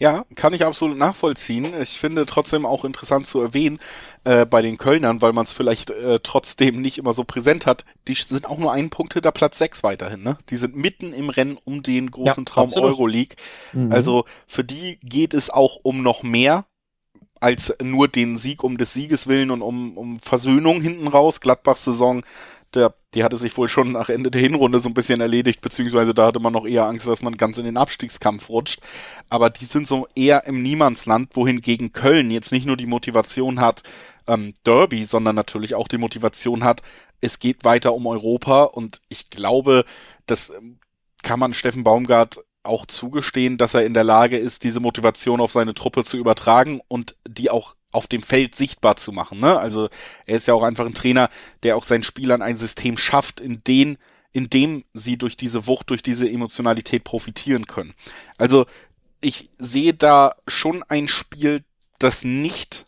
Ja, 0.00 0.24
kann 0.36 0.52
ich 0.52 0.64
absolut 0.64 0.96
nachvollziehen. 0.96 1.72
Ich 1.82 1.98
finde 1.98 2.24
trotzdem 2.24 2.64
auch 2.64 2.84
interessant 2.84 3.26
zu 3.26 3.40
erwähnen 3.40 3.80
äh, 4.22 4.46
bei 4.46 4.62
den 4.62 4.78
Kölnern, 4.78 5.20
weil 5.22 5.32
man 5.32 5.44
es 5.44 5.50
vielleicht 5.50 5.90
äh, 5.90 6.20
trotzdem 6.22 6.80
nicht 6.80 6.98
immer 6.98 7.12
so 7.12 7.24
präsent 7.24 7.66
hat. 7.66 7.84
Die 8.06 8.14
sind 8.14 8.46
auch 8.46 8.58
nur 8.58 8.72
einen 8.72 8.90
Punkt 8.90 9.14
hinter 9.14 9.32
Platz 9.32 9.58
sechs 9.58 9.82
weiterhin. 9.82 10.22
Ne? 10.22 10.38
Die 10.50 10.56
sind 10.56 10.76
mitten 10.76 11.12
im 11.12 11.30
Rennen 11.30 11.58
um 11.64 11.82
den 11.82 12.12
großen 12.12 12.44
ja, 12.44 12.52
Traum 12.52 12.68
absolut. 12.68 12.90
Euroleague. 12.90 13.36
Mhm. 13.72 13.90
Also 13.90 14.24
für 14.46 14.62
die 14.62 15.00
geht 15.02 15.34
es 15.34 15.50
auch 15.50 15.78
um 15.82 16.04
noch 16.04 16.22
mehr 16.22 16.64
als 17.40 17.74
nur 17.82 18.08
den 18.08 18.36
Sieg 18.36 18.64
um 18.64 18.78
des 18.78 18.92
Sieges 18.92 19.26
willen 19.26 19.50
und 19.50 19.62
um, 19.62 19.96
um 19.96 20.20
Versöhnung 20.20 20.80
hinten 20.80 21.08
raus. 21.08 21.40
Gladbachs 21.40 21.84
Saison, 21.84 22.22
der, 22.74 22.94
die 23.14 23.24
hatte 23.24 23.36
sich 23.36 23.56
wohl 23.56 23.68
schon 23.68 23.92
nach 23.92 24.08
Ende 24.08 24.30
der 24.30 24.40
Hinrunde 24.40 24.80
so 24.80 24.88
ein 24.88 24.94
bisschen 24.94 25.20
erledigt, 25.20 25.60
beziehungsweise 25.60 26.14
da 26.14 26.26
hatte 26.26 26.40
man 26.40 26.52
noch 26.52 26.66
eher 26.66 26.86
Angst, 26.86 27.06
dass 27.06 27.22
man 27.22 27.36
ganz 27.36 27.58
in 27.58 27.64
den 27.64 27.76
Abstiegskampf 27.76 28.48
rutscht. 28.48 28.80
Aber 29.28 29.50
die 29.50 29.64
sind 29.64 29.86
so 29.86 30.06
eher 30.14 30.44
im 30.46 30.62
Niemandsland, 30.62 31.34
wohingegen 31.34 31.92
Köln 31.92 32.30
jetzt 32.30 32.52
nicht 32.52 32.66
nur 32.66 32.76
die 32.76 32.86
Motivation 32.86 33.60
hat, 33.60 33.82
ähm, 34.26 34.54
Derby, 34.64 35.04
sondern 35.04 35.34
natürlich 35.34 35.74
auch 35.74 35.88
die 35.88 35.98
Motivation 35.98 36.62
hat, 36.62 36.82
es 37.20 37.38
geht 37.38 37.64
weiter 37.64 37.94
um 37.94 38.06
Europa 38.06 38.64
und 38.64 39.00
ich 39.08 39.30
glaube, 39.30 39.84
das 40.26 40.50
ähm, 40.50 40.78
kann 41.22 41.40
man 41.40 41.54
Steffen 41.54 41.82
Baumgart 41.84 42.40
auch 42.68 42.86
zugestehen, 42.86 43.56
dass 43.58 43.74
er 43.74 43.84
in 43.84 43.94
der 43.94 44.04
Lage 44.04 44.38
ist, 44.38 44.64
diese 44.64 44.80
Motivation 44.80 45.40
auf 45.40 45.52
seine 45.52 45.74
Truppe 45.74 46.04
zu 46.04 46.16
übertragen 46.16 46.80
und 46.88 47.16
die 47.26 47.50
auch 47.50 47.74
auf 47.90 48.06
dem 48.06 48.22
Feld 48.22 48.54
sichtbar 48.54 48.96
zu 48.96 49.12
machen. 49.12 49.40
Ne? 49.40 49.58
Also 49.58 49.88
er 50.26 50.36
ist 50.36 50.46
ja 50.46 50.54
auch 50.54 50.62
einfach 50.62 50.86
ein 50.86 50.94
Trainer, 50.94 51.30
der 51.62 51.76
auch 51.76 51.84
seinen 51.84 52.02
Spielern 52.02 52.42
ein 52.42 52.56
System 52.56 52.96
schafft, 52.96 53.40
in 53.40 53.62
den 53.66 53.98
in 54.32 54.50
dem 54.50 54.84
sie 54.92 55.16
durch 55.16 55.36
diese 55.36 55.66
Wucht, 55.66 55.90
durch 55.90 56.02
diese 56.02 56.28
Emotionalität 56.28 57.02
profitieren 57.02 57.66
können. 57.66 57.94
Also 58.36 58.66
ich 59.20 59.48
sehe 59.58 59.94
da 59.94 60.34
schon 60.46 60.82
ein 60.84 61.08
Spiel, 61.08 61.64
das 61.98 62.24
nicht 62.24 62.84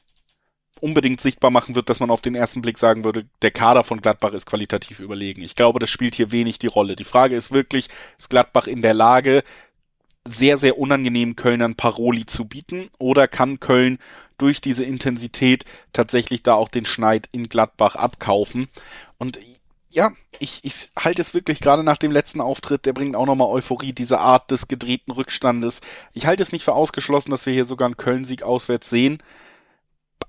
unbedingt 0.81 1.21
sichtbar 1.21 1.51
machen 1.51 1.75
wird, 1.75 1.89
dass 1.89 2.01
man 2.01 2.11
auf 2.11 2.23
den 2.23 2.35
ersten 2.35 2.63
Blick 2.63 2.79
sagen 2.79 3.05
würde, 3.05 3.27
der 3.43 3.51
Kader 3.51 3.85
von 3.85 4.01
Gladbach 4.01 4.33
ist 4.33 4.47
qualitativ 4.47 5.01
überlegen. 5.01 5.43
Ich 5.43 5.55
glaube, 5.55 5.79
das 5.79 5.91
spielt 5.91 6.15
hier 6.15 6.33
wenig 6.33 6.59
die 6.59 6.69
Rolle. 6.69 6.97
Die 6.97 7.05
Frage 7.05 7.37
ist 7.37 7.53
wirklich, 7.53 7.89
ist 8.19 8.31
Gladbach 8.31 8.67
in 8.67 8.81
der 8.81 8.95
Lage, 8.95 9.43
sehr, 10.29 10.59
sehr 10.59 10.79
unangenehmen 10.79 11.37
Kölnern 11.37 11.75
Paroli 11.75 12.27
zu 12.27 12.45
bieten 12.45 12.91
oder 12.99 13.27
kann 13.29 13.61
Köln 13.61 13.99
durch 14.39 14.61
diese 14.61 14.85
Intensität 14.85 15.65
tatsächlich 15.93 16.43
da 16.43 16.55
auch 16.55 16.69
den 16.69 16.87
Schneid 16.87 17.29
in 17.33 17.49
Gladbach 17.49 17.97
abkaufen? 17.97 18.69
Und 19.19 19.39
ja, 19.89 20.13
ich, 20.39 20.61
ich 20.63 20.91
halte 20.99 21.23
es 21.23 21.35
wirklich 21.35 21.61
gerade 21.61 21.83
nach 21.83 21.97
dem 21.97 22.13
letzten 22.13 22.41
Auftritt, 22.41 22.87
der 22.87 22.93
bringt 22.93 23.17
auch 23.17 23.27
nochmal 23.27 23.49
Euphorie, 23.49 23.93
diese 23.93 24.21
Art 24.21 24.51
des 24.51 24.69
gedrehten 24.69 25.13
Rückstandes. 25.13 25.81
Ich 26.13 26.27
halte 26.27 26.43
es 26.43 26.53
nicht 26.53 26.65
für 26.65 26.75
ausgeschlossen, 26.75 27.31
dass 27.31 27.47
wir 27.47 27.53
hier 27.53 27.65
sogar 27.65 27.87
einen 27.87 27.97
Köln-Sieg 27.97 28.43
auswärts 28.43 28.89
sehen 28.89 29.19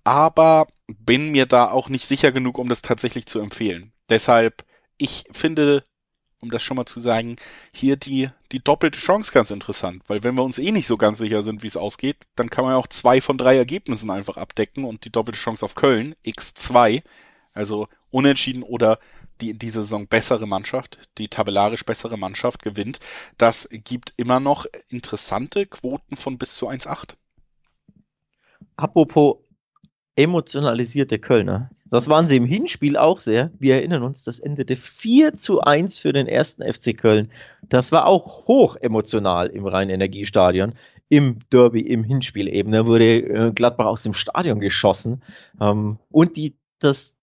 aber 0.03 0.67
bin 0.87 1.31
mir 1.31 1.45
da 1.45 1.71
auch 1.71 1.89
nicht 1.89 2.05
sicher 2.05 2.31
genug, 2.31 2.57
um 2.57 2.69
das 2.69 2.81
tatsächlich 2.81 3.25
zu 3.25 3.39
empfehlen. 3.39 3.93
Deshalb, 4.09 4.65
ich 4.97 5.25
finde, 5.31 5.83
um 6.41 6.51
das 6.51 6.63
schon 6.63 6.77
mal 6.77 6.85
zu 6.85 6.99
sagen, 6.99 7.35
hier 7.71 7.95
die, 7.95 8.29
die 8.51 8.63
doppelte 8.63 8.99
Chance 8.99 9.31
ganz 9.31 9.51
interessant, 9.51 10.03
weil 10.07 10.23
wenn 10.23 10.35
wir 10.35 10.43
uns 10.43 10.59
eh 10.59 10.71
nicht 10.71 10.87
so 10.87 10.97
ganz 10.97 11.17
sicher 11.17 11.41
sind, 11.41 11.63
wie 11.63 11.67
es 11.67 11.77
ausgeht, 11.77 12.17
dann 12.35 12.49
kann 12.49 12.63
man 12.65 12.73
ja 12.73 12.77
auch 12.77 12.87
zwei 12.87 13.21
von 13.21 13.37
drei 13.37 13.57
Ergebnissen 13.57 14.09
einfach 14.09 14.37
abdecken 14.37 14.83
und 14.83 15.05
die 15.05 15.11
doppelte 15.11 15.39
Chance 15.39 15.65
auf 15.65 15.75
Köln, 15.75 16.15
x2, 16.25 17.03
also 17.53 17.87
unentschieden 18.09 18.63
oder 18.63 18.99
die 19.41 19.51
in 19.51 19.59
dieser 19.59 19.81
Saison 19.81 20.07
bessere 20.07 20.47
Mannschaft, 20.47 20.99
die 21.17 21.27
tabellarisch 21.27 21.85
bessere 21.85 22.17
Mannschaft 22.17 22.61
gewinnt, 22.61 22.99
das 23.37 23.67
gibt 23.71 24.13
immer 24.17 24.39
noch 24.39 24.65
interessante 24.89 25.65
Quoten 25.65 26.15
von 26.15 26.37
bis 26.37 26.55
zu 26.55 26.69
1,8. 26.69 27.15
Apropos 28.75 29.37
emotionalisierte 30.15 31.19
Kölner. 31.19 31.69
Das 31.85 32.09
waren 32.09 32.27
sie 32.27 32.37
im 32.37 32.45
Hinspiel 32.45 32.97
auch 32.97 33.19
sehr. 33.19 33.51
Wir 33.59 33.75
erinnern 33.75 34.03
uns, 34.03 34.23
das 34.23 34.39
endete 34.39 34.75
4 34.75 35.33
zu 35.33 35.61
1 35.61 35.99
für 35.99 36.13
den 36.13 36.27
ersten 36.27 36.63
FC 36.63 36.97
Köln. 36.97 37.31
Das 37.67 37.91
war 37.91 38.05
auch 38.05 38.47
hoch 38.47 38.75
emotional 38.75 39.47
im 39.47 39.65
Rhein-Energiestadion. 39.65 40.73
Im 41.09 41.39
Derby, 41.51 41.81
im 41.81 42.03
Hinspiel 42.03 42.47
eben. 42.47 42.71
Da 42.71 42.87
wurde 42.87 43.17
äh, 43.17 43.51
Gladbach 43.51 43.85
aus 43.85 44.03
dem 44.03 44.13
Stadion 44.13 44.59
geschossen. 44.59 45.21
Ähm, 45.59 45.97
und 46.09 46.37
die, 46.37 46.55
das 46.79 47.15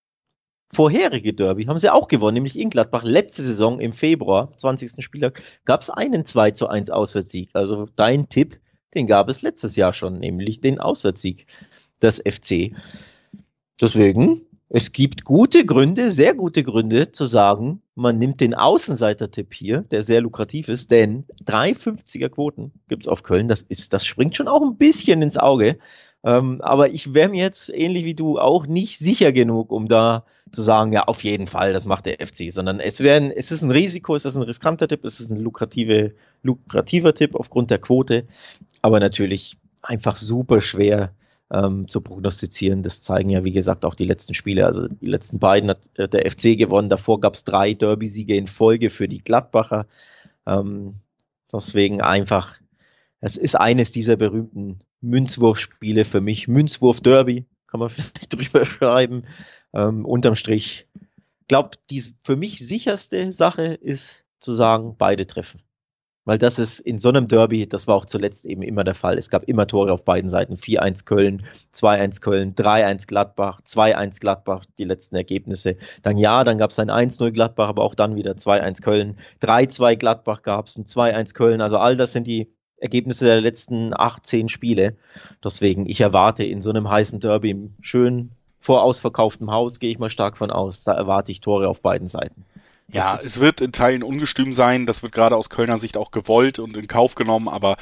vorherige 0.70 1.32
Derby 1.32 1.64
haben 1.64 1.78
sie 1.78 1.90
auch 1.90 2.08
gewonnen, 2.08 2.34
nämlich 2.34 2.58
in 2.58 2.68
Gladbach. 2.68 3.02
Letzte 3.02 3.42
Saison 3.42 3.80
im 3.80 3.92
Februar, 3.92 4.52
20. 4.56 5.02
Spieltag, 5.02 5.42
gab 5.64 5.80
es 5.80 5.90
einen 5.90 6.26
2 6.26 6.50
zu 6.50 6.68
1 6.68 6.90
Auswärtssieg. 6.90 7.50
Also 7.54 7.88
dein 7.96 8.28
Tipp, 8.28 8.60
den 8.94 9.06
gab 9.06 9.28
es 9.28 9.42
letztes 9.42 9.76
Jahr 9.76 9.94
schon, 9.94 10.18
nämlich 10.18 10.60
den 10.60 10.80
Auswärtssieg 10.80 11.46
des 12.02 12.18
FC. 12.18 12.72
Deswegen, 13.80 14.42
es 14.70 14.92
gibt 14.92 15.24
gute 15.24 15.64
Gründe, 15.64 16.12
sehr 16.12 16.34
gute 16.34 16.62
Gründe 16.62 17.10
zu 17.10 17.24
sagen, 17.24 17.80
man 17.94 18.18
nimmt 18.18 18.40
den 18.40 18.54
Außenseiter-Tipp 18.54 19.54
hier, 19.54 19.82
der 19.82 20.02
sehr 20.02 20.20
lukrativ 20.20 20.68
ist, 20.68 20.90
denn 20.90 21.24
3,50er 21.46 22.28
Quoten 22.28 22.72
gibt 22.88 23.04
es 23.04 23.08
auf 23.08 23.22
Köln. 23.22 23.48
Das, 23.48 23.62
ist, 23.62 23.92
das 23.92 24.04
springt 24.04 24.36
schon 24.36 24.48
auch 24.48 24.62
ein 24.62 24.76
bisschen 24.76 25.22
ins 25.22 25.38
Auge. 25.38 25.78
Ähm, 26.24 26.60
aber 26.60 26.90
ich 26.90 27.14
wäre 27.14 27.30
mir 27.30 27.42
jetzt 27.42 27.70
ähnlich 27.72 28.04
wie 28.04 28.14
du 28.14 28.38
auch 28.38 28.66
nicht 28.66 28.98
sicher 28.98 29.32
genug, 29.32 29.70
um 29.72 29.88
da 29.88 30.24
zu 30.50 30.62
sagen, 30.62 30.92
ja, 30.92 31.04
auf 31.04 31.24
jeden 31.24 31.46
Fall, 31.46 31.72
das 31.72 31.86
macht 31.86 32.06
der 32.06 32.26
FC, 32.26 32.52
sondern 32.52 32.80
es 32.80 33.00
wäre, 33.00 33.34
es 33.36 33.50
ist 33.50 33.62
ein 33.62 33.70
Risiko, 33.70 34.14
es 34.14 34.24
ist 34.24 34.36
ein 34.36 34.42
riskanter 34.42 34.88
Tipp, 34.88 35.04
es 35.04 35.20
ist 35.20 35.30
ein 35.30 35.36
lukrative, 35.36 36.14
lukrativer 36.42 37.14
Tipp 37.14 37.34
aufgrund 37.34 37.70
der 37.70 37.78
Quote, 37.78 38.26
aber 38.82 39.00
natürlich 39.00 39.56
einfach 39.82 40.16
super 40.16 40.60
schwer 40.60 41.12
ähm, 41.52 41.88
zu 41.88 42.00
prognostizieren. 42.00 42.82
Das 42.82 43.02
zeigen 43.02 43.30
ja, 43.30 43.44
wie 43.44 43.52
gesagt, 43.52 43.84
auch 43.84 43.94
die 43.94 44.04
letzten 44.04 44.34
Spiele. 44.34 44.66
Also 44.66 44.88
die 44.88 45.06
letzten 45.06 45.38
beiden 45.38 45.70
hat 45.70 45.80
äh, 45.94 46.08
der 46.08 46.30
FC 46.30 46.58
gewonnen. 46.58 46.88
Davor 46.88 47.20
gab 47.20 47.34
es 47.34 47.44
drei 47.44 47.74
Derby-Siege 47.74 48.36
in 48.36 48.46
Folge 48.46 48.90
für 48.90 49.08
die 49.08 49.22
Gladbacher. 49.22 49.86
Ähm, 50.46 50.96
deswegen 51.52 52.00
einfach, 52.00 52.58
es 53.20 53.36
ist 53.36 53.54
eines 53.54 53.92
dieser 53.92 54.16
berühmten 54.16 54.80
Münzwurfspiele 55.00 56.04
für 56.04 56.20
mich. 56.20 56.48
Münzwurf-Derby, 56.48 57.46
kann 57.66 57.80
man 57.80 57.88
vielleicht 57.90 58.34
drüber 58.34 58.66
schreiben. 58.66 59.24
Ähm, 59.72 60.04
unterm 60.04 60.34
Strich, 60.34 60.86
glaube, 61.48 61.70
die 61.90 62.02
für 62.20 62.36
mich 62.36 62.58
sicherste 62.66 63.32
Sache 63.32 63.74
ist 63.74 64.24
zu 64.40 64.52
sagen, 64.52 64.94
beide 64.96 65.26
treffen. 65.26 65.62
Weil 66.28 66.36
das 66.36 66.58
ist 66.58 66.80
in 66.80 66.98
so 66.98 67.08
einem 67.08 67.26
Derby, 67.26 67.66
das 67.66 67.88
war 67.88 67.94
auch 67.94 68.04
zuletzt 68.04 68.44
eben 68.44 68.60
immer 68.60 68.84
der 68.84 68.94
Fall. 68.94 69.16
Es 69.16 69.30
gab 69.30 69.44
immer 69.44 69.66
Tore 69.66 69.94
auf 69.94 70.04
beiden 70.04 70.28
Seiten. 70.28 70.56
4-1 70.56 71.06
Köln, 71.06 71.46
2-1 71.72 72.20
Köln, 72.20 72.54
3-1 72.54 73.06
Gladbach, 73.06 73.62
2-1 73.66 74.20
Gladbach, 74.20 74.66
die 74.78 74.84
letzten 74.84 75.16
Ergebnisse. 75.16 75.76
Dann 76.02 76.18
ja, 76.18 76.44
dann 76.44 76.58
gab 76.58 76.68
es 76.68 76.78
ein 76.78 76.90
1-0 76.90 77.30
Gladbach, 77.30 77.70
aber 77.70 77.82
auch 77.82 77.94
dann 77.94 78.14
wieder 78.14 78.32
2-1 78.32 78.82
Köln. 78.82 79.16
3-2 79.40 79.96
Gladbach 79.96 80.42
gab 80.42 80.66
es, 80.66 80.76
ein 80.76 80.84
2-1 80.84 81.32
Köln. 81.32 81.62
Also 81.62 81.78
all 81.78 81.96
das 81.96 82.12
sind 82.12 82.26
die 82.26 82.52
Ergebnisse 82.76 83.24
der 83.24 83.40
letzten 83.40 83.94
18 83.98 84.50
Spiele. 84.50 84.98
Deswegen, 85.42 85.88
ich 85.88 86.02
erwarte 86.02 86.44
in 86.44 86.60
so 86.60 86.68
einem 86.68 86.90
heißen 86.90 87.20
Derby, 87.20 87.70
schön 87.80 88.32
vor 88.60 88.82
ausverkauftem 88.82 89.50
Haus, 89.50 89.78
gehe 89.78 89.90
ich 89.90 89.98
mal 89.98 90.10
stark 90.10 90.36
von 90.36 90.50
aus, 90.50 90.84
da 90.84 90.92
erwarte 90.92 91.32
ich 91.32 91.40
Tore 91.40 91.68
auf 91.68 91.80
beiden 91.80 92.06
Seiten. 92.06 92.44
Ja, 92.90 93.14
es 93.14 93.38
wird 93.40 93.60
in 93.60 93.72
Teilen 93.72 94.02
ungestüm 94.02 94.52
sein. 94.54 94.86
Das 94.86 95.02
wird 95.02 95.12
gerade 95.12 95.36
aus 95.36 95.50
Kölner 95.50 95.78
Sicht 95.78 95.96
auch 95.96 96.10
gewollt 96.10 96.58
und 96.58 96.76
in 96.76 96.88
Kauf 96.88 97.14
genommen, 97.14 97.48
aber 97.48 97.76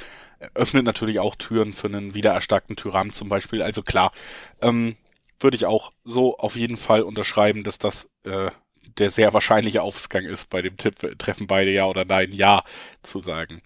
öffnet 0.55 0.85
natürlich 0.85 1.21
auch 1.21 1.37
Türen 1.37 1.73
für 1.73 1.87
einen 1.87 2.14
wiedererstarkten 2.14 2.77
Tyrann 2.77 3.12
zum 3.12 3.29
Beispiel. 3.29 3.62
Also 3.62 3.83
klar, 3.83 4.12
ähm, 4.61 4.97
würde 5.40 5.57
ich 5.57 5.66
auch 5.66 5.92
so 6.05 6.37
auf 6.38 6.57
jeden 6.57 6.77
Fall 6.77 7.03
unterschreiben, 7.03 7.62
dass 7.62 7.79
das 7.79 8.09
äh, 8.25 8.51
der 8.99 9.11
sehr 9.11 9.33
wahrscheinliche 9.33 9.83
Ausgang 9.83 10.25
ist 10.25 10.49
bei 10.51 10.62
dem 10.62 10.77
Tipp, 10.77 11.19
treffen 11.19 11.47
beide 11.47 11.71
ja 11.71 11.87
oder 11.87 12.05
nein, 12.05 12.33
ja 12.33 12.64
zu 13.03 13.21
sagen. 13.21 13.62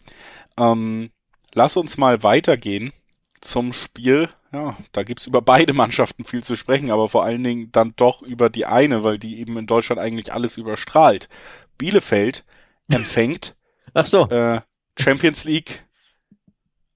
Ähm, 0.58 1.10
lass 1.54 1.76
uns 1.76 1.96
mal 1.96 2.22
weitergehen 2.22 2.92
zum 3.40 3.72
Spiel. 3.72 4.28
Ja, 4.52 4.76
da 4.92 5.02
gibt's 5.02 5.26
über 5.26 5.42
beide 5.42 5.72
Mannschaften 5.72 6.24
viel 6.24 6.42
zu 6.42 6.56
sprechen, 6.56 6.90
aber 6.90 7.08
vor 7.08 7.24
allen 7.24 7.42
Dingen 7.42 7.70
dann 7.72 7.94
doch 7.96 8.22
über 8.22 8.50
die 8.50 8.66
eine, 8.66 9.04
weil 9.04 9.18
die 9.18 9.40
eben 9.40 9.56
in 9.56 9.66
Deutschland 9.66 10.00
eigentlich 10.00 10.32
alles 10.32 10.56
überstrahlt. 10.56 11.28
Bielefeld 11.78 12.44
empfängt 12.88 13.56
Ach 13.94 14.06
so. 14.06 14.28
äh, 14.28 14.60
Champions 14.98 15.44
League 15.44 15.84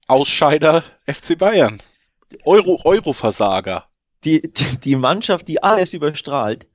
Ausscheider 0.07 0.83
FC 1.07 1.37
Bayern. 1.37 1.81
Euro, 2.43 2.79
Euroversager. 2.83 3.85
Die, 4.23 4.51
die 4.83 4.95
Mannschaft, 4.95 5.47
die 5.47 5.63
alles 5.63 5.93
überstrahlt, 5.93 6.67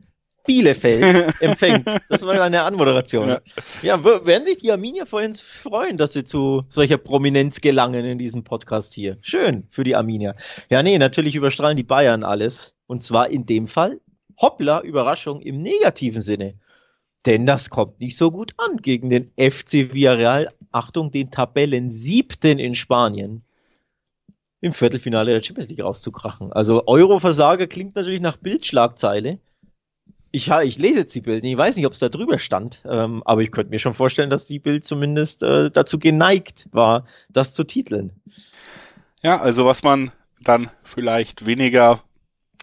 Bielefeld 0.46 1.35
empfängt. 1.40 1.88
Das 2.09 2.22
war 2.22 2.40
eine 2.40 2.62
Anmoderation. 2.62 3.29
Ja, 3.29 3.40
ja 3.83 4.05
werden 4.05 4.44
sich 4.44 4.59
die 4.59 4.72
Arminia 4.72 5.05
vorhin 5.05 5.33
freuen, 5.33 5.96
dass 5.96 6.12
sie 6.12 6.24
zu 6.24 6.64
solcher 6.68 6.98
Prominenz 6.98 7.61
gelangen 7.61 8.05
in 8.05 8.18
diesem 8.18 8.44
Podcast 8.44 8.94
hier. 8.94 9.18
Schön 9.20 9.66
für 9.70 9.85
die 9.85 9.96
Arminia. 9.96 10.35
Ja, 10.68 10.83
nee, 10.83 10.98
natürlich 10.98 11.35
überstrahlen 11.35 11.76
die 11.76 11.83
Bayern 11.83 12.24
alles. 12.24 12.74
Und 12.87 13.03
zwar 13.03 13.31
in 13.31 13.46
dem 13.46 13.68
Fall, 13.68 14.00
hoppla, 14.40 14.81
Überraschung 14.81 15.40
im 15.40 15.62
negativen 15.62 16.20
Sinne. 16.20 16.55
Denn 17.26 17.44
das 17.44 17.68
kommt 17.68 18.00
nicht 18.00 18.16
so 18.16 18.31
gut 18.31 18.53
an 18.57 18.79
gegen 18.79 19.11
den 19.11 19.31
FC 19.37 19.92
Villarreal. 19.92 20.48
Achtung, 20.72 21.11
den 21.11 21.31
Tabellen 21.31 21.90
siebten 21.90 22.59
in 22.59 22.74
Spanien 22.74 23.42
im 24.61 24.72
Viertelfinale 24.72 25.33
der 25.33 25.42
Champions 25.42 25.70
League 25.70 25.83
rauszukrachen. 25.83 26.53
Also 26.53 26.87
Euro-Versager 26.87 27.66
klingt 27.66 27.94
natürlich 27.96 28.20
nach 28.20 28.37
Bildschlagzeile. 28.37 29.38
Ich, 30.32 30.48
ich 30.48 30.78
lese 30.78 31.00
jetzt 31.00 31.14
die 31.14 31.20
Bild. 31.20 31.44
Ich 31.44 31.56
weiß 31.56 31.76
nicht, 31.76 31.86
ob 31.86 31.92
es 31.92 31.98
da 31.98 32.08
drüber 32.08 32.38
stand, 32.38 32.82
ähm, 32.88 33.22
aber 33.24 33.42
ich 33.42 33.50
könnte 33.50 33.70
mir 33.70 33.78
schon 33.78 33.94
vorstellen, 33.94 34.31
dass 34.31 34.46
die 34.46 34.60
Bild 34.60 34.85
zumindest 34.85 35.42
äh, 35.42 35.70
dazu 35.70 35.98
geneigt 35.98 36.68
war, 36.70 37.04
das 37.28 37.52
zu 37.52 37.64
titeln. 37.64 38.12
Ja, 39.22 39.40
also 39.40 39.66
was 39.66 39.83
man 39.83 40.12
dann 40.40 40.70
vielleicht 40.83 41.46
weniger, 41.46 42.00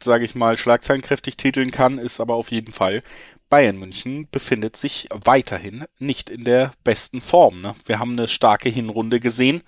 sage 0.01 0.25
ich 0.25 0.33
mal, 0.33 0.57
schlagzeilenkräftig 0.57 1.37
titeln 1.37 1.71
kann, 1.71 1.99
ist 1.99 2.19
aber 2.19 2.35
auf 2.35 2.51
jeden 2.51 2.71
Fall, 2.71 3.03
Bayern 3.49 3.77
München 3.77 4.27
befindet 4.29 4.75
sich 4.75 5.07
weiterhin 5.13 5.85
nicht 5.99 6.29
in 6.29 6.43
der 6.43 6.73
besten 6.83 7.21
Form. 7.21 7.61
Ne? 7.61 7.75
Wir 7.85 7.99
haben 7.99 8.13
eine 8.13 8.27
starke 8.27 8.69
Hinrunde 8.69 9.19
gesehen 9.19 9.63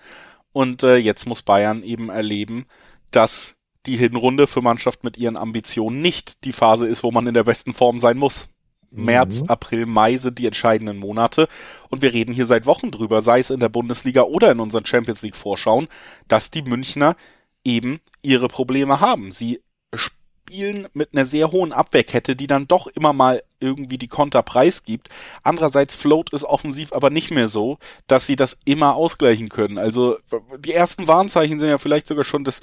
und 0.51 0.83
äh, 0.83 0.97
jetzt 0.97 1.25
muss 1.25 1.43
Bayern 1.43 1.83
eben 1.83 2.09
erleben, 2.09 2.65
dass 3.11 3.53
die 3.89 3.97
Hinrunde 3.97 4.45
für 4.45 4.61
Mannschaft 4.61 5.03
mit 5.03 5.17
ihren 5.17 5.35
Ambitionen 5.35 5.99
nicht 6.01 6.43
die 6.45 6.53
Phase 6.53 6.87
ist, 6.87 7.03
wo 7.03 7.11
man 7.11 7.25
in 7.25 7.33
der 7.33 7.43
besten 7.43 7.73
Form 7.73 7.99
sein 7.99 8.17
muss. 8.17 8.47
März, 8.91 9.41
mhm. 9.41 9.47
April, 9.47 9.85
Mai 9.87 10.17
sind 10.17 10.37
die 10.37 10.45
entscheidenden 10.45 10.99
Monate. 10.99 11.47
Und 11.89 12.03
wir 12.03 12.13
reden 12.13 12.33
hier 12.33 12.45
seit 12.45 12.67
Wochen 12.67 12.91
drüber, 12.91 13.21
sei 13.21 13.39
es 13.39 13.49
in 13.49 13.59
der 13.59 13.69
Bundesliga 13.69 14.21
oder 14.21 14.51
in 14.51 14.59
unseren 14.59 14.85
Champions 14.85 15.23
League 15.23 15.35
Vorschauen, 15.35 15.87
dass 16.27 16.51
die 16.51 16.61
Münchner 16.61 17.15
eben 17.63 17.99
ihre 18.21 18.47
Probleme 18.47 18.99
haben. 18.99 19.31
Sie 19.31 19.61
spielen 19.93 20.87
mit 20.93 21.13
einer 21.13 21.25
sehr 21.25 21.51
hohen 21.51 21.71
Abwehrkette, 21.71 22.35
die 22.35 22.47
dann 22.47 22.67
doch 22.67 22.87
immer 22.87 23.13
mal 23.13 23.43
irgendwie 23.59 23.97
die 23.97 24.07
Konter 24.07 24.41
preisgibt. 24.41 25.09
Andererseits 25.43 25.93
float 25.93 26.33
es 26.33 26.43
offensiv 26.43 26.93
aber 26.93 27.09
nicht 27.09 27.29
mehr 27.29 27.47
so, 27.47 27.77
dass 28.07 28.25
sie 28.25 28.35
das 28.35 28.57
immer 28.65 28.95
ausgleichen 28.95 29.49
können. 29.49 29.77
Also 29.77 30.17
die 30.57 30.73
ersten 30.73 31.07
Warnzeichen 31.07 31.59
sind 31.59 31.69
ja 31.69 31.77
vielleicht 31.77 32.07
sogar 32.07 32.23
schon 32.23 32.43
das, 32.43 32.61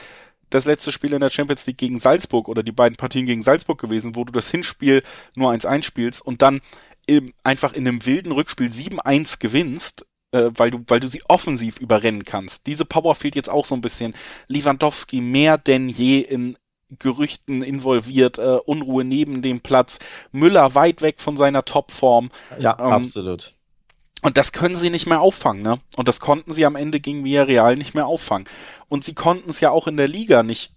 das 0.50 0.64
letzte 0.64 0.92
Spiel 0.92 1.12
in 1.12 1.20
der 1.20 1.30
Champions 1.30 1.66
League 1.66 1.78
gegen 1.78 1.98
Salzburg 1.98 2.48
oder 2.48 2.62
die 2.62 2.72
beiden 2.72 2.96
Partien 2.96 3.26
gegen 3.26 3.42
Salzburg 3.42 3.80
gewesen, 3.80 4.16
wo 4.16 4.24
du 4.24 4.32
das 4.32 4.50
Hinspiel 4.50 5.02
nur 5.34 5.50
1-1 5.50 5.82
spielst 5.82 6.22
und 6.24 6.42
dann 6.42 6.60
im, 7.06 7.32
einfach 7.42 7.72
in 7.72 7.86
einem 7.86 8.04
wilden 8.04 8.32
Rückspiel 8.32 8.68
7-1 8.68 9.38
gewinnst, 9.38 10.06
äh, 10.32 10.50
weil 10.54 10.70
du, 10.70 10.82
weil 10.86 11.00
du 11.00 11.08
sie 11.08 11.22
offensiv 11.28 11.78
überrennen 11.78 12.24
kannst. 12.24 12.66
Diese 12.66 12.84
Power 12.84 13.14
fehlt 13.14 13.36
jetzt 13.36 13.50
auch 13.50 13.64
so 13.64 13.74
ein 13.74 13.80
bisschen. 13.80 14.14
Lewandowski 14.48 15.20
mehr 15.20 15.58
denn 15.58 15.88
je 15.88 16.20
in 16.20 16.56
Gerüchten 16.98 17.62
involviert, 17.62 18.38
äh, 18.38 18.58
Unruhe 18.64 19.04
neben 19.04 19.42
dem 19.42 19.60
Platz, 19.60 19.98
Müller 20.30 20.74
weit 20.74 21.02
weg 21.02 21.18
von 21.18 21.36
seiner 21.36 21.64
Topform. 21.64 22.30
Ja, 22.60 22.76
ähm, 22.78 22.92
absolut. 22.92 23.55
Und 24.22 24.36
das 24.36 24.52
können 24.52 24.76
sie 24.76 24.90
nicht 24.90 25.06
mehr 25.06 25.20
auffangen, 25.20 25.62
ne? 25.62 25.78
Und 25.96 26.08
das 26.08 26.20
konnten 26.20 26.52
sie 26.52 26.64
am 26.64 26.74
Ende 26.74 27.00
gegen 27.00 27.24
Villarreal 27.24 27.76
nicht 27.76 27.94
mehr 27.94 28.06
auffangen. 28.06 28.48
Und 28.88 29.04
sie 29.04 29.14
konnten 29.14 29.50
es 29.50 29.60
ja 29.60 29.70
auch 29.70 29.86
in 29.86 29.96
der 29.96 30.08
Liga 30.08 30.42
nicht 30.42 30.72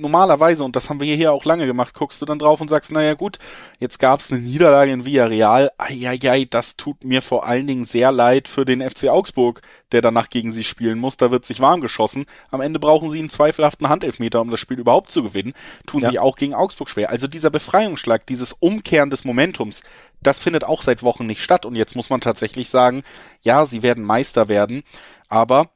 normalerweise, 0.00 0.64
und 0.64 0.76
das 0.76 0.90
haben 0.90 1.00
wir 1.00 1.14
hier 1.14 1.32
auch 1.32 1.44
lange 1.44 1.66
gemacht, 1.66 1.94
guckst 1.94 2.20
du 2.20 2.26
dann 2.26 2.38
drauf 2.38 2.60
und 2.60 2.68
sagst, 2.68 2.92
naja 2.92 3.14
gut, 3.14 3.38
jetzt 3.78 3.98
gab 3.98 4.20
es 4.20 4.30
eine 4.30 4.40
Niederlage 4.40 4.92
in 4.92 5.04
Villarreal, 5.04 5.70
eieiei, 5.78 6.46
das 6.48 6.76
tut 6.76 7.04
mir 7.04 7.22
vor 7.22 7.46
allen 7.46 7.66
Dingen 7.66 7.84
sehr 7.84 8.10
leid 8.12 8.48
für 8.48 8.64
den 8.64 8.80
FC 8.80 9.08
Augsburg, 9.08 9.62
der 9.92 10.00
danach 10.00 10.30
gegen 10.30 10.52
sie 10.52 10.64
spielen 10.64 10.98
muss, 10.98 11.16
da 11.16 11.30
wird 11.30 11.44
sich 11.44 11.60
warm 11.60 11.80
geschossen. 11.80 12.26
Am 12.50 12.60
Ende 12.60 12.78
brauchen 12.78 13.10
sie 13.10 13.18
einen 13.18 13.30
zweifelhaften 13.30 13.88
Handelfmeter, 13.88 14.40
um 14.40 14.50
das 14.50 14.60
Spiel 14.60 14.78
überhaupt 14.78 15.10
zu 15.10 15.22
gewinnen, 15.22 15.54
tun 15.86 16.02
ja. 16.02 16.10
sich 16.10 16.18
auch 16.18 16.36
gegen 16.36 16.54
Augsburg 16.54 16.88
schwer. 16.90 17.10
Also 17.10 17.26
dieser 17.26 17.50
Befreiungsschlag, 17.50 18.26
dieses 18.26 18.52
Umkehren 18.52 19.10
des 19.10 19.24
Momentums, 19.24 19.82
das 20.22 20.40
findet 20.40 20.64
auch 20.64 20.82
seit 20.82 21.02
Wochen 21.02 21.26
nicht 21.26 21.42
statt 21.42 21.64
und 21.64 21.76
jetzt 21.76 21.96
muss 21.96 22.10
man 22.10 22.20
tatsächlich 22.20 22.68
sagen, 22.68 23.02
ja, 23.42 23.64
sie 23.64 23.82
werden 23.82 24.04
Meister 24.04 24.48
werden, 24.48 24.82
aber 25.28 25.70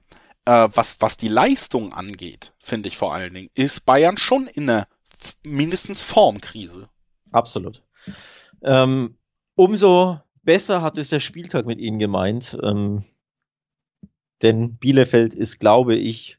äh, 0.44 0.68
was, 0.72 0.96
was 1.00 1.16
die 1.16 1.28
Leistung 1.28 1.92
angeht, 1.92 2.52
finde 2.58 2.88
ich 2.88 2.96
vor 2.96 3.14
allen 3.14 3.34
Dingen, 3.34 3.50
ist 3.54 3.86
Bayern 3.86 4.16
schon 4.16 4.46
in 4.46 4.68
einer 4.68 4.86
mindestens 5.42 6.02
Formkrise. 6.02 6.88
Absolut. 7.32 7.82
Ähm, 8.62 9.16
umso 9.54 10.20
besser 10.42 10.82
hat 10.82 10.98
es 10.98 11.10
der 11.10 11.20
Spieltag 11.20 11.66
mit 11.66 11.78
ihnen 11.78 11.98
gemeint. 11.98 12.56
Ähm, 12.62 13.04
denn 14.42 14.76
Bielefeld 14.76 15.34
ist, 15.34 15.58
glaube 15.58 15.96
ich, 15.96 16.38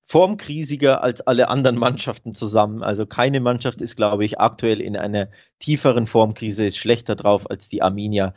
formkrisiger 0.00 1.02
als 1.02 1.20
alle 1.20 1.48
anderen 1.48 1.76
Mannschaften 1.76 2.32
zusammen. 2.32 2.82
Also 2.82 3.04
keine 3.04 3.40
Mannschaft 3.40 3.82
ist, 3.82 3.96
glaube 3.96 4.24
ich, 4.24 4.40
aktuell 4.40 4.80
in 4.80 4.96
einer 4.96 5.28
tieferen 5.58 6.06
Formkrise, 6.06 6.64
ist 6.64 6.78
schlechter 6.78 7.14
drauf 7.14 7.50
als 7.50 7.68
die 7.68 7.82
Arminia. 7.82 8.32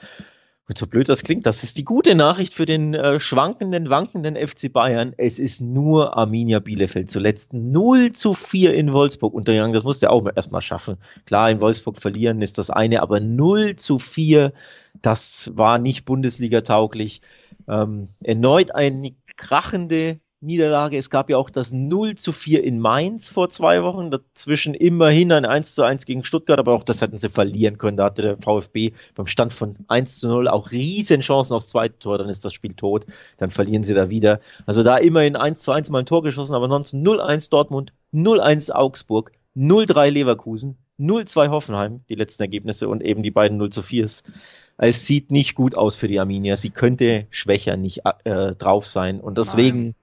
So 0.78 0.88
blöd 0.88 1.10
das 1.10 1.24
klingt, 1.24 1.46
das 1.46 1.64
ist 1.64 1.78
die 1.78 1.84
gute 1.84 2.16
Nachricht 2.16 2.54
für 2.54 2.66
den 2.66 2.94
äh, 2.94 3.20
schwankenden, 3.20 3.90
wankenden 3.90 4.36
FC 4.36 4.72
Bayern. 4.72 5.14
Es 5.18 5.40
ist 5.40 5.62
nur 5.62 6.18
Arminia 6.18 6.60
Bielefeld. 6.60 7.10
Zuletzt 7.12 7.54
0 7.54 8.12
zu 8.12 8.34
4 8.34 8.74
in 8.74 8.94
Wolfsburg 8.94 9.34
untergegangen. 9.34 9.74
Das 9.74 9.84
musste 9.84 10.08
er 10.08 10.12
auch 10.12 10.26
erstmal 10.34 10.62
schaffen. 10.62 10.98
Klar, 11.26 11.50
in 11.50 11.62
Wolfsburg 11.62 11.98
verlieren 11.98 12.42
ist 12.42 12.58
das 12.58 12.70
eine, 12.70 13.02
aber 13.02 13.20
0 13.20 13.76
zu 13.76 14.00
4, 14.00 14.54
das 15.02 15.52
war 15.56 15.78
nicht 15.78 16.06
Bundesliga 16.06 16.62
tauglich. 16.62 17.22
Ähm, 17.68 18.10
erneut 18.24 18.74
eine 18.74 19.14
krachende 19.36 20.20
Niederlage. 20.42 20.98
Es 20.98 21.10
gab 21.10 21.30
ja 21.30 21.38
auch 21.38 21.50
das 21.50 21.72
0 21.72 22.16
zu 22.16 22.32
4 22.32 22.64
in 22.64 22.80
Mainz 22.80 23.30
vor 23.30 23.50
zwei 23.50 23.84
Wochen. 23.84 24.10
Dazwischen 24.10 24.74
immerhin 24.74 25.32
ein 25.32 25.46
1 25.46 25.76
zu 25.76 25.84
1 25.84 26.06
gegen 26.06 26.26
Stuttgart, 26.26 26.58
aber 26.58 26.74
auch 26.74 26.84
das 26.84 27.02
hätten 27.02 27.18
sie 27.18 27.30
verlieren 27.30 27.78
können. 27.78 27.98
Da 27.98 28.06
hatte 28.06 28.22
der 28.24 28.38
VfB 28.38 28.94
beim 29.16 29.28
Stand 29.28 29.54
von 29.54 29.78
1 29.88 30.20
zu 30.20 30.28
0 30.28 30.48
auch 30.48 30.72
riesen 30.72 31.22
Chancen 31.22 31.54
aufs 31.54 31.68
zweite 31.68 32.00
Tor. 32.00 32.18
Dann 32.18 32.30
ist 32.30 32.44
das 32.44 32.54
Spiel 32.54 32.74
tot. 32.74 33.06
Dann 33.38 33.52
verlieren 33.52 33.84
sie 33.84 33.94
da 33.94 34.10
wieder. 34.10 34.40
Also 34.66 34.82
da 34.84 34.98
immerhin 34.98 35.36
1 35.36 35.60
zu 35.60 35.72
1 35.72 35.92
mal 35.92 36.00
ein 36.00 36.06
Tor 36.06 36.24
geschossen, 36.24 36.56
aber 36.56 36.66
ansonsten 36.66 37.06
0-1 37.06 37.52
Dortmund, 37.52 37.94
0-1 38.14 38.72
Augsburg, 38.72 39.32
0-3 39.56 40.10
Leverkusen, 40.10 40.78
0-2 41.00 41.50
Hoffenheim, 41.50 42.02
die 42.10 42.16
letzten 42.16 42.44
Ergebnisse 42.44 42.88
und 42.88 43.04
eben 43.04 43.22
die 43.22 43.32
beiden 43.32 43.58
0 43.58 43.70
zu 43.70 43.82
4s. 43.82 44.24
Es 44.78 45.06
sieht 45.06 45.30
nicht 45.30 45.54
gut 45.54 45.76
aus 45.76 45.96
für 45.96 46.08
die 46.08 46.20
Arminia. 46.20 46.58
Sie 46.58 46.72
könnte 46.72 47.28
schwächer 47.30 47.78
nicht 47.78 48.02
äh, 48.24 48.56
drauf 48.56 48.88
sein. 48.88 49.20
Und 49.20 49.38
deswegen 49.38 49.84
Nein 49.84 49.96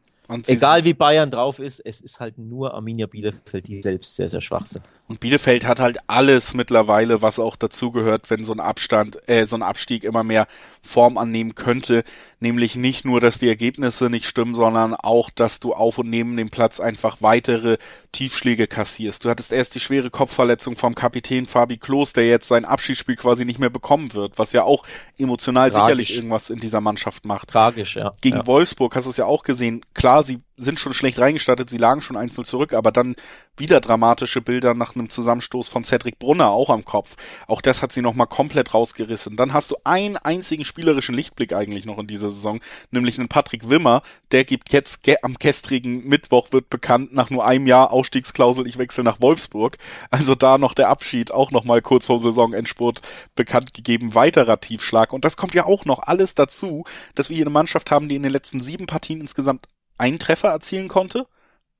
Egal 0.46 0.84
wie 0.84 0.92
Bayern 0.92 1.30
drauf 1.30 1.58
ist, 1.58 1.80
es 1.80 2.02
ist 2.02 2.20
halt 2.20 2.36
nur 2.36 2.74
Arminia 2.74 3.06
Bielefeld, 3.06 3.66
die 3.66 3.80
selbst 3.80 4.14
sehr, 4.14 4.28
sehr 4.28 4.42
schwach 4.42 4.66
sind. 4.66 4.84
Und 5.06 5.20
Bielefeld 5.20 5.66
hat 5.66 5.80
halt 5.80 5.98
alles 6.06 6.52
mittlerweile, 6.52 7.22
was 7.22 7.38
auch 7.38 7.56
dazugehört, 7.56 8.28
wenn 8.28 8.44
so 8.44 8.52
ein 8.52 8.60
Abstand, 8.60 9.26
äh, 9.26 9.46
so 9.46 9.56
ein 9.56 9.62
Abstieg 9.62 10.04
immer 10.04 10.24
mehr 10.24 10.46
Form 10.82 11.16
annehmen 11.16 11.54
könnte. 11.54 12.04
Nämlich 12.40 12.76
nicht 12.76 13.06
nur, 13.06 13.22
dass 13.22 13.38
die 13.38 13.48
Ergebnisse 13.48 14.10
nicht 14.10 14.26
stimmen, 14.26 14.54
sondern 14.54 14.94
auch, 14.94 15.30
dass 15.30 15.60
du 15.60 15.72
auf 15.72 15.96
und 15.96 16.10
neben 16.10 16.36
dem 16.36 16.50
Platz 16.50 16.78
einfach 16.78 17.22
weitere 17.22 17.78
Tiefschläge 18.12 18.66
kassierst. 18.66 19.24
Du 19.24 19.30
hattest 19.30 19.52
erst 19.52 19.74
die 19.74 19.80
schwere 19.80 20.10
Kopfverletzung 20.10 20.76
vom 20.76 20.94
Kapitän 20.94 21.46
Fabi 21.46 21.76
Klos, 21.76 22.12
der 22.12 22.26
jetzt 22.26 22.48
sein 22.48 22.64
Abschiedsspiel 22.64 23.16
quasi 23.16 23.44
nicht 23.44 23.58
mehr 23.58 23.70
bekommen 23.70 24.14
wird, 24.14 24.38
was 24.38 24.52
ja 24.52 24.64
auch 24.64 24.84
emotional 25.18 25.70
Tragisch. 25.70 25.84
sicherlich 25.84 26.16
irgendwas 26.16 26.50
in 26.50 26.58
dieser 26.58 26.80
Mannschaft 26.80 27.24
macht. 27.24 27.50
Tragisch, 27.50 27.96
ja. 27.96 28.12
Gegen 28.20 28.38
ja. 28.38 28.46
Wolfsburg 28.46 28.94
hast 28.96 29.04
du 29.04 29.10
es 29.10 29.16
ja 29.16 29.26
auch 29.26 29.42
gesehen. 29.42 29.84
Klar, 29.94 30.22
sie 30.22 30.40
sind 30.58 30.78
schon 30.78 30.92
schlecht 30.92 31.18
reingestartet, 31.18 31.70
sie 31.70 31.78
lagen 31.78 32.02
schon 32.02 32.16
1-0 32.16 32.44
zurück, 32.44 32.74
aber 32.74 32.92
dann 32.92 33.14
wieder 33.56 33.80
dramatische 33.80 34.42
Bilder 34.42 34.74
nach 34.74 34.94
einem 34.94 35.08
Zusammenstoß 35.08 35.68
von 35.68 35.84
Cedric 35.84 36.18
Brunner 36.18 36.50
auch 36.50 36.68
am 36.68 36.84
Kopf. 36.84 37.16
Auch 37.46 37.60
das 37.60 37.80
hat 37.80 37.92
sie 37.92 38.02
nochmal 38.02 38.26
komplett 38.26 38.74
rausgerissen. 38.74 39.36
Dann 39.36 39.52
hast 39.52 39.70
du 39.70 39.76
einen 39.84 40.16
einzigen 40.16 40.64
spielerischen 40.64 41.14
Lichtblick 41.14 41.52
eigentlich 41.52 41.86
noch 41.86 41.98
in 41.98 42.08
dieser 42.08 42.30
Saison, 42.30 42.60
nämlich 42.90 43.18
einen 43.18 43.28
Patrick 43.28 43.70
Wimmer, 43.70 44.02
der 44.32 44.44
gibt 44.44 44.72
jetzt 44.72 45.00
am 45.22 45.34
gestrigen 45.34 46.06
Mittwoch 46.06 46.48
wird 46.50 46.68
bekannt, 46.70 47.14
nach 47.14 47.30
nur 47.30 47.46
einem 47.46 47.66
Jahr 47.66 47.92
Ausstiegsklausel, 47.92 48.66
ich 48.66 48.78
wechsle 48.78 49.04
nach 49.04 49.20
Wolfsburg. 49.20 49.78
Also 50.10 50.34
da 50.34 50.58
noch 50.58 50.74
der 50.74 50.88
Abschied, 50.88 51.30
auch 51.30 51.52
nochmal 51.52 51.82
kurz 51.82 52.06
vor 52.06 52.20
Saisonendspurt 52.20 53.00
bekannt 53.36 53.74
gegeben, 53.74 54.14
weiterer 54.14 54.60
Tiefschlag. 54.60 55.12
Und 55.12 55.24
das 55.24 55.36
kommt 55.36 55.54
ja 55.54 55.66
auch 55.66 55.84
noch 55.84 56.00
alles 56.00 56.34
dazu, 56.34 56.84
dass 57.14 57.28
wir 57.28 57.36
hier 57.36 57.46
eine 57.46 57.52
Mannschaft 57.52 57.90
haben, 57.90 58.08
die 58.08 58.16
in 58.16 58.22
den 58.22 58.32
letzten 58.32 58.60
sieben 58.60 58.86
Partien 58.86 59.20
insgesamt 59.20 59.66
einen 59.98 60.18
Treffer 60.18 60.48
erzielen 60.48 60.88
konnte. 60.88 61.26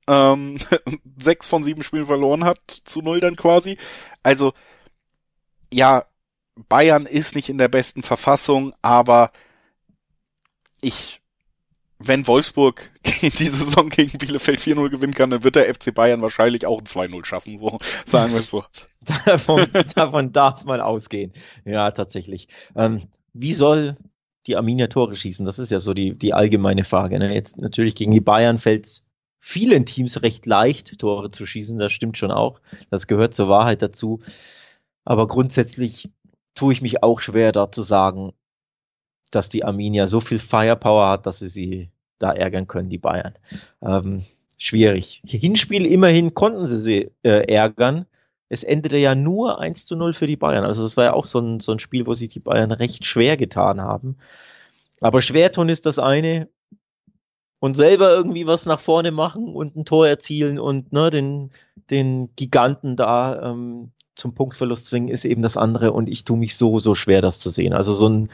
Ähm, 0.07 0.59
sechs 1.19 1.47
von 1.47 1.63
sieben 1.63 1.83
Spielen 1.83 2.07
verloren 2.07 2.43
hat, 2.43 2.59
zu 2.83 3.01
null 3.01 3.19
dann 3.19 3.35
quasi. 3.35 3.77
Also, 4.23 4.53
ja, 5.71 6.05
Bayern 6.67 7.05
ist 7.05 7.35
nicht 7.35 7.49
in 7.49 7.57
der 7.57 7.67
besten 7.69 8.03
Verfassung, 8.03 8.73
aber 8.81 9.31
ich, 10.81 11.21
wenn 11.99 12.27
Wolfsburg 12.27 12.91
diese 13.21 13.55
Saison 13.55 13.89
gegen 13.89 14.17
Bielefeld 14.17 14.59
4-0 14.59 14.89
gewinnen 14.89 15.13
kann, 15.13 15.29
dann 15.29 15.43
wird 15.43 15.55
der 15.55 15.73
FC 15.73 15.93
Bayern 15.93 16.21
wahrscheinlich 16.21 16.65
auch 16.65 16.79
ein 16.79 16.85
2-0 16.85 17.25
schaffen, 17.25 17.59
so 17.61 17.79
sagen 18.05 18.33
wir 18.33 18.39
es 18.39 18.49
so. 18.49 18.65
davon, 19.25 19.67
davon 19.95 20.31
darf 20.33 20.65
man 20.65 20.81
ausgehen. 20.81 21.33
Ja, 21.65 21.91
tatsächlich. 21.91 22.47
Ähm, 22.75 23.07
wie 23.33 23.53
soll 23.53 23.97
die 24.47 24.55
Arminia 24.55 24.87
Tore 24.87 25.15
schießen? 25.15 25.45
Das 25.45 25.59
ist 25.59 25.69
ja 25.69 25.79
so 25.79 25.93
die, 25.93 26.17
die 26.17 26.33
allgemeine 26.33 26.83
Frage. 26.83 27.19
Ne? 27.19 27.33
Jetzt 27.33 27.61
natürlich 27.61 27.95
gegen 27.95 28.11
die 28.11 28.21
Bayern 28.21 28.57
fällt 28.57 28.85
es 28.85 29.05
vielen 29.39 29.85
Teams 29.85 30.21
recht 30.21 30.45
leicht, 30.45 30.99
Tore 30.99 31.31
zu 31.31 31.45
schießen. 31.45 31.79
Das 31.79 31.91
stimmt 31.91 32.17
schon 32.17 32.31
auch. 32.31 32.61
Das 32.89 33.07
gehört 33.07 33.33
zur 33.33 33.49
Wahrheit 33.49 33.81
dazu. 33.81 34.21
Aber 35.05 35.27
grundsätzlich 35.27 36.09
tue 36.55 36.73
ich 36.73 36.81
mich 36.81 37.03
auch 37.03 37.19
schwer, 37.21 37.51
da 37.51 37.71
zu 37.71 37.81
sagen, 37.81 38.33
dass 39.31 39.49
die 39.49 39.63
Arminia 39.63 40.07
so 40.07 40.19
viel 40.19 40.39
Firepower 40.39 41.09
hat, 41.09 41.25
dass 41.25 41.39
sie 41.39 41.49
sie 41.49 41.89
da 42.17 42.31
ärgern 42.33 42.67
können, 42.67 42.89
die 42.89 42.97
Bayern. 42.97 43.33
Ähm, 43.81 44.25
schwierig. 44.57 45.21
Hinspiel 45.25 45.85
immerhin 45.85 46.33
konnten 46.33 46.65
sie 46.65 46.77
sie 46.77 47.11
äh, 47.23 47.51
ärgern. 47.51 48.05
Es 48.49 48.63
endete 48.63 48.97
ja 48.97 49.15
nur 49.15 49.59
1 49.59 49.85
zu 49.85 49.95
0 49.95 50.13
für 50.13 50.27
die 50.27 50.35
Bayern. 50.35 50.65
Also 50.65 50.81
das 50.81 50.97
war 50.97 51.05
ja 51.05 51.13
auch 51.13 51.25
so 51.25 51.39
ein, 51.39 51.59
so 51.59 51.71
ein 51.71 51.79
Spiel, 51.79 52.07
wo 52.07 52.13
sich 52.13 52.29
die 52.29 52.39
Bayern 52.39 52.71
recht 52.71 53.05
schwer 53.05 53.37
getan 53.37 53.81
haben. 53.81 54.17
Aber 55.01 55.21
schwer 55.21 55.51
tun 55.51 55.69
ist 55.69 55.85
das 55.85 55.99
eine. 55.99 56.49
Und 57.59 57.75
selber 57.75 58.11
irgendwie 58.11 58.47
was 58.47 58.65
nach 58.65 58.79
vorne 58.79 59.11
machen 59.11 59.53
und 59.53 59.75
ein 59.75 59.85
Tor 59.85 60.07
erzielen 60.07 60.59
und 60.59 60.93
ne, 60.93 61.09
den, 61.09 61.51
den 61.89 62.33
Giganten 62.35 62.95
da 62.95 63.51
ähm, 63.51 63.91
zum 64.15 64.33
Punktverlust 64.33 64.87
zwingen, 64.87 65.09
ist 65.09 65.25
eben 65.25 65.41
das 65.41 65.57
andere. 65.57 65.91
Und 65.91 66.09
ich 66.09 66.23
tue 66.23 66.37
mich 66.37 66.55
so, 66.55 66.77
so 66.79 66.95
schwer, 66.95 67.21
das 67.21 67.39
zu 67.39 67.49
sehen. 67.49 67.73
Also 67.73 67.93
so 67.93 68.07
ein 68.07 68.29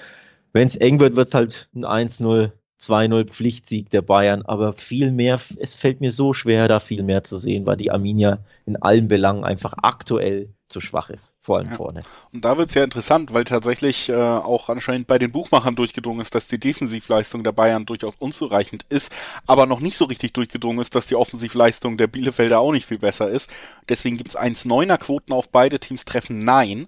wenn 0.55 0.67
es 0.67 0.77
eng 0.77 1.01
wird, 1.01 1.17
wird 1.17 1.27
es 1.27 1.33
halt 1.33 1.67
ein 1.75 1.83
1-0 1.83 2.53
2-0 2.79 3.25
Pflichtsieg 3.25 3.89
der 3.89 4.01
Bayern, 4.01 4.41
aber 4.43 4.73
viel 4.73 5.11
mehr, 5.11 5.39
es 5.57 5.75
fällt 5.75 6.01
mir 6.01 6.11
so 6.11 6.33
schwer, 6.33 6.67
da 6.67 6.79
viel 6.79 7.03
mehr 7.03 7.23
zu 7.23 7.37
sehen, 7.37 7.65
weil 7.65 7.77
die 7.77 7.91
Arminia 7.91 8.39
in 8.65 8.75
allen 8.81 9.07
Belangen 9.07 9.43
einfach 9.43 9.75
aktuell 9.81 10.49
zu 10.67 10.81
schwach 10.81 11.09
ist, 11.09 11.35
vor 11.41 11.57
allem 11.57 11.69
ja. 11.69 11.75
vorne. 11.75 12.01
Und 12.33 12.43
da 12.43 12.57
wird 12.57 12.69
es 12.69 12.73
ja 12.73 12.83
interessant, 12.83 13.33
weil 13.33 13.43
tatsächlich 13.43 14.09
äh, 14.09 14.15
auch 14.15 14.67
anscheinend 14.69 15.07
bei 15.07 15.19
den 15.19 15.31
Buchmachern 15.31 15.75
durchgedrungen 15.75 16.21
ist, 16.21 16.33
dass 16.33 16.47
die 16.47 16.59
Defensivleistung 16.59 17.43
der 17.43 17.51
Bayern 17.51 17.85
durchaus 17.85 18.15
unzureichend 18.17 18.83
ist, 18.89 19.11
aber 19.45 19.67
noch 19.67 19.79
nicht 19.79 19.95
so 19.95 20.05
richtig 20.05 20.33
durchgedrungen 20.33 20.79
ist, 20.79 20.95
dass 20.95 21.05
die 21.05 21.15
Offensivleistung 21.15 21.97
der 21.97 22.07
Bielefelder 22.07 22.59
auch 22.59 22.71
nicht 22.71 22.87
viel 22.87 22.99
besser 22.99 23.29
ist. 23.29 23.49
Deswegen 23.87 24.17
gibt 24.17 24.29
es 24.29 24.37
1,9er 24.37 24.97
Quoten 24.97 25.33
auf 25.33 25.49
beide 25.49 25.79
Teams 25.79 26.03
treffen 26.03 26.39
Nein. 26.39 26.87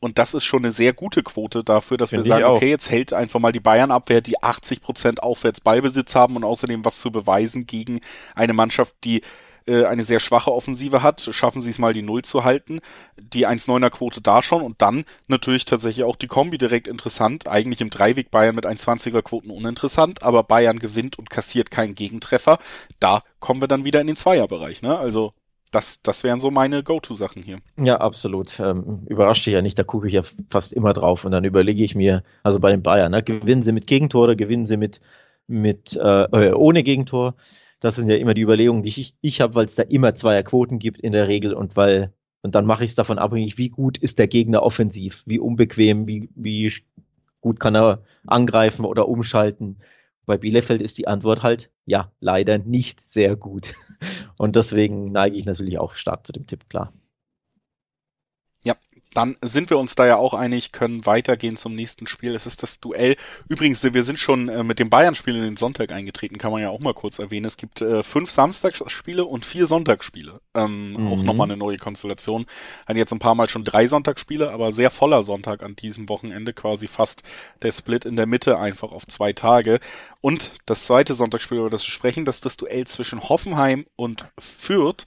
Und 0.00 0.18
das 0.18 0.34
ist 0.34 0.44
schon 0.44 0.64
eine 0.64 0.72
sehr 0.72 0.92
gute 0.92 1.22
Quote 1.22 1.64
dafür, 1.64 1.96
dass 1.96 2.10
Find 2.10 2.24
wir 2.24 2.28
sagen, 2.28 2.44
okay, 2.44 2.68
jetzt 2.68 2.90
hält 2.90 3.12
einfach 3.12 3.40
mal 3.40 3.52
die 3.52 3.60
Bayern-Abwehr, 3.60 4.20
die 4.20 4.42
80 4.42 4.80
Prozent 4.82 5.22
aufwärts 5.22 5.60
Ballbesitz 5.60 6.14
haben 6.14 6.36
und 6.36 6.44
außerdem 6.44 6.84
was 6.84 7.00
zu 7.00 7.10
beweisen 7.10 7.66
gegen 7.66 8.00
eine 8.34 8.52
Mannschaft, 8.52 8.94
die 9.04 9.22
äh, 9.66 9.84
eine 9.84 10.02
sehr 10.02 10.20
schwache 10.20 10.52
Offensive 10.52 11.02
hat, 11.02 11.20
schaffen 11.32 11.60
sie 11.60 11.70
es 11.70 11.78
mal 11.78 11.92
die 11.92 12.02
Null 12.02 12.22
zu 12.22 12.44
halten. 12.44 12.80
Die 13.16 13.46
1,9er 13.46 13.90
Quote 13.90 14.20
da 14.20 14.42
schon 14.42 14.62
und 14.62 14.80
dann 14.80 15.04
natürlich 15.26 15.64
tatsächlich 15.64 16.04
auch 16.04 16.16
die 16.16 16.28
Kombi 16.28 16.58
direkt 16.58 16.86
interessant. 16.88 17.48
Eigentlich 17.48 17.80
im 17.80 17.90
Dreiweg 17.90 18.30
Bayern 18.30 18.54
mit 18.54 18.66
1,20er 18.66 19.22
Quoten 19.22 19.50
uninteressant, 19.50 20.22
aber 20.22 20.42
Bayern 20.44 20.78
gewinnt 20.78 21.18
und 21.18 21.30
kassiert 21.30 21.70
keinen 21.70 21.94
Gegentreffer. 21.94 22.58
Da 23.00 23.22
kommen 23.40 23.60
wir 23.60 23.68
dann 23.68 23.84
wieder 23.84 24.00
in 24.00 24.06
den 24.06 24.16
Zweierbereich, 24.16 24.82
ne? 24.82 24.96
Also 24.98 25.32
das, 25.70 26.00
das 26.02 26.24
wären 26.24 26.40
so 26.40 26.50
meine 26.50 26.82
Go-To-Sachen 26.82 27.42
hier. 27.42 27.58
Ja, 27.76 27.98
absolut. 27.98 28.58
Ähm, 28.60 29.02
überrascht 29.08 29.46
dich 29.46 29.54
ja 29.54 29.62
nicht, 29.62 29.78
da 29.78 29.84
gucke 29.84 30.06
ich 30.06 30.14
ja 30.14 30.22
fast 30.48 30.72
immer 30.72 30.92
drauf 30.92 31.24
und 31.24 31.32
dann 31.32 31.44
überlege 31.44 31.82
ich 31.82 31.94
mir, 31.94 32.22
also 32.42 32.60
bei 32.60 32.70
den 32.70 32.82
Bayern, 32.82 33.12
ne, 33.12 33.22
gewinnen 33.22 33.62
sie 33.62 33.72
mit 33.72 33.86
Gegentor 33.86 34.24
oder 34.24 34.36
gewinnen 34.36 34.66
sie 34.66 34.76
mit, 34.76 35.00
mit 35.46 35.96
äh, 35.96 36.24
äh 36.24 36.52
ohne 36.52 36.82
Gegentor? 36.82 37.34
Das 37.80 37.96
sind 37.96 38.08
ja 38.08 38.16
immer 38.16 38.34
die 38.34 38.42
Überlegungen, 38.42 38.82
die 38.82 38.88
ich, 38.88 39.14
ich 39.20 39.40
habe, 39.40 39.54
weil 39.54 39.66
es 39.66 39.74
da 39.74 39.82
immer 39.82 40.14
Zweierquoten 40.14 40.78
gibt 40.78 41.00
in 41.00 41.12
der 41.12 41.28
Regel 41.28 41.52
und 41.52 41.76
weil, 41.76 42.12
und 42.42 42.54
dann 42.54 42.64
mache 42.64 42.84
ich 42.84 42.90
es 42.90 42.96
davon 42.96 43.18
abhängig, 43.18 43.58
wie 43.58 43.68
gut 43.68 43.98
ist 43.98 44.18
der 44.18 44.28
Gegner 44.28 44.62
offensiv, 44.62 45.24
wie 45.26 45.38
unbequem, 45.38 46.06
wie, 46.06 46.30
wie 46.34 46.72
gut 47.40 47.60
kann 47.60 47.76
er 47.76 48.02
angreifen 48.26 48.84
oder 48.84 49.08
umschalten. 49.08 49.78
Bei 50.24 50.38
Bielefeld 50.38 50.80
ist 50.80 50.98
die 50.98 51.06
Antwort 51.06 51.42
halt, 51.42 51.70
ja, 51.84 52.10
leider 52.20 52.58
nicht 52.58 53.06
sehr 53.06 53.36
gut. 53.36 53.74
Und 54.38 54.56
deswegen 54.56 55.12
neige 55.12 55.36
ich 55.36 55.46
natürlich 55.46 55.78
auch 55.78 55.94
stark 55.94 56.26
zu 56.26 56.32
dem 56.32 56.46
Tipp, 56.46 56.68
klar. 56.68 56.92
Dann 59.16 59.34
sind 59.40 59.70
wir 59.70 59.78
uns 59.78 59.94
da 59.94 60.06
ja 60.06 60.16
auch 60.16 60.34
einig, 60.34 60.72
können 60.72 61.06
weitergehen 61.06 61.56
zum 61.56 61.74
nächsten 61.74 62.06
Spiel. 62.06 62.34
Es 62.34 62.44
ist 62.44 62.62
das 62.62 62.80
Duell. 62.80 63.16
Übrigens, 63.48 63.82
wir 63.82 64.02
sind 64.02 64.18
schon 64.18 64.50
äh, 64.50 64.62
mit 64.62 64.78
dem 64.78 64.90
Bayern-Spiel 64.90 65.36
in 65.36 65.42
den 65.42 65.56
Sonntag 65.56 65.90
eingetreten, 65.90 66.36
kann 66.36 66.52
man 66.52 66.60
ja 66.60 66.68
auch 66.68 66.80
mal 66.80 66.92
kurz 66.92 67.18
erwähnen. 67.18 67.46
Es 67.46 67.56
gibt 67.56 67.80
äh, 67.80 68.02
fünf 68.02 68.30
Samstagsspiele 68.30 69.24
und 69.24 69.46
vier 69.46 69.66
Sonntagsspiele. 69.66 70.40
Ähm, 70.54 70.92
mhm. 70.92 71.12
Auch 71.12 71.22
nochmal 71.22 71.46
eine 71.46 71.56
neue 71.56 71.78
Konstellation. 71.78 72.44
Hatten 72.86 72.98
jetzt 72.98 73.12
ein 73.12 73.18
paar 73.18 73.34
Mal 73.34 73.48
schon 73.48 73.64
drei 73.64 73.86
Sonntagsspiele, 73.86 74.50
aber 74.50 74.70
sehr 74.70 74.90
voller 74.90 75.22
Sonntag 75.22 75.62
an 75.62 75.76
diesem 75.76 76.10
Wochenende, 76.10 76.52
quasi 76.52 76.86
fast 76.86 77.22
der 77.62 77.72
Split 77.72 78.04
in 78.04 78.16
der 78.16 78.26
Mitte 78.26 78.58
einfach 78.58 78.92
auf 78.92 79.06
zwei 79.06 79.32
Tage. 79.32 79.80
Und 80.20 80.52
das 80.66 80.84
zweite 80.84 81.14
Sonntagsspiel, 81.14 81.58
über 81.58 81.70
das 81.70 81.86
wir 81.86 81.92
sprechen, 81.92 82.26
das 82.26 82.36
ist 82.36 82.44
das 82.44 82.56
Duell 82.58 82.86
zwischen 82.86 83.28
Hoffenheim 83.30 83.86
und 83.96 84.26
Fürth. 84.38 85.06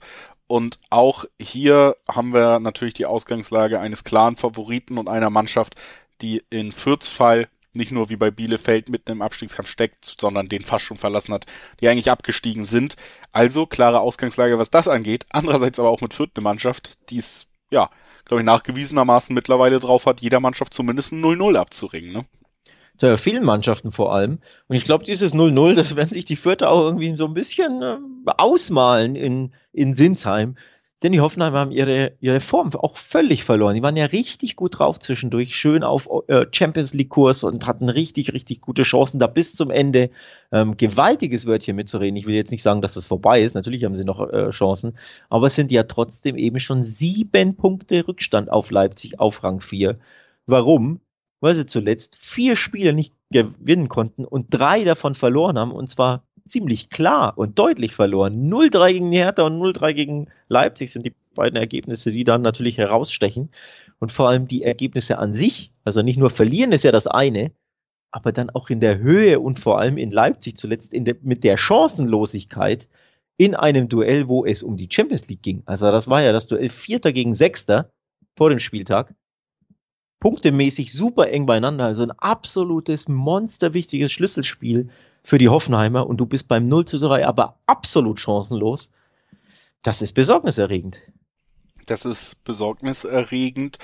Und 0.50 0.80
auch 0.90 1.26
hier 1.40 1.94
haben 2.08 2.34
wir 2.34 2.58
natürlich 2.58 2.94
die 2.94 3.06
Ausgangslage 3.06 3.78
eines 3.78 4.02
klaren 4.02 4.34
Favoriten 4.34 4.98
und 4.98 5.08
einer 5.08 5.30
Mannschaft, 5.30 5.76
die 6.22 6.42
in 6.50 6.72
Fürths 6.72 7.08
Fall 7.08 7.46
nicht 7.72 7.92
nur 7.92 8.08
wie 8.08 8.16
bei 8.16 8.32
Bielefeld 8.32 8.88
mitten 8.88 9.12
im 9.12 9.22
Abstiegskampf 9.22 9.68
steckt, 9.68 10.16
sondern 10.20 10.48
den 10.48 10.62
fast 10.62 10.84
schon 10.84 10.96
verlassen 10.96 11.32
hat, 11.34 11.46
die 11.78 11.86
eigentlich 11.86 12.10
abgestiegen 12.10 12.64
sind. 12.64 12.96
Also 13.30 13.64
klare 13.64 14.00
Ausgangslage, 14.00 14.58
was 14.58 14.70
das 14.70 14.88
angeht. 14.88 15.24
Andererseits 15.30 15.78
aber 15.78 15.90
auch 15.90 16.00
mit 16.00 16.14
Fürth 16.14 16.32
eine 16.34 16.42
Mannschaft, 16.42 16.98
die 17.10 17.18
es, 17.18 17.46
ja, 17.70 17.88
glaube 18.24 18.40
ich, 18.40 18.46
nachgewiesenermaßen 18.46 19.32
mittlerweile 19.32 19.78
drauf 19.78 20.06
hat, 20.06 20.20
jeder 20.20 20.40
Mannschaft 20.40 20.74
zumindest 20.74 21.12
ein 21.12 21.22
0-0 21.24 21.54
abzuringen. 21.58 22.12
Ne? 22.12 22.24
Der 23.02 23.18
vielen 23.18 23.44
Mannschaften 23.44 23.92
vor 23.92 24.14
allem. 24.14 24.38
Und 24.68 24.76
ich 24.76 24.84
glaube, 24.84 25.04
dieses 25.04 25.34
0-0, 25.34 25.74
das 25.74 25.96
werden 25.96 26.12
sich 26.12 26.24
die 26.24 26.36
Vierter 26.36 26.70
auch 26.70 26.84
irgendwie 26.84 27.16
so 27.16 27.26
ein 27.26 27.34
bisschen 27.34 27.82
äh, 27.82 27.96
ausmalen 28.36 29.16
in, 29.16 29.52
in 29.72 29.94
Sinsheim. 29.94 30.56
Denn 31.02 31.12
die 31.12 31.20
Hoffenheimer 31.20 31.58
haben 31.58 31.70
ihre, 31.70 32.12
ihre 32.20 32.40
Form 32.40 32.74
auch 32.74 32.98
völlig 32.98 33.42
verloren. 33.42 33.74
Die 33.74 33.82
waren 33.82 33.96
ja 33.96 34.04
richtig 34.04 34.54
gut 34.54 34.78
drauf 34.78 34.98
zwischendurch, 34.98 35.56
schön 35.56 35.82
auf 35.82 36.10
äh, 36.28 36.44
Champions 36.52 36.92
League-Kurs 36.92 37.42
und 37.42 37.66
hatten 37.66 37.88
richtig, 37.88 38.34
richtig 38.34 38.60
gute 38.60 38.82
Chancen, 38.82 39.18
da 39.18 39.26
bis 39.26 39.54
zum 39.54 39.70
Ende 39.70 40.10
ähm, 40.52 40.76
gewaltiges 40.76 41.46
Wörtchen 41.46 41.76
mitzureden. 41.76 42.16
Ich 42.16 42.26
will 42.26 42.34
jetzt 42.34 42.50
nicht 42.50 42.62
sagen, 42.62 42.82
dass 42.82 42.94
das 42.94 43.06
vorbei 43.06 43.40
ist. 43.40 43.54
Natürlich 43.54 43.84
haben 43.84 43.96
sie 43.96 44.04
noch 44.04 44.20
äh, 44.30 44.50
Chancen. 44.50 44.98
Aber 45.30 45.46
es 45.46 45.54
sind 45.54 45.72
ja 45.72 45.84
trotzdem 45.84 46.36
eben 46.36 46.60
schon 46.60 46.82
sieben 46.82 47.56
Punkte 47.56 48.06
Rückstand 48.06 48.50
auf 48.50 48.70
Leipzig 48.70 49.18
auf 49.20 49.42
Rang 49.42 49.60
4. 49.60 49.98
Warum? 50.44 51.00
Weil 51.40 51.54
sie 51.54 51.66
zuletzt 51.66 52.16
vier 52.16 52.56
Spiele 52.56 52.92
nicht 52.92 53.14
gewinnen 53.30 53.88
konnten 53.88 54.24
und 54.24 54.46
drei 54.50 54.84
davon 54.84 55.14
verloren 55.14 55.58
haben 55.58 55.72
und 55.72 55.88
zwar 55.88 56.24
ziemlich 56.46 56.90
klar 56.90 57.36
und 57.36 57.58
deutlich 57.58 57.94
verloren. 57.94 58.50
0-3 58.50 58.92
gegen 58.92 59.12
Hertha 59.12 59.44
und 59.44 59.60
0-3 59.60 59.92
gegen 59.94 60.28
Leipzig 60.48 60.92
sind 60.92 61.06
die 61.06 61.14
beiden 61.34 61.56
Ergebnisse, 61.56 62.12
die 62.12 62.24
dann 62.24 62.42
natürlich 62.42 62.78
herausstechen. 62.78 63.50
Und 63.98 64.10
vor 64.12 64.28
allem 64.28 64.46
die 64.46 64.62
Ergebnisse 64.62 65.18
an 65.18 65.32
sich, 65.32 65.72
also 65.84 66.02
nicht 66.02 66.18
nur 66.18 66.30
verlieren 66.30 66.72
ist 66.72 66.84
ja 66.84 66.92
das 66.92 67.06
eine, 67.06 67.52
aber 68.10 68.32
dann 68.32 68.50
auch 68.50 68.70
in 68.70 68.80
der 68.80 68.98
Höhe 68.98 69.38
und 69.38 69.58
vor 69.58 69.78
allem 69.78 69.96
in 69.96 70.10
Leipzig 70.10 70.56
zuletzt 70.56 70.92
in 70.92 71.04
de, 71.04 71.16
mit 71.22 71.44
der 71.44 71.56
Chancenlosigkeit 71.56 72.88
in 73.36 73.54
einem 73.54 73.88
Duell, 73.88 74.28
wo 74.28 74.44
es 74.44 74.62
um 74.62 74.76
die 74.76 74.88
Champions 74.90 75.28
League 75.28 75.42
ging. 75.42 75.62
Also 75.66 75.90
das 75.90 76.08
war 76.08 76.22
ja 76.22 76.32
das 76.32 76.46
Duell 76.46 76.68
Vierter 76.68 77.12
gegen 77.12 77.32
Sechster 77.32 77.90
vor 78.36 78.50
dem 78.50 78.58
Spieltag 78.58 79.14
punktemäßig 80.20 80.92
super 80.92 81.28
eng 81.28 81.46
beieinander. 81.46 81.86
Also 81.86 82.02
ein 82.02 82.12
absolutes 82.12 83.08
monsterwichtiges 83.08 84.12
Schlüsselspiel 84.12 84.90
für 85.22 85.38
die 85.38 85.48
Hoffenheimer 85.48 86.06
und 86.06 86.18
du 86.18 86.26
bist 86.26 86.48
beim 86.48 86.64
0 86.64 86.84
zu 86.84 86.98
3 86.98 87.26
aber 87.26 87.58
absolut 87.66 88.20
chancenlos. 88.20 88.90
Das 89.82 90.02
ist 90.02 90.12
besorgniserregend. 90.12 91.00
Das 91.86 92.04
ist 92.04 92.42
besorgniserregend. 92.44 93.78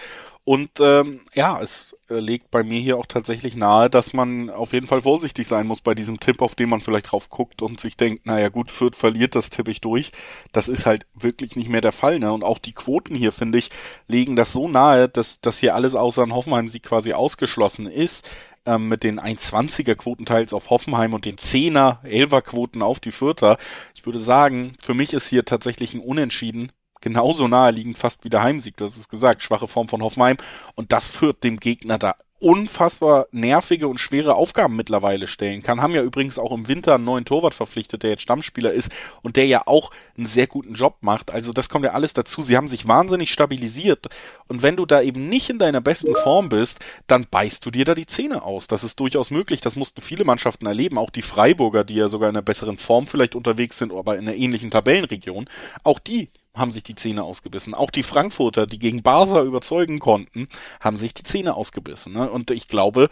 Und 0.48 0.70
ähm, 0.78 1.22
ja, 1.34 1.60
es 1.60 1.96
äh, 2.08 2.20
legt 2.20 2.52
bei 2.52 2.62
mir 2.62 2.78
hier 2.78 2.98
auch 2.98 3.06
tatsächlich 3.06 3.56
nahe, 3.56 3.90
dass 3.90 4.12
man 4.12 4.48
auf 4.48 4.72
jeden 4.72 4.86
Fall 4.86 5.00
vorsichtig 5.00 5.48
sein 5.48 5.66
muss 5.66 5.80
bei 5.80 5.96
diesem 5.96 6.20
Tipp, 6.20 6.40
auf 6.40 6.54
den 6.54 6.68
man 6.68 6.80
vielleicht 6.80 7.10
drauf 7.10 7.30
guckt 7.30 7.62
und 7.62 7.80
sich 7.80 7.96
denkt, 7.96 8.26
naja 8.26 8.48
gut, 8.48 8.70
Fürth 8.70 8.94
verliert, 8.94 9.34
das 9.34 9.50
tippe 9.50 9.72
ich 9.72 9.80
durch. 9.80 10.12
Das 10.52 10.68
ist 10.68 10.86
halt 10.86 11.04
wirklich 11.14 11.56
nicht 11.56 11.68
mehr 11.68 11.80
der 11.80 11.90
Fall. 11.90 12.20
Ne? 12.20 12.32
Und 12.32 12.44
auch 12.44 12.60
die 12.60 12.74
Quoten 12.74 13.16
hier, 13.16 13.32
finde 13.32 13.58
ich, 13.58 13.70
legen 14.06 14.36
das 14.36 14.52
so 14.52 14.68
nahe, 14.68 15.08
dass, 15.08 15.40
dass 15.40 15.58
hier 15.58 15.74
alles 15.74 15.96
außer 15.96 16.22
ein 16.22 16.32
Hoffenheim-Sieg 16.32 16.84
quasi 16.84 17.12
ausgeschlossen 17.12 17.88
ist 17.88 18.30
ähm, 18.66 18.86
mit 18.86 19.02
den 19.02 19.18
1,20er 19.18 19.96
Quotenteils 19.96 20.52
auf 20.52 20.70
Hoffenheim 20.70 21.12
und 21.12 21.24
den 21.24 21.34
10er, 21.34 22.04
11er 22.04 22.42
Quoten 22.42 22.82
auf 22.82 23.00
die 23.00 23.10
Fürther. 23.10 23.58
Ich 23.96 24.06
würde 24.06 24.20
sagen, 24.20 24.74
für 24.80 24.94
mich 24.94 25.12
ist 25.12 25.26
hier 25.26 25.44
tatsächlich 25.44 25.92
ein 25.92 26.00
Unentschieden 26.00 26.70
genauso 27.06 27.46
naheliegend 27.46 27.96
fast 27.96 28.24
wie 28.24 28.30
der 28.30 28.42
Heimsieg. 28.42 28.76
Du 28.76 28.84
hast 28.84 28.96
es 28.96 29.08
gesagt, 29.08 29.40
schwache 29.40 29.68
Form 29.68 29.86
von 29.86 30.02
Hoffenheim. 30.02 30.38
Und 30.74 30.90
das 30.90 31.08
führt 31.08 31.44
dem 31.44 31.60
Gegner 31.60 31.98
da 31.98 32.16
unfassbar 32.38 33.28
nervige 33.30 33.88
und 33.88 33.98
schwere 33.98 34.34
Aufgaben 34.34 34.74
mittlerweile 34.74 35.28
stellen 35.28 35.62
kann. 35.62 35.80
Haben 35.80 35.94
ja 35.94 36.02
übrigens 36.02 36.36
auch 36.36 36.50
im 36.50 36.66
Winter 36.66 36.96
einen 36.96 37.04
neuen 37.04 37.24
Torwart 37.24 37.54
verpflichtet, 37.54 38.02
der 38.02 38.10
jetzt 38.10 38.22
Stammspieler 38.22 38.72
ist 38.72 38.90
und 39.22 39.36
der 39.36 39.46
ja 39.46 39.62
auch 39.66 39.92
einen 40.16 40.26
sehr 40.26 40.48
guten 40.48 40.74
Job 40.74 40.96
macht. 41.00 41.30
Also 41.30 41.52
das 41.52 41.68
kommt 41.68 41.84
ja 41.84 41.92
alles 41.92 42.12
dazu. 42.12 42.42
Sie 42.42 42.56
haben 42.56 42.68
sich 42.68 42.88
wahnsinnig 42.88 43.30
stabilisiert. 43.30 44.08
Und 44.48 44.62
wenn 44.62 44.76
du 44.76 44.84
da 44.84 45.00
eben 45.00 45.28
nicht 45.28 45.48
in 45.48 45.60
deiner 45.60 45.80
besten 45.80 46.14
Form 46.24 46.48
bist, 46.48 46.80
dann 47.06 47.26
beißt 47.30 47.64
du 47.64 47.70
dir 47.70 47.84
da 47.84 47.94
die 47.94 48.06
Zähne 48.06 48.42
aus. 48.42 48.66
Das 48.66 48.82
ist 48.82 48.98
durchaus 48.98 49.30
möglich. 49.30 49.60
Das 49.60 49.76
mussten 49.76 50.02
viele 50.02 50.24
Mannschaften 50.24 50.66
erleben. 50.66 50.98
Auch 50.98 51.10
die 51.10 51.22
Freiburger, 51.22 51.84
die 51.84 51.94
ja 51.94 52.08
sogar 52.08 52.28
in 52.28 52.36
einer 52.36 52.42
besseren 52.42 52.78
Form 52.78 53.06
vielleicht 53.06 53.36
unterwegs 53.36 53.78
sind, 53.78 53.92
aber 53.92 54.18
in 54.18 54.26
einer 54.26 54.36
ähnlichen 54.36 54.72
Tabellenregion. 54.72 55.48
Auch 55.84 56.00
die 56.00 56.30
haben 56.56 56.72
sich 56.72 56.82
die 56.82 56.94
Zähne 56.94 57.22
ausgebissen. 57.22 57.74
Auch 57.74 57.90
die 57.90 58.02
Frankfurter, 58.02 58.66
die 58.66 58.78
gegen 58.78 59.02
Barca 59.02 59.42
überzeugen 59.42 59.98
konnten, 59.98 60.48
haben 60.80 60.96
sich 60.96 61.14
die 61.14 61.22
Zähne 61.22 61.54
ausgebissen. 61.54 62.12
Ne? 62.12 62.30
Und 62.30 62.50
ich 62.50 62.68
glaube, 62.68 63.08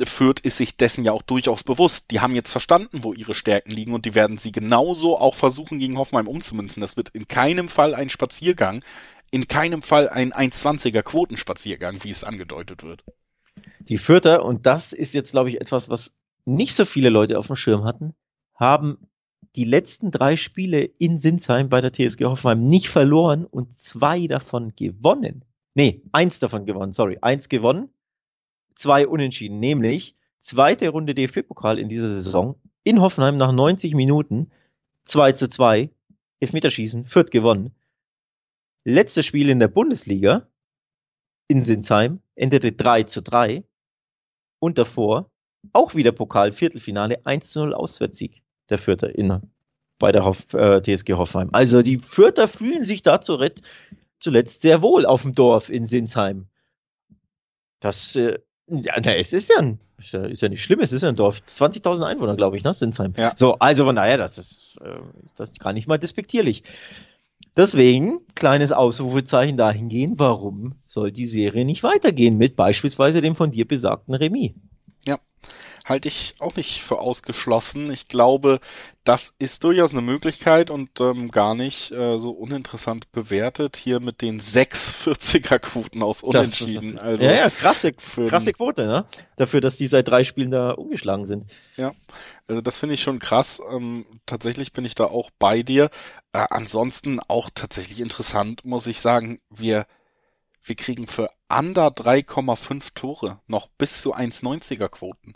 Fürth 0.00 0.40
ist 0.40 0.56
sich 0.56 0.76
dessen 0.76 1.04
ja 1.04 1.12
auch 1.12 1.22
durchaus 1.22 1.62
bewusst. 1.62 2.10
Die 2.10 2.20
haben 2.20 2.34
jetzt 2.34 2.50
verstanden, 2.50 3.04
wo 3.04 3.12
ihre 3.12 3.34
Stärken 3.34 3.70
liegen 3.70 3.94
und 3.94 4.04
die 4.04 4.14
werden 4.14 4.38
sie 4.38 4.52
genauso 4.52 5.18
auch 5.18 5.34
versuchen, 5.34 5.78
gegen 5.78 5.98
Hoffenheim 5.98 6.28
umzumünzen. 6.28 6.80
Das 6.80 6.96
wird 6.96 7.10
in 7.10 7.28
keinem 7.28 7.68
Fall 7.68 7.94
ein 7.94 8.08
Spaziergang, 8.08 8.82
in 9.30 9.48
keinem 9.48 9.82
Fall 9.82 10.08
ein 10.08 10.32
1,20er 10.32 11.02
Quotenspaziergang, 11.02 12.02
wie 12.02 12.10
es 12.10 12.24
angedeutet 12.24 12.82
wird. 12.82 13.04
Die 13.80 13.98
Fürther, 13.98 14.44
und 14.44 14.66
das 14.66 14.92
ist 14.92 15.14
jetzt, 15.14 15.32
glaube 15.32 15.50
ich, 15.50 15.60
etwas, 15.60 15.88
was 15.88 16.14
nicht 16.44 16.74
so 16.74 16.84
viele 16.84 17.08
Leute 17.08 17.38
auf 17.38 17.46
dem 17.46 17.56
Schirm 17.56 17.84
hatten, 17.84 18.14
haben 18.54 19.08
die 19.56 19.64
letzten 19.64 20.10
drei 20.10 20.36
Spiele 20.36 20.84
in 20.84 21.18
Sinsheim 21.18 21.68
bei 21.68 21.80
der 21.80 21.92
TSG 21.92 22.24
Hoffenheim 22.24 22.62
nicht 22.62 22.88
verloren 22.88 23.44
und 23.44 23.78
zwei 23.78 24.26
davon 24.26 24.74
gewonnen. 24.76 25.44
Nee, 25.74 26.02
eins 26.12 26.38
davon 26.38 26.66
gewonnen, 26.66 26.92
sorry. 26.92 27.18
Eins 27.20 27.48
gewonnen, 27.48 27.88
zwei 28.74 29.06
unentschieden, 29.06 29.60
nämlich 29.60 30.16
Zweite 30.42 30.88
Runde 30.88 31.14
DFB-Pokal 31.14 31.78
in 31.78 31.88
dieser 31.88 32.08
Saison. 32.08 32.60
In 32.82 33.00
Hoffenheim 33.00 33.36
nach 33.36 33.52
90 33.52 33.94
Minuten. 33.94 34.50
2 35.04 35.32
zu 35.32 35.48
2. 35.48 35.88
Elfmeterschießen. 36.40 37.06
Fürth 37.06 37.30
gewonnen. 37.30 37.72
Letztes 38.82 39.24
Spiel 39.24 39.50
in 39.50 39.60
der 39.60 39.68
Bundesliga. 39.68 40.48
In 41.46 41.60
Sinsheim. 41.60 42.22
Endete 42.34 42.72
3 42.72 43.04
zu 43.04 43.22
3. 43.22 43.62
Und 44.58 44.78
davor 44.78 45.30
auch 45.72 45.94
wieder 45.94 46.10
Pokal. 46.10 46.50
Viertelfinale. 46.50 47.24
1 47.24 47.52
zu 47.52 47.60
0 47.60 47.74
Auswärtssieg 47.74 48.41
der 48.72 48.78
Fürther 48.78 49.14
in, 49.14 49.40
bei 49.98 50.10
der 50.10 50.24
Hoff, 50.24 50.52
äh, 50.54 50.82
TSG 50.82 51.12
Hoffenheim. 51.12 51.50
Also 51.52 51.82
die 51.82 51.98
Fürther 51.98 52.48
fühlen 52.48 52.82
sich 52.82 53.02
da 53.02 53.20
zuletzt, 53.20 53.62
sehr 54.62 54.82
wohl 54.82 55.06
auf 55.06 55.22
dem 55.22 55.34
Dorf 55.34 55.68
in 55.68 55.86
Sinsheim. 55.86 56.46
Das, 57.78 58.16
äh, 58.16 58.38
ja, 58.68 58.94
na, 59.04 59.14
es 59.14 59.32
ist 59.32 59.50
ja, 59.50 59.58
ein, 59.58 59.78
ist 59.98 60.12
ja, 60.12 60.24
ist 60.24 60.42
ja 60.42 60.48
nicht 60.48 60.64
schlimm, 60.64 60.80
es 60.80 60.92
ist 60.92 61.02
ja 61.02 61.08
ein 61.08 61.16
Dorf. 61.16 61.42
20.000 61.46 62.04
Einwohner, 62.04 62.36
glaube 62.36 62.56
ich, 62.56 62.64
ne? 62.64 62.74
Sinsheim. 62.74 63.12
Ja. 63.16 63.32
So, 63.36 63.58
also 63.58 63.84
von 63.84 63.96
daher, 63.96 64.18
das 64.18 64.38
ist, 64.38 64.76
äh, 64.82 64.98
das 65.36 65.50
ist 65.50 65.60
gar 65.60 65.72
nicht 65.72 65.86
mal 65.86 65.98
despektierlich. 65.98 66.64
Deswegen, 67.56 68.20
kleines 68.34 68.72
Ausrufezeichen 68.72 69.56
dahingehend, 69.56 70.18
warum 70.18 70.76
soll 70.86 71.12
die 71.12 71.26
Serie 71.26 71.64
nicht 71.64 71.82
weitergehen 71.82 72.38
mit 72.38 72.56
beispielsweise 72.56 73.20
dem 73.20 73.36
von 73.36 73.50
dir 73.50 73.68
besagten 73.68 74.14
Remis? 74.14 74.52
Halte 75.84 76.08
ich 76.08 76.34
auch 76.38 76.56
nicht 76.56 76.80
für 76.82 76.98
ausgeschlossen. 77.00 77.90
Ich 77.90 78.06
glaube, 78.06 78.60
das 79.04 79.34
ist 79.38 79.64
durchaus 79.64 79.92
eine 79.92 80.00
Möglichkeit 80.00 80.70
und 80.70 81.00
ähm, 81.00 81.30
gar 81.30 81.56
nicht 81.56 81.90
äh, 81.90 82.18
so 82.18 82.30
uninteressant 82.30 83.10
bewertet 83.10 83.76
hier 83.76 83.98
mit 83.98 84.22
den 84.22 84.38
640er 84.40 85.58
Quoten 85.60 86.02
aus 86.02 86.22
Unentschieden. 86.22 86.94
Das, 86.94 87.02
also 87.02 87.24
ja, 87.24 87.32
ja, 87.32 87.50
krasse, 87.50 87.92
krasse 87.92 88.52
Quote, 88.52 88.86
ne? 88.86 89.06
Dafür, 89.36 89.60
dass 89.60 89.76
die 89.76 89.88
seit 89.88 90.06
drei 90.06 90.22
Spielen 90.22 90.52
da 90.52 90.70
umgeschlagen 90.70 91.26
sind. 91.26 91.46
Ja, 91.76 91.92
also 92.46 92.60
das 92.60 92.78
finde 92.78 92.94
ich 92.94 93.02
schon 93.02 93.18
krass. 93.18 93.60
Ähm, 93.72 94.06
tatsächlich 94.24 94.72
bin 94.72 94.84
ich 94.84 94.94
da 94.94 95.04
auch 95.04 95.30
bei 95.38 95.64
dir. 95.64 95.90
Äh, 96.32 96.46
ansonsten 96.50 97.18
auch 97.26 97.50
tatsächlich 97.52 97.98
interessant, 97.98 98.64
muss 98.64 98.86
ich 98.86 99.00
sagen, 99.00 99.38
wir 99.50 99.86
wir 100.64 100.76
kriegen 100.76 101.06
für 101.06 101.28
under 101.48 101.88
3,5 101.88 102.94
Tore 102.94 103.40
noch 103.46 103.68
bis 103.78 104.00
zu 104.00 104.14
1,90er 104.14 104.88
Quoten. 104.88 105.34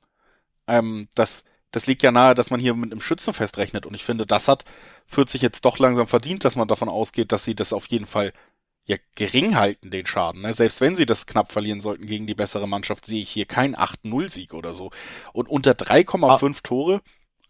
Ähm, 0.67 1.09
das, 1.14 1.45
das 1.71 1.87
liegt 1.87 2.03
ja 2.03 2.12
nahe, 2.12 2.35
dass 2.35 2.51
man 2.51 2.61
hier 2.61 2.75
mit 2.75 2.93
einem 2.93 3.01
Schützenfest 3.01 3.59
rechnet. 3.59 3.87
Und 3.87 3.95
ich 3.95 4.05
finde, 4.05 4.27
das 4.27 4.49
hat 4.49 4.64
40 5.07 5.43
jetzt 5.43 5.64
doch 5.64 5.79
langsam 5.79 6.07
verdient, 6.07 6.45
dass 6.45 6.57
man 6.57 6.69
davon 6.69 6.89
ausgeht, 6.89 7.33
dass 7.33 7.45
sie 7.45 7.55
das 7.55 7.73
auf 7.73 7.87
jeden 7.87 8.07
Fall 8.07 8.33
ja 8.87 8.97
gering 9.17 9.57
halten, 9.57 9.91
den 9.91 10.07
Schaden. 10.07 10.43
Ne? 10.43 10.55
Selbst 10.55 10.81
wenn 10.81 10.97
sie 10.97 11.07
das 11.07 11.27
knapp 11.27 11.53
verlieren 11.53 11.81
sollten 11.81 12.07
gegen 12.07 12.27
die 12.27 12.35
bessere 12.35 12.69
Mannschaft, 12.69 13.05
sehe 13.05 13.23
ich 13.23 13.31
hier 13.31 13.47
keinen 13.47 13.75
8-0-Sieg 13.75 14.55
oder 14.55 14.75
so. 14.75 14.91
Und 15.33 15.49
unter 15.49 15.73
3,5 15.73 16.57
ah. 16.57 16.61
Tore 16.62 17.01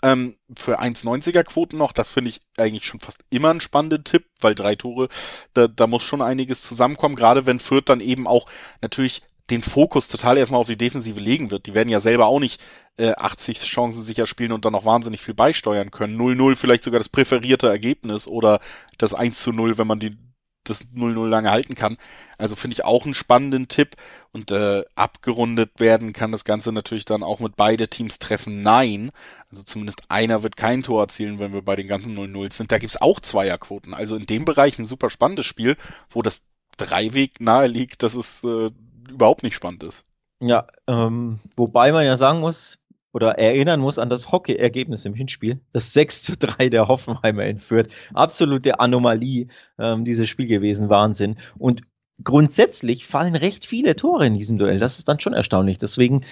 ähm, 0.02 0.36
für 0.56 0.80
1,90er 0.80 1.44
Quoten 1.44 1.78
noch, 1.78 1.92
das 1.92 2.10
finde 2.10 2.30
ich 2.30 2.40
eigentlich 2.56 2.86
schon 2.86 3.00
fast 3.00 3.24
immer 3.30 3.50
ein 3.50 3.60
spannender 3.60 4.02
Tipp, 4.02 4.26
weil 4.40 4.54
drei 4.54 4.76
Tore, 4.76 5.08
da, 5.54 5.68
da 5.68 5.86
muss 5.86 6.02
schon 6.02 6.22
einiges 6.22 6.62
zusammenkommen, 6.62 7.16
gerade 7.16 7.46
wenn 7.46 7.60
Fürth 7.60 7.88
dann 7.88 8.00
eben 8.00 8.26
auch 8.26 8.46
natürlich 8.82 9.22
den 9.50 9.62
Fokus 9.62 10.08
total 10.08 10.38
erstmal 10.38 10.60
auf 10.60 10.66
die 10.66 10.76
Defensive 10.76 11.20
legen 11.20 11.50
wird. 11.50 11.66
Die 11.66 11.74
werden 11.74 11.88
ja 11.88 12.00
selber 12.00 12.26
auch 12.26 12.40
nicht 12.40 12.62
äh, 12.98 13.12
80 13.12 13.60
Chancen 13.60 14.02
sicher 14.02 14.26
spielen 14.26 14.52
und 14.52 14.64
dann 14.64 14.72
noch 14.72 14.84
wahnsinnig 14.84 15.20
viel 15.20 15.34
beisteuern 15.34 15.90
können. 15.90 16.18
0-0 16.20 16.56
vielleicht 16.56 16.84
sogar 16.84 16.98
das 16.98 17.08
präferierte 17.08 17.68
Ergebnis 17.68 18.26
oder 18.26 18.60
das 18.98 19.14
1 19.14 19.46
0, 19.46 19.78
wenn 19.78 19.86
man 19.86 20.00
die, 20.00 20.16
das 20.64 20.84
0-0 20.88 21.28
lange 21.28 21.50
halten 21.50 21.76
kann. 21.76 21.96
Also 22.38 22.56
finde 22.56 22.74
ich 22.74 22.84
auch 22.84 23.04
einen 23.04 23.14
spannenden 23.14 23.68
Tipp. 23.68 23.94
Und 24.32 24.50
äh, 24.50 24.82
abgerundet 24.96 25.78
werden 25.78 26.12
kann 26.12 26.32
das 26.32 26.44
Ganze 26.44 26.72
natürlich 26.72 27.04
dann 27.04 27.22
auch 27.22 27.40
mit 27.40 27.56
beide 27.56 27.88
Teams 27.88 28.18
treffen. 28.18 28.62
Nein. 28.62 29.12
Also 29.50 29.62
zumindest 29.62 30.02
einer 30.08 30.42
wird 30.42 30.56
kein 30.56 30.82
Tor 30.82 31.02
erzielen, 31.02 31.38
wenn 31.38 31.52
wir 31.52 31.62
bei 31.62 31.76
den 31.76 31.86
ganzen 31.86 32.18
0-0 32.18 32.52
sind. 32.52 32.72
Da 32.72 32.78
gibt's 32.78 33.00
auch 33.00 33.20
Zweierquoten. 33.20 33.94
Also 33.94 34.16
in 34.16 34.26
dem 34.26 34.44
Bereich 34.44 34.78
ein 34.78 34.86
super 34.86 35.08
spannendes 35.08 35.46
Spiel, 35.46 35.76
wo 36.10 36.20
das 36.20 36.42
Dreiweg 36.76 37.40
nahe 37.40 37.66
liegt, 37.68 38.02
dass 38.02 38.14
es 38.14 38.44
äh, 38.44 38.70
überhaupt 39.10 39.42
nicht 39.42 39.54
spannend 39.54 39.82
ist. 39.82 40.04
Ja, 40.40 40.66
ähm, 40.86 41.40
wobei 41.56 41.92
man 41.92 42.04
ja 42.04 42.16
sagen 42.16 42.40
muss, 42.40 42.78
oder 43.16 43.38
erinnern 43.38 43.80
muss 43.80 43.98
an 43.98 44.10
das 44.10 44.30
Hockey-Ergebnis 44.30 45.06
im 45.06 45.14
Hinspiel. 45.14 45.60
Das 45.72 45.94
6 45.94 46.22
zu 46.22 46.36
3 46.36 46.68
der 46.68 46.88
Hoffenheimer 46.88 47.44
entführt. 47.44 47.90
Absolute 48.12 48.78
Anomalie, 48.78 49.48
ähm, 49.78 50.04
dieses 50.04 50.28
Spiel 50.28 50.46
gewesen. 50.46 50.90
Wahnsinn. 50.90 51.38
Und 51.56 51.80
grundsätzlich 52.22 53.06
fallen 53.06 53.34
recht 53.34 53.64
viele 53.64 53.96
Tore 53.96 54.26
in 54.26 54.34
diesem 54.34 54.58
Duell. 54.58 54.78
Das 54.78 54.98
ist 54.98 55.08
dann 55.08 55.18
schon 55.18 55.32
erstaunlich. 55.32 55.78
Deswegen 55.78 56.26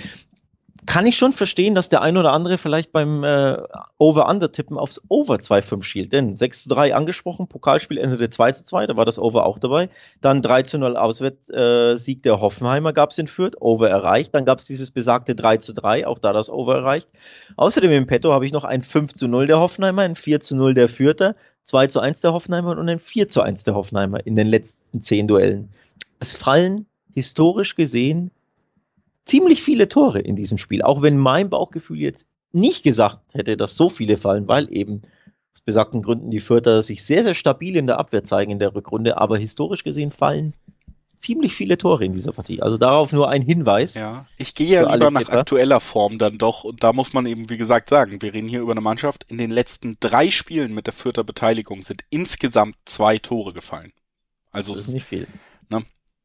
kann 0.87 1.07
ich 1.07 1.17
schon 1.17 1.33
verstehen, 1.33 1.75
dass 1.75 1.89
der 1.89 2.03
ein 2.03 2.17
oder 2.17 2.33
andere 2.33 2.59
vielleicht 2.59 2.93
beim 2.93 3.25
äh, 3.25 3.57
Over-Under-Tippen 3.99 4.77
aufs 4.77 5.03
Over 5.09 5.37
2-5 5.37 5.83
schielt. 5.83 6.13
Denn 6.13 6.37
6 6.37 6.65
zu 6.65 6.69
3 6.69 6.95
angesprochen, 6.95 7.49
Pokalspiel 7.49 7.99
endete 7.99 8.29
2 8.29 8.53
zu 8.53 8.65
2, 8.65 8.87
da 8.87 8.97
war 8.97 9.05
das 9.05 9.19
Over 9.19 9.47
auch 9.47 9.59
dabei. 9.59 9.89
Dann 10.21 10.43
3 10.43 10.63
zu 10.63 10.79
0 10.79 10.97
Auswärtssieg 10.97 12.19
äh, 12.19 12.23
der 12.23 12.41
Hoffenheimer 12.41 12.93
gab 12.93 13.11
es 13.11 13.19
in 13.19 13.29
Fürth, 13.29 13.61
Over 13.61 13.89
erreicht. 13.89 14.35
Dann 14.35 14.45
gab 14.45 14.59
es 14.59 14.67
dieses 14.67 14.91
besagte 14.91 15.35
3 15.35 15.57
zu 15.59 15.73
3, 15.73 16.07
auch 16.07 16.19
da 16.19 16.33
das 16.33 16.51
Over 16.51 16.77
erreicht. 16.77 17.09
Außerdem 17.57 17.93
im 17.93 18.07
Petto 18.07 18.33
habe 18.33 18.45
ich 18.45 18.53
noch 18.53 18.65
ein 18.65 18.83
5 18.83 19.15
zu 19.15 19.27
0 19.27 19.47
der 19.47 19.61
Hoffenheimer, 19.61 20.03
ein 20.03 20.17
4 20.17 20.41
zu 20.41 20.57
0 20.57 20.75
der 20.75 20.89
Fürther, 20.89 21.35
2 21.65 21.87
zu 21.87 22.01
1 22.01 22.21
der 22.21 22.33
Hoffenheimer 22.35 22.77
und 22.77 22.89
ein 22.89 22.99
4 22.99 23.29
zu 23.29 23.41
1 23.41 23.65
der 23.65 23.75
Hoffenheimer 23.75 24.27
in 24.27 24.37
den 24.37 24.49
letzten 24.49 25.01
10 25.01 25.29
Duellen. 25.29 25.71
Es 26.21 26.33
fallen 26.35 26.87
historisch 27.15 27.75
gesehen 27.75 28.31
ziemlich 29.25 29.63
viele 29.63 29.89
Tore 29.89 30.21
in 30.21 30.37
diesem 30.37 30.59
Spiel, 30.59 30.83
auch 30.83 31.03
wenn 31.03 31.17
mein 31.17 31.51
Bauchgefühl 31.51 31.99
jetzt 31.99 32.29
nicht 32.53 32.83
gesagt 32.83 33.35
hätte, 33.35 33.57
dass 33.57 33.77
so 33.77 33.89
viele 33.89 34.17
fallen, 34.17 34.47
weil 34.49 34.73
eben 34.75 35.03
aus 35.55 35.61
besagten 35.63 36.03
Gründen 36.03 36.31
die 36.31 36.41
Fürther 36.41 36.83
sich 36.83 37.05
sehr, 37.05 37.23
sehr 37.23 37.35
stabil 37.35 37.77
in 37.77 37.87
der 37.87 37.99
Abwehr 37.99 38.25
zeigen 38.25 38.53
in 38.53 38.59
der 38.59 38.75
Rückrunde, 38.75 39.19
aber 39.19 39.39
historisch 39.39 39.85
gesehen 39.85 40.11
fallen 40.11 40.55
ziemlich 41.25 41.55
viele 41.55 41.79
Tore 41.79 42.05
in 42.05 42.13
dieser 42.13 42.33
Partie. 42.33 42.61
Also 42.61 42.77
darauf 42.77 43.13
nur 43.13 43.31
ein 43.31 43.43
Hinweis. 43.43 43.95
Ja, 43.95 44.27
ich 44.37 44.55
gehe 44.55 44.67
ja 44.67 44.93
lieber 44.93 45.11
nach 45.11 45.23
Tipper. 45.23 45.39
aktueller 45.39 45.81
Form 45.81 46.19
dann 46.19 46.39
doch 46.39 46.65
und 46.65 46.83
da 46.83 46.93
muss 46.93 47.13
man 47.13 47.25
eben, 47.27 47.49
wie 47.49 47.57
gesagt, 47.57 47.89
sagen, 47.89 48.21
wir 48.21 48.35
reden 48.35 48.49
hier 48.49 48.61
über 48.61 48.73
eine 48.73 48.83
Mannschaft. 48.83 49.25
In 49.29 49.39
den 49.39 49.51
letzten 49.51 49.97
drei 50.01 50.31
Spielen 50.31 50.75
mit 50.75 50.87
der 50.87 50.93
Fürther 50.93 51.25
Beteiligung 51.25 51.83
sind 51.83 52.05
insgesamt 52.11 52.77
zwei 52.85 53.19
Tore 53.19 53.55
gefallen. 53.55 53.93
Also 54.51 54.75
das 54.75 54.89
ist 54.89 54.95
nicht 54.95 55.07
viel. 55.07 55.27
Ne, 55.71 55.83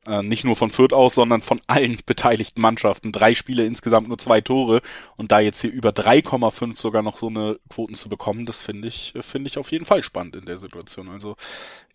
äh, 0.08 0.24
nicht 0.24 0.46
nur 0.46 0.56
von 0.56 0.70
Fürth 0.70 0.94
aus, 0.94 1.16
sondern 1.16 1.42
von 1.42 1.62
allen 1.68 1.98
beteiligten 2.06 2.62
Mannschaften. 2.62 3.12
Drei 3.12 3.34
Spiele 3.34 3.66
insgesamt 3.66 4.08
nur 4.08 4.18
zwei 4.18 4.42
Tore 4.42 4.82
und 5.18 5.32
da 5.32 5.40
jetzt 5.40 5.62
hier 5.62 5.72
über 5.72 5.90
3,5 5.90 6.80
sogar 6.80 7.02
noch 7.02 7.18
so 7.18 7.28
eine 7.28 7.60
Quoten 7.70 7.96
zu 7.96 8.10
bekommen, 8.10 8.46
das 8.46 8.62
finde 8.62 8.88
ich, 8.88 9.14
finde 9.22 9.50
ich 9.50 9.58
auf 9.58 9.72
jeden 9.72 9.86
Fall 9.86 10.04
spannend 10.04 10.36
in 10.36 10.46
der 10.46 10.58
Situation. 10.58 11.10
Also 11.10 11.36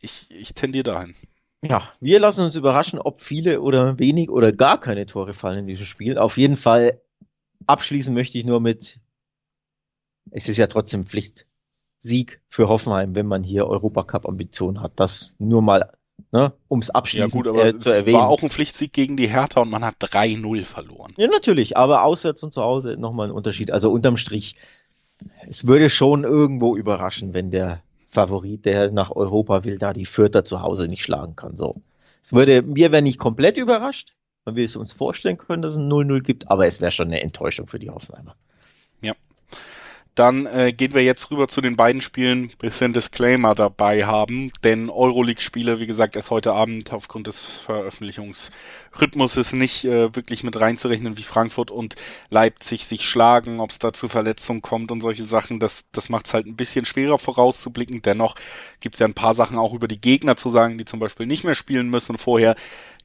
ich, 0.00 0.26
ich 0.30 0.54
tendiere 0.54 0.84
dahin. 0.84 1.14
Ja, 1.62 1.92
wir 2.00 2.20
lassen 2.20 2.44
uns 2.44 2.56
überraschen, 2.56 2.98
ob 2.98 3.22
viele 3.22 3.62
oder 3.62 3.98
wenig 3.98 4.28
oder 4.28 4.52
gar 4.52 4.78
keine 4.78 5.06
Tore 5.06 5.32
fallen 5.32 5.60
in 5.60 5.66
diesem 5.66 5.86
Spiel. 5.86 6.18
Auf 6.18 6.36
jeden 6.36 6.56
Fall 6.56 7.00
abschließen 7.66 8.12
möchte 8.12 8.36
ich 8.36 8.44
nur 8.44 8.60
mit, 8.60 9.00
es 10.30 10.48
ist 10.48 10.58
ja 10.58 10.66
trotzdem 10.66 11.04
Pflicht. 11.04 11.46
Sieg 12.00 12.42
für 12.48 12.68
Hoffenheim, 12.68 13.14
wenn 13.14 13.24
man 13.24 13.42
hier 13.42 13.66
Europacup-Ambitionen 13.66 14.82
hat. 14.82 14.92
Das 14.96 15.34
nur 15.38 15.62
mal 15.62 15.90
ne, 16.34 16.52
um 16.66 16.80
es 16.80 16.90
abschließend 16.90 17.32
ja, 17.32 17.40
gut, 17.40 17.48
aber 17.48 17.64
äh, 17.64 17.78
zu 17.78 17.90
erwähnen. 17.90 18.18
War 18.18 18.28
auch 18.28 18.42
ein 18.42 18.50
Pflichtsieg 18.50 18.92
gegen 18.92 19.16
die 19.16 19.28
Hertha 19.28 19.60
und 19.60 19.70
man 19.70 19.84
hat 19.84 19.94
3-0 20.00 20.64
verloren. 20.64 21.14
Ja, 21.16 21.28
natürlich, 21.28 21.76
aber 21.76 22.02
auswärts 22.02 22.42
und 22.42 22.52
zu 22.52 22.60
Hause 22.60 22.96
nochmal 22.98 23.28
ein 23.28 23.32
Unterschied. 23.32 23.70
Also 23.70 23.90
unterm 23.92 24.16
Strich, 24.16 24.56
es 25.48 25.68
würde 25.68 25.88
schon 25.88 26.24
irgendwo 26.24 26.76
überraschen, 26.76 27.34
wenn 27.34 27.52
der 27.52 27.82
Favorit, 28.08 28.64
der 28.64 28.90
nach 28.90 29.12
Europa 29.12 29.64
will, 29.64 29.78
da 29.78 29.92
die 29.92 30.06
Fürther 30.06 30.44
zu 30.44 30.60
Hause 30.60 30.88
nicht 30.88 31.04
schlagen 31.04 31.36
kann. 31.36 31.56
So. 31.56 31.76
Es 32.20 32.32
würde, 32.32 32.62
mir 32.62 32.90
wäre 32.90 33.02
nicht 33.02 33.18
komplett 33.20 33.56
überrascht, 33.56 34.14
weil 34.42 34.56
wir 34.56 34.64
es 34.64 34.74
uns 34.74 34.92
vorstellen 34.92 35.38
können, 35.38 35.62
dass 35.62 35.74
es 35.74 35.78
ein 35.78 35.88
0-0 35.88 36.20
gibt, 36.20 36.50
aber 36.50 36.66
es 36.66 36.80
wäre 36.80 36.90
schon 36.90 37.06
eine 37.06 37.22
Enttäuschung 37.22 37.68
für 37.68 37.78
die 37.78 37.90
Hoffenheimer. 37.90 38.34
Dann 40.14 40.46
äh, 40.46 40.72
gehen 40.72 40.94
wir 40.94 41.02
jetzt 41.02 41.32
rüber 41.32 41.48
zu 41.48 41.60
den 41.60 41.74
beiden 41.74 42.00
Spielen, 42.00 42.52
bisschen 42.60 42.92
Disclaimer 42.92 43.54
dabei 43.54 44.06
haben, 44.06 44.52
denn 44.62 44.88
Euroleague-Spiele, 44.88 45.80
wie 45.80 45.86
gesagt, 45.86 46.14
erst 46.14 46.30
heute 46.30 46.52
Abend 46.52 46.92
aufgrund 46.92 47.26
des 47.26 47.42
Veröffentlichungsrhythmuses 47.42 49.54
nicht 49.54 49.84
äh, 49.84 50.14
wirklich 50.14 50.44
mit 50.44 50.60
reinzurechnen, 50.60 51.16
wie 51.16 51.24
Frankfurt 51.24 51.72
und 51.72 51.96
Leipzig 52.30 52.86
sich 52.86 53.08
schlagen, 53.08 53.58
ob 53.58 53.70
es 53.70 53.80
da 53.80 53.92
zu 53.92 54.06
Verletzungen 54.06 54.62
kommt 54.62 54.92
und 54.92 55.00
solche 55.00 55.24
Sachen. 55.24 55.58
Das, 55.58 55.84
das 55.90 56.10
macht 56.10 56.26
es 56.26 56.34
halt 56.34 56.46
ein 56.46 56.54
bisschen 56.54 56.84
schwerer 56.84 57.18
vorauszublicken. 57.18 58.00
Dennoch 58.00 58.36
gibt 58.78 58.94
es 58.94 59.00
ja 59.00 59.06
ein 59.06 59.14
paar 59.14 59.34
Sachen 59.34 59.58
auch 59.58 59.74
über 59.74 59.88
die 59.88 60.00
Gegner 60.00 60.36
zu 60.36 60.48
sagen, 60.48 60.78
die 60.78 60.84
zum 60.84 61.00
Beispiel 61.00 61.26
nicht 61.26 61.42
mehr 61.42 61.56
spielen 61.56 61.90
müssen 61.90 62.18
vorher 62.18 62.54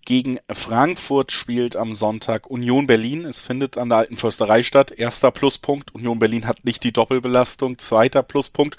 gegen 0.09 0.39
Frankfurt 0.51 1.31
spielt 1.31 1.75
am 1.75 1.93
Sonntag 1.93 2.49
Union 2.49 2.87
Berlin. 2.87 3.25
Es 3.25 3.39
findet 3.39 3.77
an 3.77 3.89
der 3.89 3.99
alten 3.99 4.15
Försterei 4.15 4.63
statt. 4.63 4.89
Erster 4.89 5.29
Pluspunkt. 5.29 5.93
Union 5.93 6.17
Berlin 6.17 6.47
hat 6.47 6.65
nicht 6.65 6.83
die 6.83 6.91
Doppelbelastung. 6.91 7.77
Zweiter 7.77 8.23
Pluspunkt. 8.23 8.75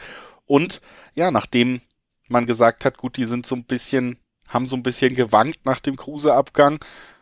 Und 0.46 0.80
ja, 1.14 1.30
nachdem 1.30 1.82
man 2.26 2.46
gesagt 2.46 2.84
hat, 2.84 2.96
gut, 2.96 3.16
die 3.16 3.26
sind 3.26 3.46
so 3.46 3.54
ein 3.54 3.62
bisschen, 3.62 4.18
haben 4.48 4.66
so 4.66 4.74
ein 4.74 4.82
bisschen 4.82 5.14
gewankt 5.14 5.60
nach 5.64 5.78
dem 5.78 5.94
Kruse-Abgang, 5.94 6.80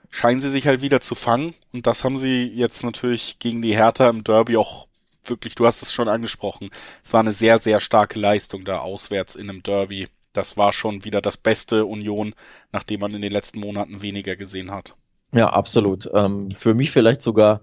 scheinen 0.09 0.41
sie 0.41 0.49
sich 0.49 0.67
halt 0.67 0.81
wieder 0.81 1.03
zu 1.03 1.15
fangen. 1.15 1.53
Und 1.75 1.87
das 1.87 2.03
haben 2.03 2.17
sie 2.17 2.47
jetzt 2.47 2.83
natürlich 2.85 3.39
gegen 3.39 3.61
die 3.61 3.77
Hertha 3.77 4.09
im 4.09 4.25
Derby 4.25 4.57
auch 4.57 4.89
wirklich, 5.23 5.55
du 5.55 5.67
hast 5.67 5.83
es 5.83 5.93
schon 5.93 6.09
angesprochen, 6.09 6.71
es 7.05 7.13
war 7.13 7.21
eine 7.21 7.35
sehr, 7.35 7.61
sehr 7.61 7.79
starke 7.79 8.19
Leistung 8.19 8.65
da 8.65 8.79
auswärts 8.79 9.35
in 9.35 9.51
einem 9.51 9.63
Derby. 9.63 10.09
Das 10.39 10.57
war 10.57 10.73
schon 10.73 11.05
wieder 11.05 11.21
das 11.21 11.37
beste 11.37 11.85
Union, 11.85 12.33
nachdem 12.71 13.01
man 13.01 13.13
in 13.13 13.23
den 13.23 13.33
letzten 13.33 13.59
Monaten 13.59 14.03
weniger 14.03 14.37
gesehen 14.37 14.71
hat. 14.71 14.95
Ja, 15.33 15.49
absolut. 15.49 16.09
Ähm, 16.15 16.53
für 16.53 16.75
mich 16.75 16.93
vielleicht 16.93 17.23
sogar 17.23 17.61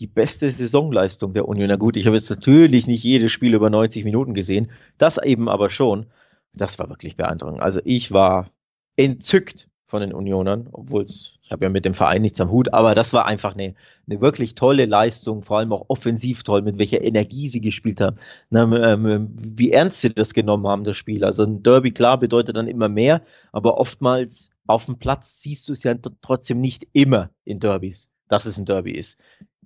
die 0.00 0.08
beste 0.08 0.50
Saisonleistung 0.50 1.32
der 1.32 1.46
Union. 1.46 1.68
Na 1.68 1.76
gut, 1.76 1.96
ich 1.96 2.06
habe 2.06 2.16
jetzt 2.16 2.28
natürlich 2.28 2.88
nicht 2.88 3.04
jedes 3.04 3.30
Spiel 3.30 3.54
über 3.54 3.70
90 3.70 4.04
Minuten 4.04 4.34
gesehen, 4.34 4.72
das 4.98 5.22
eben 5.22 5.48
aber 5.48 5.70
schon. 5.70 6.06
Das 6.54 6.80
war 6.80 6.88
wirklich 6.88 7.14
beeindruckend. 7.14 7.60
Also 7.60 7.80
ich 7.84 8.10
war 8.10 8.50
entzückt 8.96 9.68
von 9.88 10.02
den 10.02 10.12
Unionern, 10.12 10.68
obwohl 10.72 11.02
es, 11.02 11.38
ich 11.42 11.50
habe 11.50 11.64
ja 11.64 11.70
mit 11.70 11.86
dem 11.86 11.94
Verein 11.94 12.20
nichts 12.20 12.40
am 12.42 12.50
Hut, 12.50 12.74
aber 12.74 12.94
das 12.94 13.14
war 13.14 13.24
einfach 13.24 13.54
eine, 13.54 13.74
eine 14.06 14.20
wirklich 14.20 14.54
tolle 14.54 14.84
Leistung, 14.84 15.42
vor 15.42 15.58
allem 15.58 15.72
auch 15.72 15.86
offensiv 15.88 16.42
toll, 16.42 16.60
mit 16.60 16.76
welcher 16.76 17.02
Energie 17.02 17.48
sie 17.48 17.62
gespielt 17.62 18.02
haben, 18.02 18.18
Na, 18.50 18.92
ähm, 18.92 19.30
wie 19.34 19.72
ernst 19.72 20.02
sie 20.02 20.10
das 20.10 20.34
genommen 20.34 20.66
haben, 20.66 20.84
das 20.84 20.98
Spiel. 20.98 21.24
Also 21.24 21.42
ein 21.42 21.62
Derby, 21.62 21.92
klar, 21.92 22.18
bedeutet 22.20 22.56
dann 22.56 22.68
immer 22.68 22.90
mehr, 22.90 23.22
aber 23.50 23.78
oftmals 23.78 24.50
auf 24.66 24.84
dem 24.84 24.98
Platz 24.98 25.40
siehst 25.40 25.66
du 25.70 25.72
es 25.72 25.82
ja 25.84 25.94
trotzdem 26.20 26.60
nicht 26.60 26.86
immer 26.92 27.30
in 27.44 27.58
Derbys, 27.58 28.10
dass 28.28 28.44
es 28.44 28.58
ein 28.58 28.66
Derby 28.66 28.92
ist. 28.92 29.16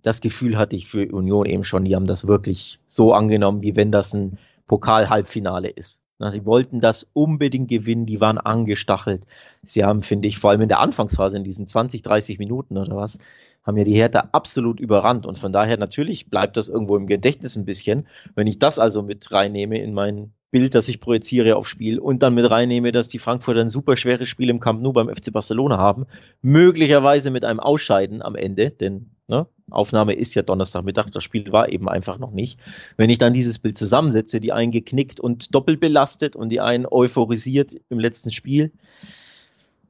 Das 0.02 0.20
Gefühl 0.20 0.56
hatte 0.56 0.76
ich 0.76 0.86
für 0.86 1.10
Union 1.12 1.46
eben 1.46 1.64
schon, 1.64 1.84
die 1.84 1.96
haben 1.96 2.06
das 2.06 2.28
wirklich 2.28 2.78
so 2.86 3.12
angenommen, 3.12 3.62
wie 3.62 3.74
wenn 3.74 3.90
das 3.90 4.14
ein 4.14 4.38
Pokal-Halbfinale 4.68 5.68
ist. 5.68 6.01
Sie 6.30 6.44
wollten 6.44 6.80
das 6.80 7.10
unbedingt 7.12 7.68
gewinnen, 7.68 8.06
die 8.06 8.20
waren 8.20 8.38
angestachelt. 8.38 9.26
Sie 9.62 9.84
haben, 9.84 10.02
finde 10.02 10.28
ich, 10.28 10.38
vor 10.38 10.50
allem 10.50 10.60
in 10.60 10.68
der 10.68 10.80
Anfangsphase, 10.80 11.36
in 11.36 11.44
diesen 11.44 11.66
20, 11.66 12.02
30 12.02 12.38
Minuten 12.38 12.76
oder 12.76 12.94
was, 12.94 13.18
haben 13.64 13.76
ja 13.76 13.84
die 13.84 13.94
Hertha 13.94 14.28
absolut 14.32 14.80
überrannt. 14.80 15.26
Und 15.26 15.38
von 15.38 15.52
daher 15.52 15.78
natürlich 15.78 16.30
bleibt 16.30 16.56
das 16.56 16.68
irgendwo 16.68 16.96
im 16.96 17.06
Gedächtnis 17.06 17.56
ein 17.56 17.64
bisschen. 17.64 18.06
Wenn 18.34 18.46
ich 18.46 18.58
das 18.58 18.78
also 18.78 19.02
mit 19.02 19.32
reinnehme 19.32 19.80
in 19.80 19.94
mein 19.94 20.32
Bild, 20.50 20.74
das 20.74 20.88
ich 20.88 21.00
projiziere 21.00 21.56
aufs 21.56 21.70
Spiel 21.70 21.98
und 21.98 22.22
dann 22.22 22.34
mit 22.34 22.48
reinnehme, 22.50 22.92
dass 22.92 23.08
die 23.08 23.18
Frankfurter 23.18 23.60
ein 23.60 23.70
super 23.70 23.96
schweres 23.96 24.28
Spiel 24.28 24.50
im 24.50 24.60
Camp 24.60 24.82
Nou 24.82 24.92
beim 24.92 25.08
FC 25.08 25.32
Barcelona 25.32 25.78
haben, 25.78 26.06
möglicherweise 26.42 27.30
mit 27.30 27.44
einem 27.44 27.58
Ausscheiden 27.58 28.20
am 28.20 28.34
Ende, 28.34 28.70
denn 28.70 29.10
ne, 29.28 29.46
Aufnahme 29.72 30.14
ist 30.14 30.34
ja 30.34 30.42
Donnerstagmittag, 30.42 31.10
das 31.10 31.24
Spiel 31.24 31.50
war 31.52 31.68
eben 31.70 31.88
einfach 31.88 32.18
noch 32.18 32.30
nicht. 32.30 32.58
Wenn 32.96 33.10
ich 33.10 33.18
dann 33.18 33.32
dieses 33.32 33.58
Bild 33.58 33.76
zusammensetze, 33.76 34.40
die 34.40 34.52
einen 34.52 34.72
geknickt 34.72 35.20
und 35.20 35.54
doppelt 35.54 35.80
belastet 35.80 36.36
und 36.36 36.50
die 36.50 36.60
einen 36.60 36.86
euphorisiert 36.86 37.76
im 37.88 37.98
letzten 37.98 38.30
Spiel, 38.30 38.72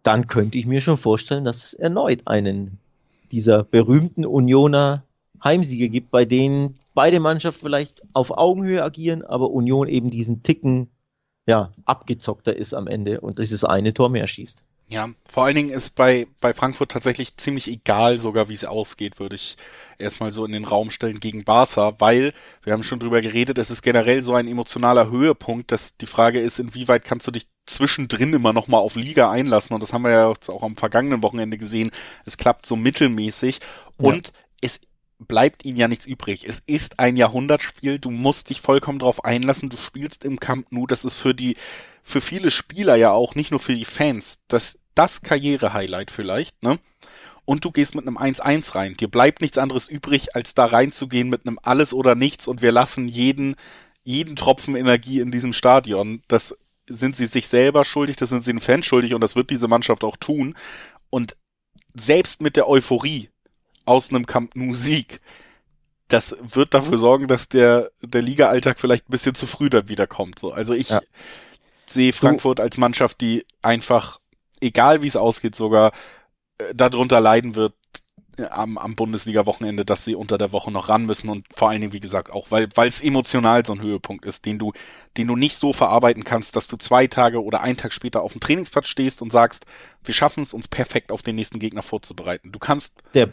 dann 0.02 0.26
könnte 0.26 0.58
ich 0.58 0.66
mir 0.66 0.80
schon 0.80 0.96
vorstellen, 0.96 1.44
dass 1.44 1.64
es 1.64 1.74
erneut 1.74 2.26
einen 2.26 2.78
dieser 3.30 3.64
berühmten 3.64 4.26
Unioner 4.26 5.04
Heimsiege 5.42 5.88
gibt, 5.88 6.10
bei 6.10 6.24
denen 6.24 6.78
beide 6.94 7.20
Mannschaften 7.20 7.62
vielleicht 7.62 8.02
auf 8.12 8.30
Augenhöhe 8.30 8.82
agieren, 8.82 9.24
aber 9.24 9.50
Union 9.50 9.88
eben 9.88 10.10
diesen 10.10 10.42
Ticken 10.42 10.88
ja, 11.46 11.72
abgezockter 11.84 12.54
ist 12.54 12.74
am 12.74 12.86
Ende 12.86 13.20
und 13.20 13.38
dieses 13.38 13.64
eine 13.64 13.94
Tor 13.94 14.10
mehr 14.10 14.28
schießt. 14.28 14.62
Ja, 14.92 15.08
vor 15.24 15.44
allen 15.46 15.54
Dingen 15.54 15.70
ist 15.70 15.94
bei, 15.94 16.26
bei 16.40 16.52
Frankfurt 16.52 16.90
tatsächlich 16.90 17.38
ziemlich 17.38 17.66
egal 17.66 18.18
sogar, 18.18 18.50
wie 18.50 18.54
es 18.54 18.66
ausgeht, 18.66 19.18
würde 19.18 19.36
ich 19.36 19.56
erstmal 19.98 20.32
so 20.32 20.44
in 20.44 20.52
den 20.52 20.66
Raum 20.66 20.90
stellen 20.90 21.18
gegen 21.18 21.44
Barca, 21.44 21.94
weil, 21.98 22.34
wir 22.62 22.74
haben 22.74 22.82
schon 22.82 23.00
drüber 23.00 23.22
geredet, 23.22 23.56
es 23.56 23.70
ist 23.70 23.80
generell 23.80 24.22
so 24.22 24.34
ein 24.34 24.46
emotionaler 24.46 25.10
Höhepunkt, 25.10 25.72
dass 25.72 25.96
die 25.96 26.04
Frage 26.04 26.40
ist, 26.40 26.58
inwieweit 26.58 27.04
kannst 27.04 27.26
du 27.26 27.30
dich 27.30 27.46
zwischendrin 27.64 28.34
immer 28.34 28.52
nochmal 28.52 28.80
auf 28.80 28.96
Liga 28.96 29.30
einlassen 29.30 29.72
und 29.72 29.82
das 29.82 29.94
haben 29.94 30.02
wir 30.02 30.10
ja 30.10 30.26
auch 30.26 30.62
am 30.62 30.76
vergangenen 30.76 31.22
Wochenende 31.22 31.56
gesehen, 31.56 31.90
es 32.26 32.36
klappt 32.36 32.66
so 32.66 32.76
mittelmäßig 32.76 33.60
und 33.96 34.26
ja. 34.26 34.32
es 34.60 34.80
bleibt 35.18 35.64
ihnen 35.64 35.78
ja 35.78 35.88
nichts 35.88 36.04
übrig. 36.04 36.46
Es 36.46 36.60
ist 36.66 36.98
ein 36.98 37.16
Jahrhundertspiel, 37.16 37.98
du 37.98 38.10
musst 38.10 38.50
dich 38.50 38.60
vollkommen 38.60 38.98
drauf 38.98 39.24
einlassen, 39.24 39.70
du 39.70 39.78
spielst 39.78 40.26
im 40.26 40.38
Camp 40.38 40.66
Nou, 40.70 40.86
das 40.86 41.06
ist 41.06 41.14
für 41.14 41.34
die, 41.34 41.56
für 42.02 42.20
viele 42.20 42.50
Spieler 42.50 42.96
ja 42.96 43.12
auch, 43.12 43.34
nicht 43.34 43.52
nur 43.52 43.60
für 43.60 43.74
die 43.74 43.86
Fans, 43.86 44.38
das 44.48 44.78
das 44.94 45.22
Karriere-Highlight 45.22 46.10
vielleicht, 46.10 46.62
ne? 46.62 46.78
Und 47.44 47.64
du 47.64 47.72
gehst 47.72 47.96
mit 47.96 48.06
einem 48.06 48.18
1-1 48.18 48.76
rein. 48.76 48.94
Dir 48.94 49.08
bleibt 49.08 49.40
nichts 49.40 49.58
anderes 49.58 49.88
übrig, 49.88 50.36
als 50.36 50.54
da 50.54 50.66
reinzugehen 50.66 51.28
mit 51.28 51.44
einem 51.44 51.58
Alles 51.60 51.92
oder 51.92 52.14
Nichts 52.14 52.46
und 52.46 52.62
wir 52.62 52.70
lassen 52.70 53.08
jeden, 53.08 53.56
jeden 54.04 54.36
Tropfen 54.36 54.76
Energie 54.76 55.18
in 55.18 55.32
diesem 55.32 55.52
Stadion. 55.52 56.22
Das 56.28 56.56
sind 56.88 57.16
sie 57.16 57.26
sich 57.26 57.48
selber 57.48 57.84
schuldig, 57.84 58.16
das 58.16 58.28
sind 58.28 58.44
sie 58.44 58.52
den 58.52 58.60
Fans 58.60 58.86
schuldig 58.86 59.14
und 59.14 59.20
das 59.20 59.34
wird 59.34 59.50
diese 59.50 59.66
Mannschaft 59.66 60.04
auch 60.04 60.16
tun. 60.16 60.54
Und 61.10 61.36
selbst 61.94 62.42
mit 62.42 62.56
der 62.56 62.68
Euphorie 62.68 63.28
aus 63.84 64.10
einem 64.10 64.26
Camp 64.26 64.54
Nou 64.54 64.74
Sieg, 64.74 65.20
das 66.08 66.36
wird 66.42 66.74
dafür 66.74 66.98
sorgen, 66.98 67.26
dass 67.26 67.48
der, 67.48 67.90
der 68.02 68.22
Liga-Alltag 68.22 68.78
vielleicht 68.78 69.08
ein 69.08 69.12
bisschen 69.12 69.34
zu 69.34 69.46
früh 69.46 69.70
dann 69.70 69.88
wiederkommt. 69.88 70.38
So, 70.38 70.52
also 70.52 70.74
ich 70.74 70.90
ja. 70.90 71.00
sehe 71.86 72.12
Frankfurt 72.12 72.60
als 72.60 72.78
Mannschaft, 72.78 73.20
die 73.20 73.46
einfach 73.62 74.18
egal 74.62 75.02
wie 75.02 75.08
es 75.08 75.16
ausgeht, 75.16 75.54
sogar 75.54 75.92
äh, 76.58 76.74
darunter 76.74 77.20
leiden 77.20 77.54
wird 77.54 77.74
äh, 78.38 78.44
am, 78.44 78.78
am 78.78 78.94
Bundesliga-Wochenende, 78.94 79.84
dass 79.84 80.04
sie 80.04 80.14
unter 80.14 80.38
der 80.38 80.52
Woche 80.52 80.70
noch 80.70 80.88
ran 80.88 81.04
müssen 81.04 81.28
und 81.28 81.46
vor 81.52 81.68
allen 81.68 81.80
Dingen, 81.80 81.92
wie 81.92 82.00
gesagt, 82.00 82.30
auch 82.30 82.50
weil 82.50 82.68
weil 82.74 82.88
es 82.88 83.02
emotional 83.02 83.64
so 83.66 83.74
ein 83.74 83.82
Höhepunkt 83.82 84.24
ist, 84.24 84.46
den 84.46 84.58
du, 84.58 84.72
den 85.16 85.26
du 85.26 85.36
nicht 85.36 85.56
so 85.56 85.72
verarbeiten 85.72 86.24
kannst, 86.24 86.56
dass 86.56 86.68
du 86.68 86.76
zwei 86.76 87.06
Tage 87.06 87.42
oder 87.42 87.60
einen 87.60 87.76
Tag 87.76 87.92
später 87.92 88.22
auf 88.22 88.32
dem 88.32 88.40
Trainingsplatz 88.40 88.88
stehst 88.88 89.20
und 89.20 89.30
sagst, 89.30 89.66
wir 90.04 90.14
schaffen 90.14 90.42
es, 90.42 90.54
uns 90.54 90.68
perfekt 90.68 91.12
auf 91.12 91.22
den 91.22 91.36
nächsten 91.36 91.58
Gegner 91.58 91.82
vorzubereiten. 91.82 92.52
Du 92.52 92.58
kannst 92.58 93.02
der 93.14 93.26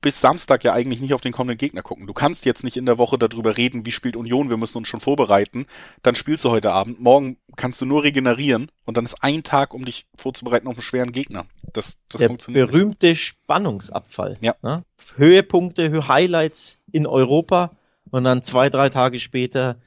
bis 0.00 0.20
Samstag 0.20 0.62
ja 0.64 0.72
eigentlich 0.72 1.00
nicht 1.00 1.14
auf 1.14 1.20
den 1.20 1.32
kommenden 1.32 1.58
Gegner 1.58 1.82
gucken. 1.82 2.06
Du 2.06 2.12
kannst 2.12 2.44
jetzt 2.44 2.62
nicht 2.62 2.76
in 2.76 2.86
der 2.86 2.98
Woche 2.98 3.18
darüber 3.18 3.56
reden, 3.56 3.84
wie 3.84 3.90
spielt 3.90 4.16
Union, 4.16 4.50
wir 4.50 4.56
müssen 4.56 4.78
uns 4.78 4.88
schon 4.88 5.00
vorbereiten. 5.00 5.66
Dann 6.02 6.14
spielst 6.14 6.44
du 6.44 6.50
heute 6.50 6.72
Abend. 6.72 7.00
Morgen 7.00 7.36
kannst 7.56 7.80
du 7.80 7.86
nur 7.86 8.04
regenerieren 8.04 8.70
und 8.84 8.96
dann 8.96 9.04
ist 9.04 9.22
ein 9.22 9.42
Tag, 9.42 9.74
um 9.74 9.84
dich 9.84 10.06
vorzubereiten 10.16 10.68
auf 10.68 10.76
einen 10.76 10.82
schweren 10.82 11.12
Gegner. 11.12 11.46
Das, 11.72 11.98
das 12.08 12.20
der 12.20 12.28
funktioniert. 12.28 12.70
berühmte 12.70 13.08
nicht. 13.08 13.22
Spannungsabfall. 13.22 14.38
Ja. 14.40 14.54
Ne? 14.62 14.84
Höhepunkte, 15.16 16.06
Highlights 16.06 16.78
in 16.92 17.06
Europa 17.06 17.72
und 18.10 18.24
dann 18.24 18.42
zwei, 18.42 18.70
drei 18.70 18.90
Tage 18.90 19.18
später 19.18 19.80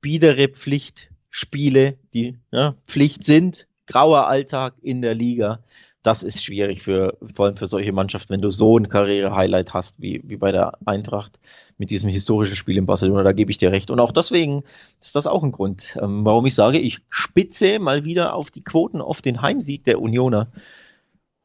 biedere 0.00 0.48
Pflichtspiele, 0.48 1.98
die 2.14 2.38
ja, 2.52 2.76
Pflicht 2.86 3.24
sind, 3.24 3.66
grauer 3.86 4.28
Alltag 4.28 4.74
in 4.80 5.02
der 5.02 5.14
Liga 5.14 5.64
das 6.02 6.22
ist 6.22 6.44
schwierig 6.44 6.82
für, 6.82 7.18
vor 7.34 7.46
allem 7.46 7.56
für 7.56 7.66
solche 7.66 7.92
Mannschaften, 7.92 8.32
wenn 8.32 8.40
du 8.40 8.50
so 8.50 8.78
ein 8.78 8.88
Karriere-Highlight 8.88 9.74
hast, 9.74 10.00
wie, 10.00 10.22
wie 10.24 10.36
bei 10.36 10.52
der 10.52 10.78
Eintracht 10.86 11.40
mit 11.76 11.90
diesem 11.90 12.08
historischen 12.08 12.56
Spiel 12.56 12.76
in 12.76 12.86
Barcelona, 12.86 13.22
da 13.22 13.32
gebe 13.32 13.50
ich 13.50 13.58
dir 13.58 13.72
recht. 13.72 13.90
Und 13.90 14.00
auch 14.00 14.12
deswegen 14.12 14.62
ist 15.00 15.16
das 15.16 15.26
auch 15.26 15.42
ein 15.42 15.52
Grund, 15.52 15.96
ähm, 16.00 16.24
warum 16.24 16.46
ich 16.46 16.54
sage, 16.54 16.78
ich 16.78 17.00
spitze 17.08 17.78
mal 17.78 18.04
wieder 18.04 18.34
auf 18.34 18.50
die 18.50 18.62
Quoten 18.62 19.00
auf 19.00 19.22
den 19.22 19.42
Heimsieg 19.42 19.84
der 19.84 20.00
Unioner 20.00 20.48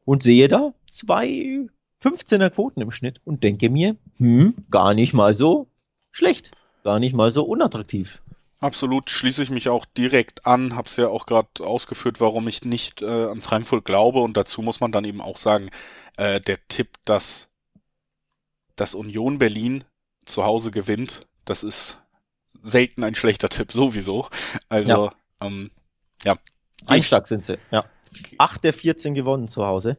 und 0.04 0.22
sehe 0.22 0.48
da 0.48 0.72
zwei 0.86 1.66
15er 2.02 2.50
Quoten 2.50 2.80
im 2.80 2.90
Schnitt 2.90 3.20
und 3.24 3.42
denke 3.42 3.70
mir, 3.70 3.96
hm, 4.18 4.54
gar 4.70 4.94
nicht 4.94 5.14
mal 5.14 5.34
so 5.34 5.68
schlecht, 6.12 6.52
gar 6.84 7.00
nicht 7.00 7.14
mal 7.14 7.30
so 7.30 7.44
unattraktiv. 7.44 8.20
Absolut, 8.60 9.10
schließe 9.10 9.42
ich 9.42 9.50
mich 9.50 9.68
auch 9.68 9.84
direkt 9.84 10.46
an, 10.46 10.74
habe 10.74 10.88
es 10.88 10.96
ja 10.96 11.08
auch 11.08 11.26
gerade 11.26 11.48
ausgeführt, 11.60 12.20
warum 12.20 12.48
ich 12.48 12.64
nicht 12.64 13.02
äh, 13.02 13.26
an 13.26 13.40
Frankfurt 13.40 13.84
glaube 13.84 14.20
und 14.20 14.36
dazu 14.36 14.62
muss 14.62 14.80
man 14.80 14.92
dann 14.92 15.04
eben 15.04 15.20
auch 15.20 15.36
sagen, 15.36 15.70
äh, 16.16 16.40
der 16.40 16.58
Tipp, 16.68 16.96
dass, 17.04 17.48
dass 18.76 18.94
Union 18.94 19.38
Berlin 19.38 19.84
zu 20.24 20.44
Hause 20.44 20.70
gewinnt, 20.70 21.26
das 21.44 21.62
ist 21.62 21.98
selten 22.62 23.04
ein 23.04 23.14
schlechter 23.14 23.50
Tipp, 23.50 23.72
sowieso. 23.72 24.28
Also, 24.68 25.06
ja. 25.06 25.12
Ähm, 25.46 25.70
ja. 26.24 26.36
Einstark 26.86 27.26
sind 27.26 27.44
sie, 27.44 27.58
ja. 27.70 27.84
Acht 28.38 28.64
der 28.64 28.72
14 28.72 29.14
gewonnen 29.14 29.48
zu 29.48 29.66
Hause, 29.66 29.98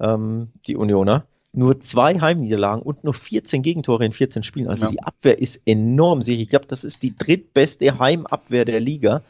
ähm, 0.00 0.52
die 0.66 0.76
Unioner 0.76 1.26
nur 1.52 1.80
zwei 1.80 2.14
Heimniederlagen 2.14 2.82
und 2.82 3.04
nur 3.04 3.14
14 3.14 3.62
Gegentore 3.62 4.04
in 4.04 4.12
14 4.12 4.42
Spielen. 4.42 4.68
Also 4.68 4.86
ja. 4.86 4.92
die 4.92 5.02
Abwehr 5.02 5.38
ist 5.38 5.62
enorm 5.66 6.22
sicher. 6.22 6.40
Ich 6.40 6.48
glaube, 6.48 6.66
das 6.66 6.84
ist 6.84 7.02
die 7.02 7.16
drittbeste 7.16 7.98
Heimabwehr 7.98 8.64
der 8.64 8.80
Liga. 8.80 9.22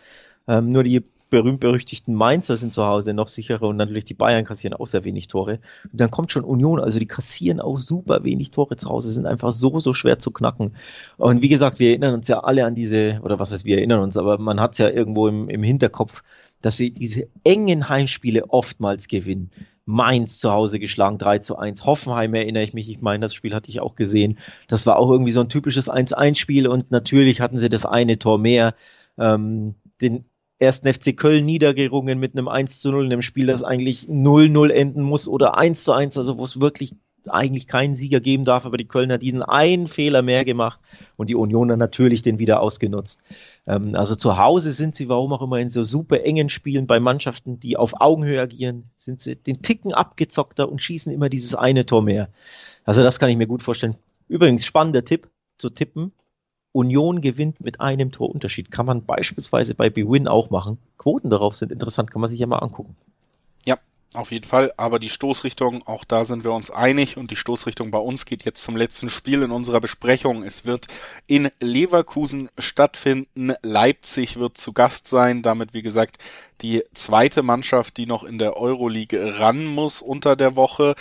Ähm, 0.47 0.69
nur 0.69 0.85
die 0.85 1.03
berühmt-berüchtigten 1.33 2.15
Mainzer 2.15 2.59
sind 2.59 2.75
zu 2.75 2.85
Hause 2.85 3.15
noch 3.15 3.27
sicherer 3.27 3.63
und 3.63 3.77
natürlich 3.77 4.05
die 4.05 4.13
Bayern 4.13 4.45
kassieren 4.45 4.75
auch 4.79 4.87
sehr 4.87 5.05
wenig 5.05 5.29
Tore. 5.29 5.61
Und 5.91 5.99
dann 5.99 6.11
kommt 6.11 6.31
schon 6.31 6.45
Union, 6.45 6.79
also 6.79 6.99
die 6.99 7.07
kassieren 7.07 7.59
auch 7.59 7.79
super 7.79 8.23
wenig 8.23 8.51
Tore 8.51 8.77
zu 8.77 8.91
Hause, 8.91 9.09
sind 9.09 9.25
einfach 9.25 9.51
so, 9.51 9.79
so 9.79 9.95
schwer 9.95 10.19
zu 10.19 10.31
knacken. 10.31 10.77
Und 11.17 11.41
wie 11.41 11.49
gesagt, 11.49 11.79
wir 11.79 11.89
erinnern 11.89 12.13
uns 12.13 12.29
ja 12.29 12.41
alle 12.41 12.67
an 12.67 12.75
diese, 12.75 13.19
oder 13.23 13.39
was 13.39 13.51
heißt, 13.51 13.65
wir 13.65 13.79
erinnern 13.79 14.01
uns, 14.01 14.19
aber 14.19 14.37
man 14.37 14.61
hat 14.61 14.73
es 14.73 14.79
ja 14.79 14.91
irgendwo 14.91 15.27
im, 15.27 15.49
im 15.49 15.63
Hinterkopf, 15.63 16.23
dass 16.61 16.77
sie 16.77 16.91
diese 16.91 17.27
engen 17.45 17.89
Heimspiele 17.89 18.51
oftmals 18.51 19.09
gewinnen. 19.09 19.51
Mainz 19.93 20.39
zu 20.39 20.51
Hause 20.51 20.81
geschlagen, 20.81 21.19
3 21.19 21.39
zu 21.39 21.59
1. 21.59 21.85
Hoffenheim 21.85 22.35
erinnere 22.35 22.65
ich 22.65 22.73
mich, 22.73 22.89
ich 22.89 23.03
meine, 23.03 23.21
das 23.21 23.35
Spiel 23.35 23.55
hatte 23.55 23.71
ich 23.71 23.81
auch 23.81 23.95
gesehen. 23.95 24.39
Das 24.67 24.87
war 24.87 24.97
auch 24.97 25.11
irgendwie 25.11 25.33
so 25.33 25.41
ein 25.41 25.51
typisches 25.51 25.91
1-1-Spiel 25.91 26.67
und 26.67 26.91
natürlich 26.91 27.41
hatten 27.41 27.59
sie 27.59 27.69
das 27.69 27.85
eine 27.85 28.19
Tor 28.19 28.39
mehr. 28.39 28.75
Ähm, 29.19 29.75
den 30.01 30.25
ersten 30.59 30.93
FC 30.93 31.15
Köln 31.17 31.45
niedergerungen 31.45 32.19
mit 32.19 32.33
einem 32.33 32.49
1 32.49 32.81
zu 32.81 32.91
0 32.91 33.05
in 33.05 33.13
einem 33.13 33.23
Spiel, 33.23 33.47
das 33.47 33.63
eigentlich 33.63 34.09
0-0 34.09 34.71
enden 34.71 35.03
muss 35.03 35.29
oder 35.29 35.59
1 35.59 35.85
zu 35.85 35.93
1, 35.93 36.17
also 36.17 36.39
wo 36.39 36.45
es 36.45 36.61
wirklich 36.61 36.95
eigentlich 37.29 37.67
keinen 37.67 37.95
Sieger 37.95 38.21
geben 38.21 38.45
darf, 38.45 38.67
aber 38.67 38.77
die 38.77 38.87
Kölner 38.87 39.19
diesen 39.19 39.43
einen 39.43 39.87
Fehler 39.87 40.23
mehr 40.23 40.45
gemacht 40.45 40.81
und 41.17 41.29
die 41.29 41.35
Unioner 41.35 41.77
natürlich 41.77 42.23
den 42.23 42.39
wieder 42.39 42.61
ausgenutzt. 42.61 43.23
Ähm, 43.67 43.95
also 43.95 44.15
zu 44.15 44.39
Hause 44.39 44.73
sind 44.73 44.95
sie, 44.95 45.09
warum 45.09 45.33
auch 45.33 45.43
immer, 45.43 45.59
in 45.59 45.69
so 45.69 45.83
super 45.83 46.23
engen 46.25 46.49
Spielen 46.49 46.87
bei 46.87 47.01
Mannschaften, 47.01 47.61
die 47.61 47.77
auf 47.77 48.01
Augenhöhe 48.01 48.41
agieren, 48.41 48.85
sind 48.99 49.21
sie 49.21 49.37
den 49.37 49.63
Ticken 49.63 49.93
abgezockter 49.93 50.71
und 50.71 50.83
schießen 50.83 51.13
immer 51.13 51.29
dieses 51.29 51.55
eine 51.55 51.87
Tor 51.87 52.03
mehr. 52.03 52.29
Also 52.85 53.03
das 53.03 53.19
kann 53.19 53.31
ich 53.31 53.37
mir 53.37 53.47
gut 53.47 53.63
vorstellen. 53.63 53.97
Übrigens, 54.29 54.65
spannender 54.65 55.05
Tipp 55.05 55.29
zu 55.59 55.71
tippen. 55.71 56.13
Union 56.73 57.21
gewinnt 57.21 57.61
mit 57.61 57.81
einem 57.81 58.13
Torunterschied. 58.13 58.71
Kann 58.71 58.87
man 58.87 59.05
beispielsweise 59.05 59.75
bei 59.75 59.91
BWin 59.91 60.27
auch 60.27 60.51
machen. 60.51 60.79
Quoten 60.97 61.29
darauf 61.29 61.55
sind 61.55 61.71
interessant, 61.71 62.11
kann 62.11 62.21
man 62.21 62.31
sich 62.31 62.41
ja 62.41 62.47
mal 62.47 62.59
angucken. 62.59 62.97
Auf 64.15 64.31
jeden 64.31 64.47
Fall, 64.47 64.73
aber 64.77 64.99
die 64.99 65.09
Stoßrichtung, 65.09 65.87
auch 65.87 66.05
da 66.05 66.27
sind 66.27 66.45
wir 66.45 66.53
uns 66.53 66.71
einig 66.71 67.17
und 67.17 67.31
die 67.31 67.37
Stoßrichtung 67.37 67.91
bei 67.91 67.99
uns 67.99 68.27
geht 68.27 68.45
jetzt 68.45 68.63
zum 68.63 68.77
letzten 68.77 69.09
Spiel 69.09 69.43
in 69.43 69.51
unserer 69.51 69.81
Besprechung. 69.81 70.43
Es 70.43 70.67
wird 70.67 70.87
in 71.27 71.51
Leverkusen 71.61 72.51
stattfinden. 72.59 73.55
Leipzig 73.63 74.39
wird 74.39 74.59
zu 74.59 74.75
Gast 74.75 75.09
sein. 75.09 75.41
Damit, 75.41 75.73
wie 75.73 75.81
gesagt, 75.81 76.19
die 76.61 76.83
zweite 76.93 77.43
Mannschaft, 77.43 77.97
die 77.97 78.05
noch 78.05 78.23
in 78.23 78.37
der 78.37 78.59
Euroleague 78.59 79.39
ran 79.39 79.65
muss 79.65 80.03
unter 80.03 80.37
der 80.37 80.57
Woche. 80.57 80.95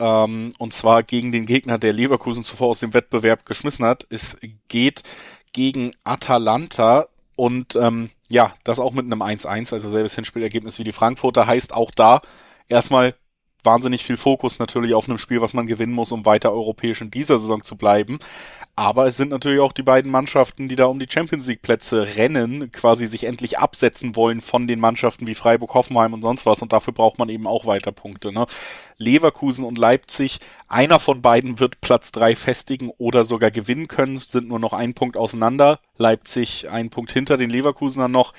Ähm, 0.00 0.52
und 0.58 0.74
zwar 0.74 1.04
gegen 1.04 1.30
den 1.30 1.46
Gegner, 1.46 1.78
der 1.78 1.92
Leverkusen 1.92 2.42
zuvor 2.42 2.68
aus 2.68 2.80
dem 2.80 2.94
Wettbewerb 2.94 3.46
geschmissen 3.46 3.84
hat. 3.84 4.08
Es 4.10 4.38
geht 4.66 5.04
gegen 5.52 5.92
Atalanta 6.02 7.06
und 7.36 7.76
ähm, 7.76 8.10
ja, 8.28 8.52
das 8.64 8.80
auch 8.80 8.92
mit 8.92 9.04
einem 9.04 9.22
1-1, 9.22 9.72
also 9.72 9.88
selbes 9.88 10.16
Hinspielergebnis 10.16 10.80
wie 10.80 10.84
die 10.84 10.92
Frankfurter, 10.92 11.46
heißt 11.46 11.72
auch 11.72 11.92
da 11.92 12.22
erstmal 12.68 13.14
wahnsinnig 13.66 14.04
viel 14.04 14.16
Fokus 14.16 14.58
natürlich 14.58 14.94
auf 14.94 15.08
einem 15.08 15.18
Spiel, 15.18 15.42
was 15.42 15.52
man 15.52 15.66
gewinnen 15.66 15.92
muss, 15.92 16.12
um 16.12 16.24
weiter 16.24 16.52
europäisch 16.52 17.02
in 17.02 17.10
dieser 17.10 17.38
Saison 17.38 17.62
zu 17.62 17.76
bleiben. 17.76 18.18
Aber 18.76 19.06
es 19.06 19.16
sind 19.16 19.30
natürlich 19.30 19.60
auch 19.60 19.72
die 19.72 19.82
beiden 19.82 20.10
Mannschaften, 20.10 20.68
die 20.68 20.76
da 20.76 20.84
um 20.84 20.98
die 20.98 21.08
Champions 21.10 21.46
League 21.46 21.62
Plätze 21.62 22.16
rennen, 22.16 22.70
quasi 22.72 23.06
sich 23.06 23.24
endlich 23.24 23.58
absetzen 23.58 24.16
wollen 24.16 24.40
von 24.40 24.66
den 24.66 24.80
Mannschaften 24.80 25.26
wie 25.26 25.34
Freiburg, 25.34 25.74
Hoffenheim 25.74 26.12
und 26.14 26.22
sonst 26.22 26.46
was. 26.46 26.62
Und 26.62 26.72
dafür 26.72 26.92
braucht 26.92 27.18
man 27.18 27.28
eben 27.28 27.46
auch 27.46 27.66
weiter 27.66 27.92
Punkte. 27.92 28.32
Ne? 28.32 28.46
Leverkusen 28.98 29.64
und 29.64 29.78
Leipzig, 29.78 30.38
einer 30.68 31.00
von 31.00 31.22
beiden 31.22 31.58
wird 31.58 31.80
Platz 31.80 32.12
drei 32.12 32.36
festigen 32.36 32.90
oder 32.98 33.24
sogar 33.24 33.50
gewinnen 33.50 33.88
können, 33.88 34.18
sind 34.18 34.48
nur 34.48 34.58
noch 34.58 34.72
ein 34.72 34.94
Punkt 34.94 35.16
auseinander. 35.16 35.80
Leipzig 35.96 36.68
ein 36.70 36.90
Punkt 36.90 37.10
hinter 37.10 37.36
den 37.36 37.50
Leverkusenern 37.50 38.12
noch. 38.12 38.32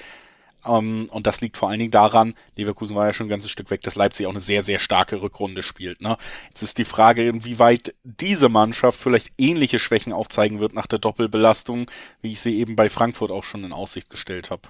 Ähm, 0.68 1.08
und 1.12 1.28
das 1.28 1.42
liegt 1.42 1.58
vor 1.58 1.70
allen 1.70 1.80
Dingen 1.80 1.92
daran, 1.92 2.34
Leverkusen 2.56 2.96
war 2.96 3.06
ja 3.06 3.14
schon 3.14 3.28
ein 3.28 3.32
ganzes 3.32 3.52
Stück 3.52 3.72
weg, 3.72 3.82
dass 3.82 3.96
Leipzig 3.96 4.26
auch 4.28 4.32
eine 4.32 4.40
sehr, 4.40 4.64
sehr 4.64 4.80
starke 4.80 5.22
Rückrunde 5.22 5.64
spielt. 5.64 6.02
Ne? 6.02 6.18
Jetzt 6.50 6.62
ist 6.62 6.78
die 6.78 6.86
Frage, 6.86 7.28
inwieweit 7.28 7.96
diese 8.04 8.50
Mannschaft 8.50 9.00
vielleicht 9.00 9.34
ähnliche 9.38 9.80
Schwächen 9.80 10.14
aufzeigen 10.14 10.60
wird 10.60 10.74
nach 10.74 10.88
der 10.88 11.00
Doppelbelastung, 11.00 11.90
wie 12.22 12.32
ich 12.32 12.40
sie 12.40 12.58
eben 12.60 12.76
bei 12.76 12.90
Frankfurt 12.90 13.32
auch 13.32 13.44
schon 13.44 13.64
in 13.64 13.74
Aussicht 13.74 14.10
gestellt 14.10 14.52
habe. 14.52 14.70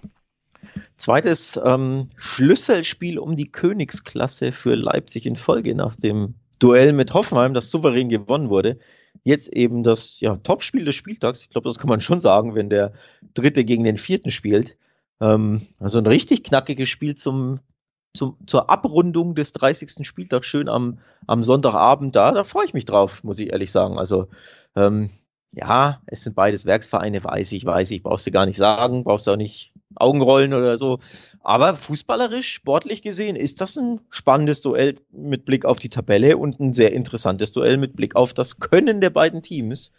Zweites 0.97 1.59
ähm, 1.63 2.07
Schlüsselspiel 2.17 3.19
um 3.19 3.35
die 3.35 3.51
Königsklasse 3.51 4.51
für 4.51 4.75
Leipzig 4.75 5.25
in 5.25 5.35
Folge 5.35 5.75
nach 5.75 5.95
dem 5.95 6.35
Duell 6.59 6.93
mit 6.93 7.13
Hoffenheim, 7.13 7.53
das 7.53 7.69
souverän 7.69 8.09
gewonnen 8.09 8.49
wurde. 8.49 8.79
Jetzt 9.23 9.53
eben 9.53 9.83
das 9.83 10.19
ja, 10.19 10.37
Topspiel 10.37 10.85
des 10.85 10.95
Spieltags. 10.95 11.43
Ich 11.43 11.49
glaube, 11.49 11.69
das 11.69 11.77
kann 11.77 11.89
man 11.89 12.01
schon 12.01 12.19
sagen, 12.19 12.55
wenn 12.55 12.69
der 12.69 12.93
Dritte 13.33 13.63
gegen 13.65 13.83
den 13.83 13.97
Vierten 13.97 14.31
spielt. 14.31 14.75
Ähm, 15.21 15.67
also 15.79 15.97
ein 15.97 16.05
richtig 16.05 16.43
knackiges 16.43 16.89
Spiel 16.89 17.15
zum, 17.15 17.59
zum, 18.13 18.37
zur 18.45 18.69
Abrundung 18.69 19.35
des 19.35 19.53
30. 19.53 20.07
Spieltags, 20.07 20.47
schön 20.47 20.69
am, 20.69 20.99
am 21.25 21.43
Sonntagabend. 21.43 22.15
Da, 22.15 22.31
da 22.31 22.43
freue 22.43 22.65
ich 22.65 22.73
mich 22.73 22.85
drauf, 22.85 23.23
muss 23.23 23.39
ich 23.39 23.51
ehrlich 23.51 23.71
sagen. 23.71 23.97
Also, 23.97 24.27
ähm, 24.75 25.09
ja, 25.53 26.01
es 26.05 26.21
sind 26.21 26.35
beides 26.35 26.65
Werksvereine, 26.65 27.23
weiß 27.23 27.51
ich, 27.53 27.65
weiß 27.65 27.89
ich, 27.91 28.03
brauchst 28.03 28.27
du 28.27 28.31
gar 28.31 28.45
nicht 28.45 28.57
sagen, 28.57 29.03
brauchst 29.03 29.25
du 29.25 29.31
auch 29.31 29.37
nicht 29.37 29.73
Augenrollen 29.95 30.53
oder 30.53 30.77
so. 30.77 30.99
Aber 31.41 31.73
fußballerisch, 31.73 32.53
sportlich 32.53 33.01
gesehen, 33.01 33.35
ist 33.35 33.61
das 33.61 33.77
ein 33.77 34.01
spannendes 34.09 34.61
Duell 34.61 34.95
mit 35.11 35.45
Blick 35.45 35.65
auf 35.65 35.79
die 35.79 35.89
Tabelle 35.89 36.37
und 36.37 36.59
ein 36.59 36.73
sehr 36.73 36.91
interessantes 36.91 37.53
Duell 37.53 37.77
mit 37.77 37.95
Blick 37.95 38.15
auf 38.15 38.33
das 38.33 38.59
Können 38.59 39.01
der 39.01 39.09
beiden 39.09 39.41
Teams. 39.41 39.93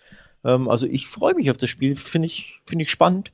Ähm, 0.45 0.69
also 0.69 0.87
ich 0.87 1.09
freue 1.09 1.35
mich 1.35 1.51
auf 1.51 1.57
das 1.57 1.71
Spiel, 1.71 1.97
finde 1.97 2.27
ich, 2.27 2.61
finde 2.67 2.85
ich 2.85 2.91
spannend 2.91 3.33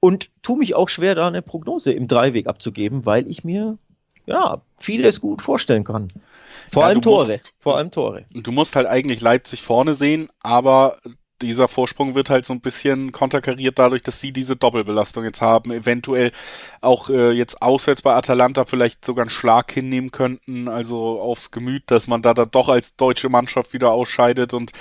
und 0.00 0.30
tu 0.42 0.56
mich 0.56 0.74
auch 0.74 0.88
schwer, 0.88 1.14
da 1.14 1.26
eine 1.26 1.42
Prognose 1.42 1.92
im 1.92 2.06
Dreiweg 2.06 2.46
abzugeben, 2.46 3.06
weil 3.06 3.28
ich 3.28 3.44
mir 3.44 3.78
ja 4.26 4.60
vieles 4.76 5.20
gut 5.20 5.42
vorstellen 5.42 5.84
kann. 5.84 6.08
Vor 6.70 6.82
ja, 6.82 6.88
allem 6.88 7.02
Tore, 7.02 7.32
musst, 7.32 7.54
vor 7.58 7.76
allem 7.76 7.90
Tore. 7.90 8.26
Du 8.30 8.52
musst 8.52 8.76
halt 8.76 8.86
eigentlich 8.86 9.20
Leipzig 9.20 9.62
vorne 9.62 9.94
sehen, 9.94 10.28
aber 10.40 10.98
dieser 11.40 11.68
Vorsprung 11.68 12.14
wird 12.14 12.30
halt 12.30 12.44
so 12.44 12.52
ein 12.52 12.60
bisschen 12.60 13.12
konterkariert 13.12 13.78
dadurch, 13.78 14.02
dass 14.02 14.20
sie 14.20 14.32
diese 14.32 14.56
Doppelbelastung 14.56 15.24
jetzt 15.24 15.40
haben, 15.40 15.70
eventuell 15.70 16.32
auch 16.80 17.10
äh, 17.10 17.30
jetzt 17.30 17.62
auswärts 17.62 18.02
bei 18.02 18.14
Atalanta 18.14 18.64
vielleicht 18.64 19.04
sogar 19.04 19.22
einen 19.22 19.30
Schlag 19.30 19.70
hinnehmen 19.70 20.10
könnten, 20.10 20.68
also 20.68 21.20
aufs 21.20 21.50
Gemüt, 21.50 21.84
dass 21.86 22.08
man 22.08 22.22
da, 22.22 22.34
da 22.34 22.44
doch 22.44 22.68
als 22.68 22.96
deutsche 22.96 23.28
Mannschaft 23.28 23.72
wieder 23.72 23.92
ausscheidet 23.92 24.52
und 24.52 24.72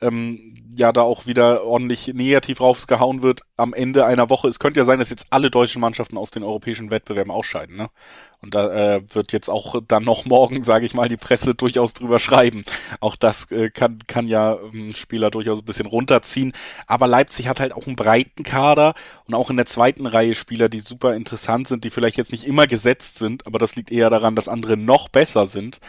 ähm, 0.00 0.54
ja 0.74 0.92
da 0.92 1.02
auch 1.02 1.26
wieder 1.26 1.64
ordentlich 1.64 2.08
negativ 2.08 2.60
rausgehauen 2.60 3.22
wird 3.22 3.42
am 3.56 3.74
Ende 3.74 4.06
einer 4.06 4.30
Woche. 4.30 4.48
Es 4.48 4.58
könnte 4.58 4.80
ja 4.80 4.84
sein, 4.84 4.98
dass 4.98 5.10
jetzt 5.10 5.26
alle 5.30 5.50
deutschen 5.50 5.80
Mannschaften 5.80 6.16
aus 6.16 6.30
den 6.30 6.42
europäischen 6.42 6.90
Wettbewerben 6.90 7.32
ausscheiden, 7.32 7.76
ne? 7.76 7.90
Und 8.42 8.54
da 8.54 8.72
äh, 8.72 9.02
wird 9.14 9.32
jetzt 9.32 9.50
auch 9.50 9.82
dann 9.86 10.04
noch 10.04 10.24
morgen, 10.24 10.64
sage 10.64 10.86
ich 10.86 10.94
mal, 10.94 11.08
die 11.08 11.18
Presse 11.18 11.54
durchaus 11.54 11.92
drüber 11.92 12.18
schreiben. 12.18 12.64
Auch 13.00 13.16
das 13.16 13.50
äh, 13.50 13.70
kann, 13.70 13.98
kann 14.06 14.28
ja 14.28 14.56
ähm, 14.72 14.94
Spieler 14.94 15.30
durchaus 15.30 15.58
ein 15.58 15.64
bisschen 15.66 15.86
runterziehen. 15.86 16.54
Aber 16.86 17.06
Leipzig 17.06 17.48
hat 17.48 17.60
halt 17.60 17.74
auch 17.74 17.86
einen 17.86 17.96
breiten 17.96 18.42
Kader 18.42 18.94
und 19.26 19.34
auch 19.34 19.50
in 19.50 19.56
der 19.56 19.66
zweiten 19.66 20.06
Reihe 20.06 20.34
Spieler, 20.34 20.70
die 20.70 20.80
super 20.80 21.14
interessant 21.14 21.68
sind, 21.68 21.84
die 21.84 21.90
vielleicht 21.90 22.16
jetzt 22.16 22.32
nicht 22.32 22.46
immer 22.46 22.66
gesetzt 22.66 23.18
sind, 23.18 23.46
aber 23.46 23.58
das 23.58 23.76
liegt 23.76 23.90
eher 23.92 24.08
daran, 24.08 24.36
dass 24.36 24.48
andere 24.48 24.76
noch 24.76 25.08
besser 25.08 25.46
sind. 25.46 25.80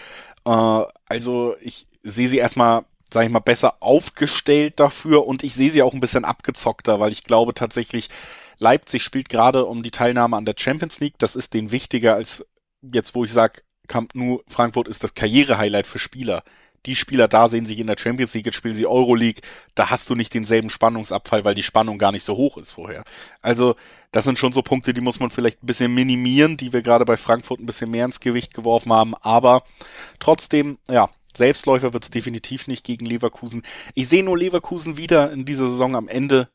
Äh, 0.45 0.83
also 1.05 1.55
ich 1.61 1.87
sehe 2.03 2.27
sie 2.27 2.37
erstmal 2.37 2.83
sage 3.13 3.25
ich 3.25 3.31
mal, 3.31 3.39
besser 3.39 3.77
aufgestellt 3.81 4.79
dafür 4.79 5.27
und 5.27 5.43
ich 5.43 5.53
sehe 5.53 5.71
sie 5.71 5.83
auch 5.83 5.93
ein 5.93 5.99
bisschen 5.99 6.25
abgezockter, 6.25 6.99
weil 6.99 7.11
ich 7.11 7.23
glaube 7.23 7.53
tatsächlich, 7.53 8.09
Leipzig 8.57 9.03
spielt 9.03 9.29
gerade 9.29 9.65
um 9.65 9.83
die 9.83 9.91
Teilnahme 9.91 10.37
an 10.37 10.45
der 10.45 10.55
Champions 10.57 10.99
League. 10.99 11.17
Das 11.17 11.35
ist 11.35 11.53
denen 11.53 11.71
wichtiger 11.71 12.15
als 12.15 12.45
jetzt, 12.81 13.15
wo 13.15 13.25
ich 13.25 13.33
sage, 13.33 13.61
Camp 13.87 14.15
Nou 14.15 14.41
Frankfurt 14.47 14.87
ist 14.87 15.03
das 15.03 15.15
Karrierehighlight 15.15 15.87
für 15.87 15.99
Spieler. 15.99 16.43
Die 16.85 16.95
Spieler 16.95 17.27
da 17.27 17.47
sehen 17.47 17.65
sich 17.65 17.77
in 17.79 17.87
der 17.87 17.97
Champions 17.97 18.33
League, 18.33 18.47
jetzt 18.47 18.55
spielen 18.55 18.73
sie 18.73 18.87
Euroleague, 18.87 19.41
da 19.75 19.91
hast 19.91 20.09
du 20.09 20.15
nicht 20.15 20.33
denselben 20.33 20.69
Spannungsabfall, 20.69 21.45
weil 21.45 21.53
die 21.53 21.61
Spannung 21.61 21.99
gar 21.99 22.11
nicht 22.11 22.23
so 22.23 22.35
hoch 22.35 22.57
ist 22.57 22.71
vorher. 22.71 23.03
Also, 23.43 23.75
das 24.11 24.23
sind 24.23 24.39
schon 24.39 24.51
so 24.51 24.63
Punkte, 24.63 24.93
die 24.93 25.01
muss 25.01 25.19
man 25.19 25.29
vielleicht 25.29 25.61
ein 25.61 25.67
bisschen 25.67 25.93
minimieren, 25.93 26.57
die 26.57 26.73
wir 26.73 26.81
gerade 26.81 27.05
bei 27.05 27.17
Frankfurt 27.17 27.59
ein 27.59 27.67
bisschen 27.67 27.91
mehr 27.91 28.05
ins 28.05 28.19
Gewicht 28.19 28.55
geworfen 28.55 28.91
haben, 28.91 29.13
aber 29.15 29.63
trotzdem, 30.19 30.79
ja, 30.89 31.09
Selbstläufer 31.37 31.93
wird 31.93 32.03
es 32.03 32.11
definitiv 32.11 32.67
nicht 32.67 32.85
gegen 32.85 33.05
Leverkusen. 33.05 33.63
Ich 33.95 34.07
sehe 34.07 34.23
nur 34.23 34.37
Leverkusen 34.37 34.97
wieder 34.97 35.31
in 35.31 35.45
dieser 35.45 35.67
Saison 35.67 35.95
am 35.95 36.07
Ende 36.07 36.49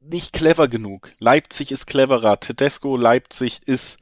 nicht 0.00 0.32
clever 0.32 0.68
genug. 0.68 1.10
Leipzig 1.18 1.72
ist 1.72 1.86
cleverer. 1.86 2.40
Tedesco 2.40 2.96
Leipzig 2.96 3.60
ist 3.66 3.98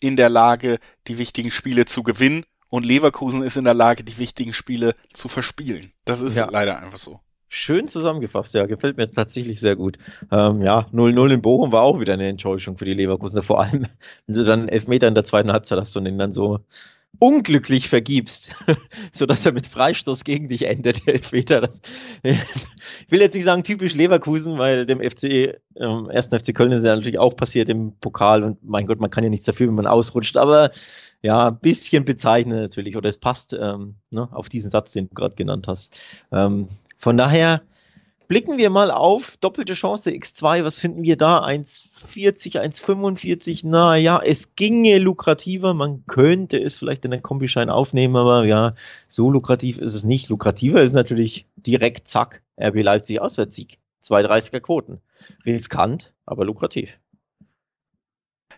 in 0.00 0.16
der 0.16 0.28
Lage, 0.28 0.78
die 1.06 1.18
wichtigen 1.18 1.50
Spiele 1.50 1.84
zu 1.84 2.02
gewinnen 2.02 2.44
und 2.68 2.84
Leverkusen 2.84 3.42
ist 3.42 3.56
in 3.56 3.64
der 3.64 3.74
Lage, 3.74 4.04
die 4.04 4.18
wichtigen 4.18 4.52
Spiele 4.52 4.94
zu 5.12 5.28
verspielen. 5.28 5.92
Das 6.04 6.20
ist 6.20 6.36
ja. 6.36 6.48
leider 6.50 6.78
einfach 6.78 6.98
so. 6.98 7.20
Schön 7.48 7.86
zusammengefasst, 7.86 8.54
ja, 8.54 8.66
gefällt 8.66 8.96
mir 8.96 9.08
tatsächlich 9.10 9.60
sehr 9.60 9.76
gut. 9.76 9.98
Ähm, 10.32 10.62
ja, 10.62 10.80
0-0 10.92 11.32
in 11.32 11.42
Bochum 11.42 11.70
war 11.70 11.82
auch 11.82 12.00
wieder 12.00 12.14
eine 12.14 12.28
Enttäuschung 12.28 12.76
für 12.76 12.84
die 12.84 12.94
Leverkusen. 12.94 13.40
Vor 13.42 13.60
allem, 13.62 13.86
wenn 14.26 14.34
du 14.34 14.44
dann 14.44 14.68
Elfmeter 14.68 15.06
in 15.06 15.14
der 15.14 15.24
zweiten 15.24 15.52
Halbzeit 15.52 15.78
hast 15.78 15.96
und 15.96 16.04
den 16.04 16.18
dann 16.18 16.32
so 16.32 16.60
unglücklich 17.18 17.88
vergibst, 17.88 18.50
so 19.12 19.26
dass 19.26 19.46
er 19.46 19.52
mit 19.52 19.66
Freistoß 19.66 20.24
gegen 20.24 20.48
dich 20.48 20.66
endet, 20.66 21.06
Elfmeter. 21.08 21.62
Das, 21.62 21.80
ich 22.22 23.10
will 23.10 23.20
jetzt 23.20 23.34
nicht 23.34 23.44
sagen 23.44 23.62
typisch 23.62 23.94
Leverkusen, 23.94 24.58
weil 24.58 24.86
dem 24.86 25.00
FC, 25.00 25.58
ähm, 25.76 26.10
ersten 26.10 26.38
FC 26.38 26.54
Köln 26.54 26.72
ist 26.72 26.84
ja 26.84 26.94
natürlich 26.94 27.18
auch 27.18 27.36
passiert 27.36 27.68
im 27.68 27.96
Pokal 28.00 28.44
und 28.44 28.62
mein 28.62 28.86
Gott, 28.86 29.00
man 29.00 29.10
kann 29.10 29.24
ja 29.24 29.30
nichts 29.30 29.46
dafür, 29.46 29.68
wenn 29.68 29.74
man 29.74 29.86
ausrutscht, 29.86 30.36
aber 30.36 30.70
ja, 31.22 31.48
ein 31.48 31.58
bisschen 31.58 32.04
bezeichnend 32.04 32.60
natürlich, 32.60 32.96
oder 32.96 33.08
es 33.08 33.18
passt 33.18 33.56
ähm, 33.58 33.96
ne, 34.10 34.28
auf 34.32 34.48
diesen 34.48 34.70
Satz, 34.70 34.92
den 34.92 35.08
du 35.08 35.14
gerade 35.14 35.34
genannt 35.34 35.66
hast. 35.66 35.98
Ähm, 36.30 36.68
von 36.98 37.16
daher, 37.16 37.62
Blicken 38.28 38.58
wir 38.58 38.70
mal 38.70 38.90
auf 38.90 39.36
doppelte 39.36 39.74
Chance 39.74 40.10
X2. 40.10 40.64
Was 40.64 40.80
finden 40.80 41.04
wir 41.04 41.16
da? 41.16 41.44
1,40, 41.44 42.60
1,45. 42.60 43.66
Naja, 43.66 44.20
es 44.24 44.56
ginge 44.56 44.98
lukrativer. 44.98 45.74
Man 45.74 46.04
könnte 46.06 46.58
es 46.58 46.76
vielleicht 46.76 47.04
in 47.04 47.12
den 47.12 47.22
Kombischein 47.22 47.70
aufnehmen, 47.70 48.16
aber 48.16 48.44
ja, 48.44 48.74
so 49.08 49.30
lukrativ 49.30 49.78
ist 49.78 49.94
es 49.94 50.02
nicht. 50.02 50.28
Lukrativer 50.28 50.82
ist 50.82 50.92
natürlich 50.92 51.46
direkt 51.54 52.08
zack, 52.08 52.42
RB 52.60 52.82
Leipzig 52.82 53.20
Auswärtssieg. 53.20 53.78
2,30er 54.02 54.60
Quoten. 54.60 55.00
Riskant, 55.44 56.12
aber 56.24 56.44
lukrativ. 56.44 56.98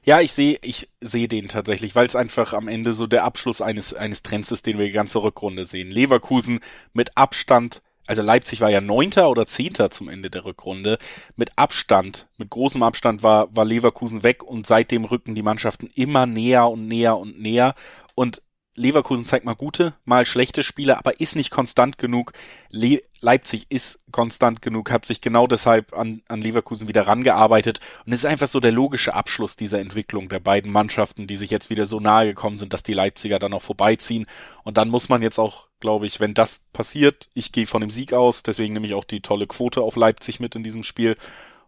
Ja, 0.03 0.21
ich 0.21 0.33
sehe, 0.33 0.59
ich 0.63 0.89
sehe 1.03 1.29
den 1.29 1.49
tatsächlich, 1.49 1.95
weil 1.95 2.07
es 2.07 2.17
einfach 2.17 2.55
am 2.55 2.69
Ende 2.69 2.95
so 2.95 3.07
der 3.07 3.25
Abschluss 3.25 3.61
eines, 3.61 3.93
eines 3.93 4.23
Trends 4.23 4.51
ist, 4.51 4.65
den 4.65 4.79
wir 4.79 4.87
die 4.87 4.93
ganze 4.93 5.23
Rückrunde 5.23 5.67
sehen. 5.67 5.91
Leverkusen 5.91 6.61
mit 6.95 7.19
Abstand, 7.19 7.83
also 8.09 8.23
Leipzig 8.23 8.63
war 8.63 8.71
ja 8.71 8.81
Neunter 8.81 9.29
oder 9.29 9.47
Zehnter 9.47 9.91
zum 9.91 10.09
Ende 10.09 10.31
der 10.31 10.47
Rückrunde. 10.47 10.97
Mit 11.37 11.51
Abstand, 11.57 12.27
mit 12.39 12.49
großem 12.49 12.83
Abstand 12.83 13.23
war, 13.23 13.55
war 13.55 13.67
Leverkusen 13.67 14.23
weg 14.23 14.43
und 14.43 14.67
seitdem 14.67 15.05
rücken 15.05 15.35
die 15.35 15.43
Mannschaften 15.43 15.91
immer 15.95 16.25
näher 16.25 16.71
und 16.71 16.89
näher 16.89 17.19
und 17.19 17.39
näher. 17.39 17.75
Und 18.15 18.41
Leverkusen 18.79 19.27
zeigt 19.27 19.45
mal 19.45 19.55
gute, 19.55 19.95
mal 20.05 20.25
schlechte 20.25 20.63
Spiele, 20.63 20.99
aber 20.99 21.21
ist 21.21 21.37
nicht 21.37 21.51
konstant 21.51 21.99
genug. 21.99 22.33
Le 22.71 23.01
Leipzig 23.21 23.67
ist 23.69 24.01
konstant 24.13 24.63
genug, 24.63 24.93
hat 24.93 25.05
sich 25.05 25.21
genau 25.21 25.49
deshalb 25.49 25.93
an, 25.93 26.23
an 26.29 26.41
Leverkusen 26.41 26.87
wieder 26.87 27.09
rangearbeitet 27.09 27.81
und 28.07 28.13
es 28.13 28.21
ist 28.21 28.25
einfach 28.25 28.47
so 28.47 28.61
der 28.61 28.71
logische 28.71 29.15
Abschluss 29.15 29.57
dieser 29.57 29.81
Entwicklung 29.81 30.29
der 30.29 30.39
beiden 30.39 30.71
Mannschaften, 30.71 31.27
die 31.27 31.37
sich 31.37 31.51
jetzt 31.51 31.69
wieder 31.69 31.89
so 31.89 31.99
nahe 31.99 32.27
gekommen 32.27 32.57
sind, 32.57 32.73
dass 32.73 32.85
die 32.85 32.93
Leipziger 32.95 33.41
dann 33.41 33.53
auch 33.53 33.63
vorbeiziehen. 33.63 34.27
Und 34.63 34.77
dann 34.77 34.89
muss 34.89 35.09
man 35.09 35.21
jetzt 35.21 35.41
auch, 35.41 35.67
glaube 35.81 36.07
ich, 36.07 36.21
wenn 36.21 36.35
das 36.35 36.61
passiert, 36.73 37.29
ich 37.35 37.51
gehe 37.51 37.67
von 37.67 37.81
dem 37.81 37.91
Sieg 37.91 38.13
aus, 38.13 38.45
deswegen 38.45 38.75
nehme 38.75 38.87
ich 38.87 38.95
auch 38.95 39.05
die 39.05 39.21
tolle 39.21 39.49
Quote 39.49 39.83
auf 39.83 39.97
Leipzig 39.97 40.39
mit 40.39 40.55
in 40.55 40.63
diesem 40.63 40.85
Spiel. 40.85 41.17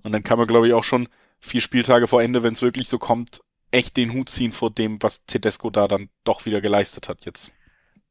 Und 0.02 0.12
dann 0.12 0.22
kann 0.22 0.38
man, 0.38 0.46
glaube 0.46 0.68
ich, 0.68 0.74
auch 0.74 0.84
schon 0.84 1.08
vier 1.40 1.61
Spieltage 1.61 2.06
vor 2.06 2.22
Ende, 2.22 2.42
wenn 2.42 2.54
es 2.54 2.62
wirklich 2.62 2.88
so 2.88 2.98
kommt, 2.98 3.40
echt 3.70 3.96
den 3.96 4.12
Hut 4.12 4.28
ziehen 4.28 4.52
vor 4.52 4.70
dem, 4.70 5.02
was 5.02 5.24
Tedesco 5.24 5.70
da 5.70 5.88
dann 5.88 6.08
doch 6.24 6.46
wieder 6.46 6.60
geleistet 6.60 7.08
hat 7.08 7.24
jetzt. 7.24 7.52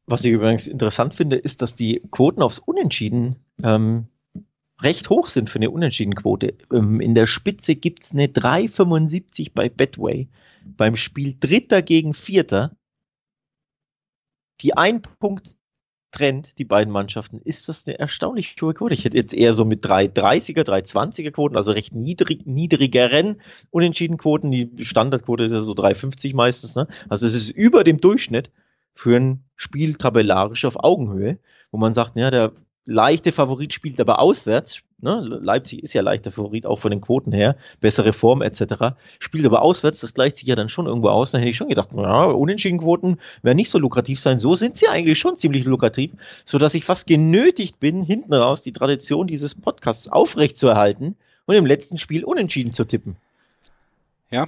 Was 0.06 0.24
ich 0.24 0.32
übrigens 0.32 0.66
interessant 0.66 1.14
finde, 1.14 1.36
ist, 1.36 1.62
dass 1.62 1.74
die 1.74 2.02
Quoten 2.10 2.42
aufs 2.42 2.58
Unentschieden 2.58 3.36
ähm, 3.62 4.08
recht 4.82 5.10
hoch 5.10 5.28
sind 5.28 5.48
für 5.50 5.58
eine 5.58 5.70
Unentschiedenquote. 5.70 6.56
Ähm, 6.72 7.00
in 7.00 7.14
der 7.14 7.26
Spitze 7.26 7.76
gibt's 7.76 8.12
eine 8.12 8.26
3,75 8.26 9.52
bei 9.54 9.68
Betway. 9.68 10.28
Beim 10.64 10.96
Spiel 10.96 11.36
Dritter 11.38 11.82
gegen 11.82 12.14
Vierter, 12.14 12.76
die 14.60 14.76
ein 14.76 15.02
Punkt 15.02 15.54
trennt, 16.10 16.58
die 16.58 16.64
beiden 16.64 16.92
Mannschaften, 16.92 17.40
ist 17.42 17.68
das 17.68 17.86
eine 17.86 17.98
erstaunlich 17.98 18.56
hohe 18.60 18.74
Quote. 18.74 18.94
Ich 18.94 19.04
hätte 19.04 19.16
jetzt 19.16 19.34
eher 19.34 19.54
so 19.54 19.64
mit 19.64 19.84
3,30er, 19.84 20.62
3,20er 20.62 21.30
Quoten, 21.30 21.56
also 21.56 21.72
recht 21.72 21.94
niedrig, 21.94 22.46
niedrigeren 22.46 23.40
Unentschiedenquoten. 23.70 24.50
Die 24.50 24.84
Standardquote 24.84 25.44
ist 25.44 25.52
ja 25.52 25.60
so 25.60 25.72
3,50 25.72 26.34
meistens. 26.34 26.74
Ne? 26.74 26.86
Also 27.08 27.26
es 27.26 27.34
ist 27.34 27.50
über 27.50 27.84
dem 27.84 27.98
Durchschnitt 27.98 28.50
für 28.94 29.16
ein 29.16 29.44
Spiel 29.56 29.94
tabellarisch 29.94 30.64
auf 30.64 30.82
Augenhöhe, 30.82 31.38
wo 31.70 31.78
man 31.78 31.92
sagt, 31.92 32.16
ja, 32.16 32.30
der 32.30 32.52
leichte 32.84 33.32
Favorit 33.32 33.72
spielt 33.72 34.00
aber 34.00 34.18
auswärts. 34.18 34.82
Ne? 35.00 35.20
Leipzig 35.42 35.82
ist 35.82 35.94
ja 35.94 36.02
leichter 36.02 36.32
Favorit, 36.32 36.66
auch 36.66 36.78
von 36.78 36.90
den 36.90 37.00
Quoten 37.00 37.32
her, 37.32 37.56
bessere 37.80 38.12
Form 38.12 38.42
etc. 38.42 38.96
Spielt 39.18 39.46
aber 39.46 39.62
auswärts, 39.62 40.00
das 40.00 40.14
gleicht 40.14 40.36
sich 40.36 40.48
ja 40.48 40.56
dann 40.56 40.68
schon 40.68 40.86
irgendwo 40.86 41.08
aus. 41.08 41.30
Dann 41.30 41.40
hätte 41.40 41.50
ich 41.50 41.56
schon 41.56 41.68
gedacht, 41.68 41.90
ja, 41.92 42.24
unentschieden 42.24 42.78
Quoten 42.78 43.18
werden 43.42 43.56
nicht 43.56 43.70
so 43.70 43.78
lukrativ 43.78 44.20
sein. 44.20 44.38
So 44.38 44.54
sind 44.54 44.76
sie 44.76 44.88
eigentlich 44.88 45.18
schon 45.18 45.36
ziemlich 45.36 45.64
lukrativ, 45.64 46.12
sodass 46.44 46.74
ich 46.74 46.84
fast 46.84 47.06
genötigt 47.06 47.80
bin, 47.80 48.02
hinten 48.02 48.34
raus 48.34 48.62
die 48.62 48.72
Tradition 48.72 49.26
dieses 49.26 49.54
Podcasts 49.54 50.08
aufrechtzuerhalten 50.08 51.16
und 51.46 51.54
im 51.54 51.66
letzten 51.66 51.98
Spiel 51.98 52.24
unentschieden 52.24 52.72
zu 52.72 52.84
tippen. 52.84 53.16
Ja, 54.30 54.46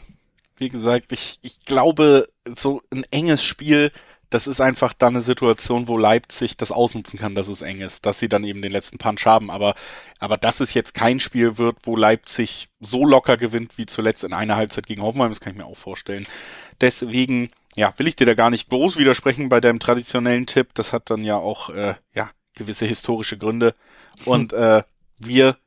wie 0.56 0.68
gesagt, 0.68 1.12
ich, 1.12 1.38
ich 1.42 1.64
glaube, 1.64 2.26
so 2.44 2.82
ein 2.92 3.04
enges 3.10 3.42
Spiel 3.42 3.90
das 4.32 4.46
ist 4.46 4.62
einfach 4.62 4.94
dann 4.94 5.14
eine 5.14 5.22
Situation, 5.22 5.88
wo 5.88 5.98
Leipzig 5.98 6.56
das 6.56 6.72
ausnutzen 6.72 7.18
kann, 7.18 7.34
dass 7.34 7.48
es 7.48 7.60
eng 7.60 7.80
ist, 7.80 8.06
dass 8.06 8.18
sie 8.18 8.30
dann 8.30 8.44
eben 8.44 8.62
den 8.62 8.72
letzten 8.72 8.96
Punch 8.96 9.26
haben. 9.26 9.50
Aber, 9.50 9.74
aber 10.20 10.38
dass 10.38 10.60
es 10.60 10.72
jetzt 10.72 10.94
kein 10.94 11.20
Spiel 11.20 11.58
wird, 11.58 11.76
wo 11.82 11.96
Leipzig 11.96 12.68
so 12.80 13.04
locker 13.04 13.36
gewinnt 13.36 13.76
wie 13.76 13.84
zuletzt 13.84 14.24
in 14.24 14.32
einer 14.32 14.56
Halbzeit 14.56 14.86
gegen 14.86 15.02
Hoffenheim, 15.02 15.30
das 15.30 15.40
kann 15.40 15.52
ich 15.52 15.58
mir 15.58 15.66
auch 15.66 15.76
vorstellen. 15.76 16.26
Deswegen, 16.80 17.50
ja, 17.74 17.92
will 17.98 18.06
ich 18.06 18.16
dir 18.16 18.26
da 18.26 18.32
gar 18.32 18.48
nicht 18.48 18.70
groß 18.70 18.96
widersprechen 18.96 19.50
bei 19.50 19.60
deinem 19.60 19.80
traditionellen 19.80 20.46
Tipp. 20.46 20.70
Das 20.74 20.94
hat 20.94 21.10
dann 21.10 21.24
ja 21.24 21.36
auch, 21.36 21.68
äh, 21.68 21.94
ja, 22.14 22.30
gewisse 22.54 22.86
historische 22.86 23.36
Gründe. 23.36 23.74
Und 24.24 24.54
äh, 24.54 24.82
wir 25.18 25.58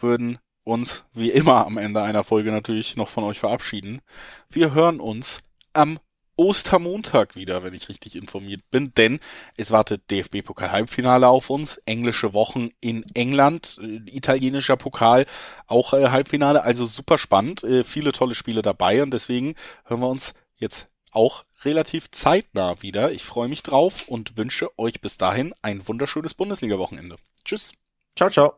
würden 0.00 0.38
uns 0.64 1.04
wie 1.12 1.30
immer 1.30 1.66
am 1.66 1.76
Ende 1.76 2.02
einer 2.02 2.24
Folge 2.24 2.52
natürlich 2.52 2.96
noch 2.96 3.08
von 3.08 3.24
euch 3.24 3.38
verabschieden. 3.38 4.00
Wir 4.48 4.72
hören 4.72 4.98
uns 4.98 5.40
am 5.74 5.98
Ostermontag 6.38 7.36
wieder, 7.36 7.62
wenn 7.64 7.74
ich 7.74 7.88
richtig 7.88 8.16
informiert 8.16 8.62
bin, 8.70 8.94
denn 8.94 9.18
es 9.56 9.70
wartet 9.70 10.10
DFB-Pokal-Halbfinale 10.10 11.28
auf 11.28 11.50
uns, 11.50 11.78
englische 11.84 12.32
Wochen 12.32 12.70
in 12.80 13.04
England, 13.14 13.78
äh, 13.82 14.00
italienischer 14.16 14.76
Pokal 14.76 15.26
auch 15.66 15.92
äh, 15.92 16.08
Halbfinale, 16.08 16.62
also 16.62 16.86
super 16.86 17.18
spannend, 17.18 17.64
äh, 17.64 17.84
viele 17.84 18.12
tolle 18.12 18.36
Spiele 18.36 18.62
dabei 18.62 19.02
und 19.02 19.10
deswegen 19.10 19.56
hören 19.84 20.00
wir 20.00 20.08
uns 20.08 20.32
jetzt 20.56 20.86
auch 21.10 21.44
relativ 21.64 22.10
zeitnah 22.12 22.82
wieder. 22.82 23.10
Ich 23.10 23.24
freue 23.24 23.48
mich 23.48 23.62
drauf 23.64 24.06
und 24.06 24.36
wünsche 24.36 24.70
euch 24.78 25.00
bis 25.00 25.18
dahin 25.18 25.54
ein 25.62 25.86
wunderschönes 25.88 26.34
Bundesliga-Wochenende. 26.34 27.16
Tschüss. 27.44 27.72
Ciao, 28.14 28.30
ciao. 28.30 28.54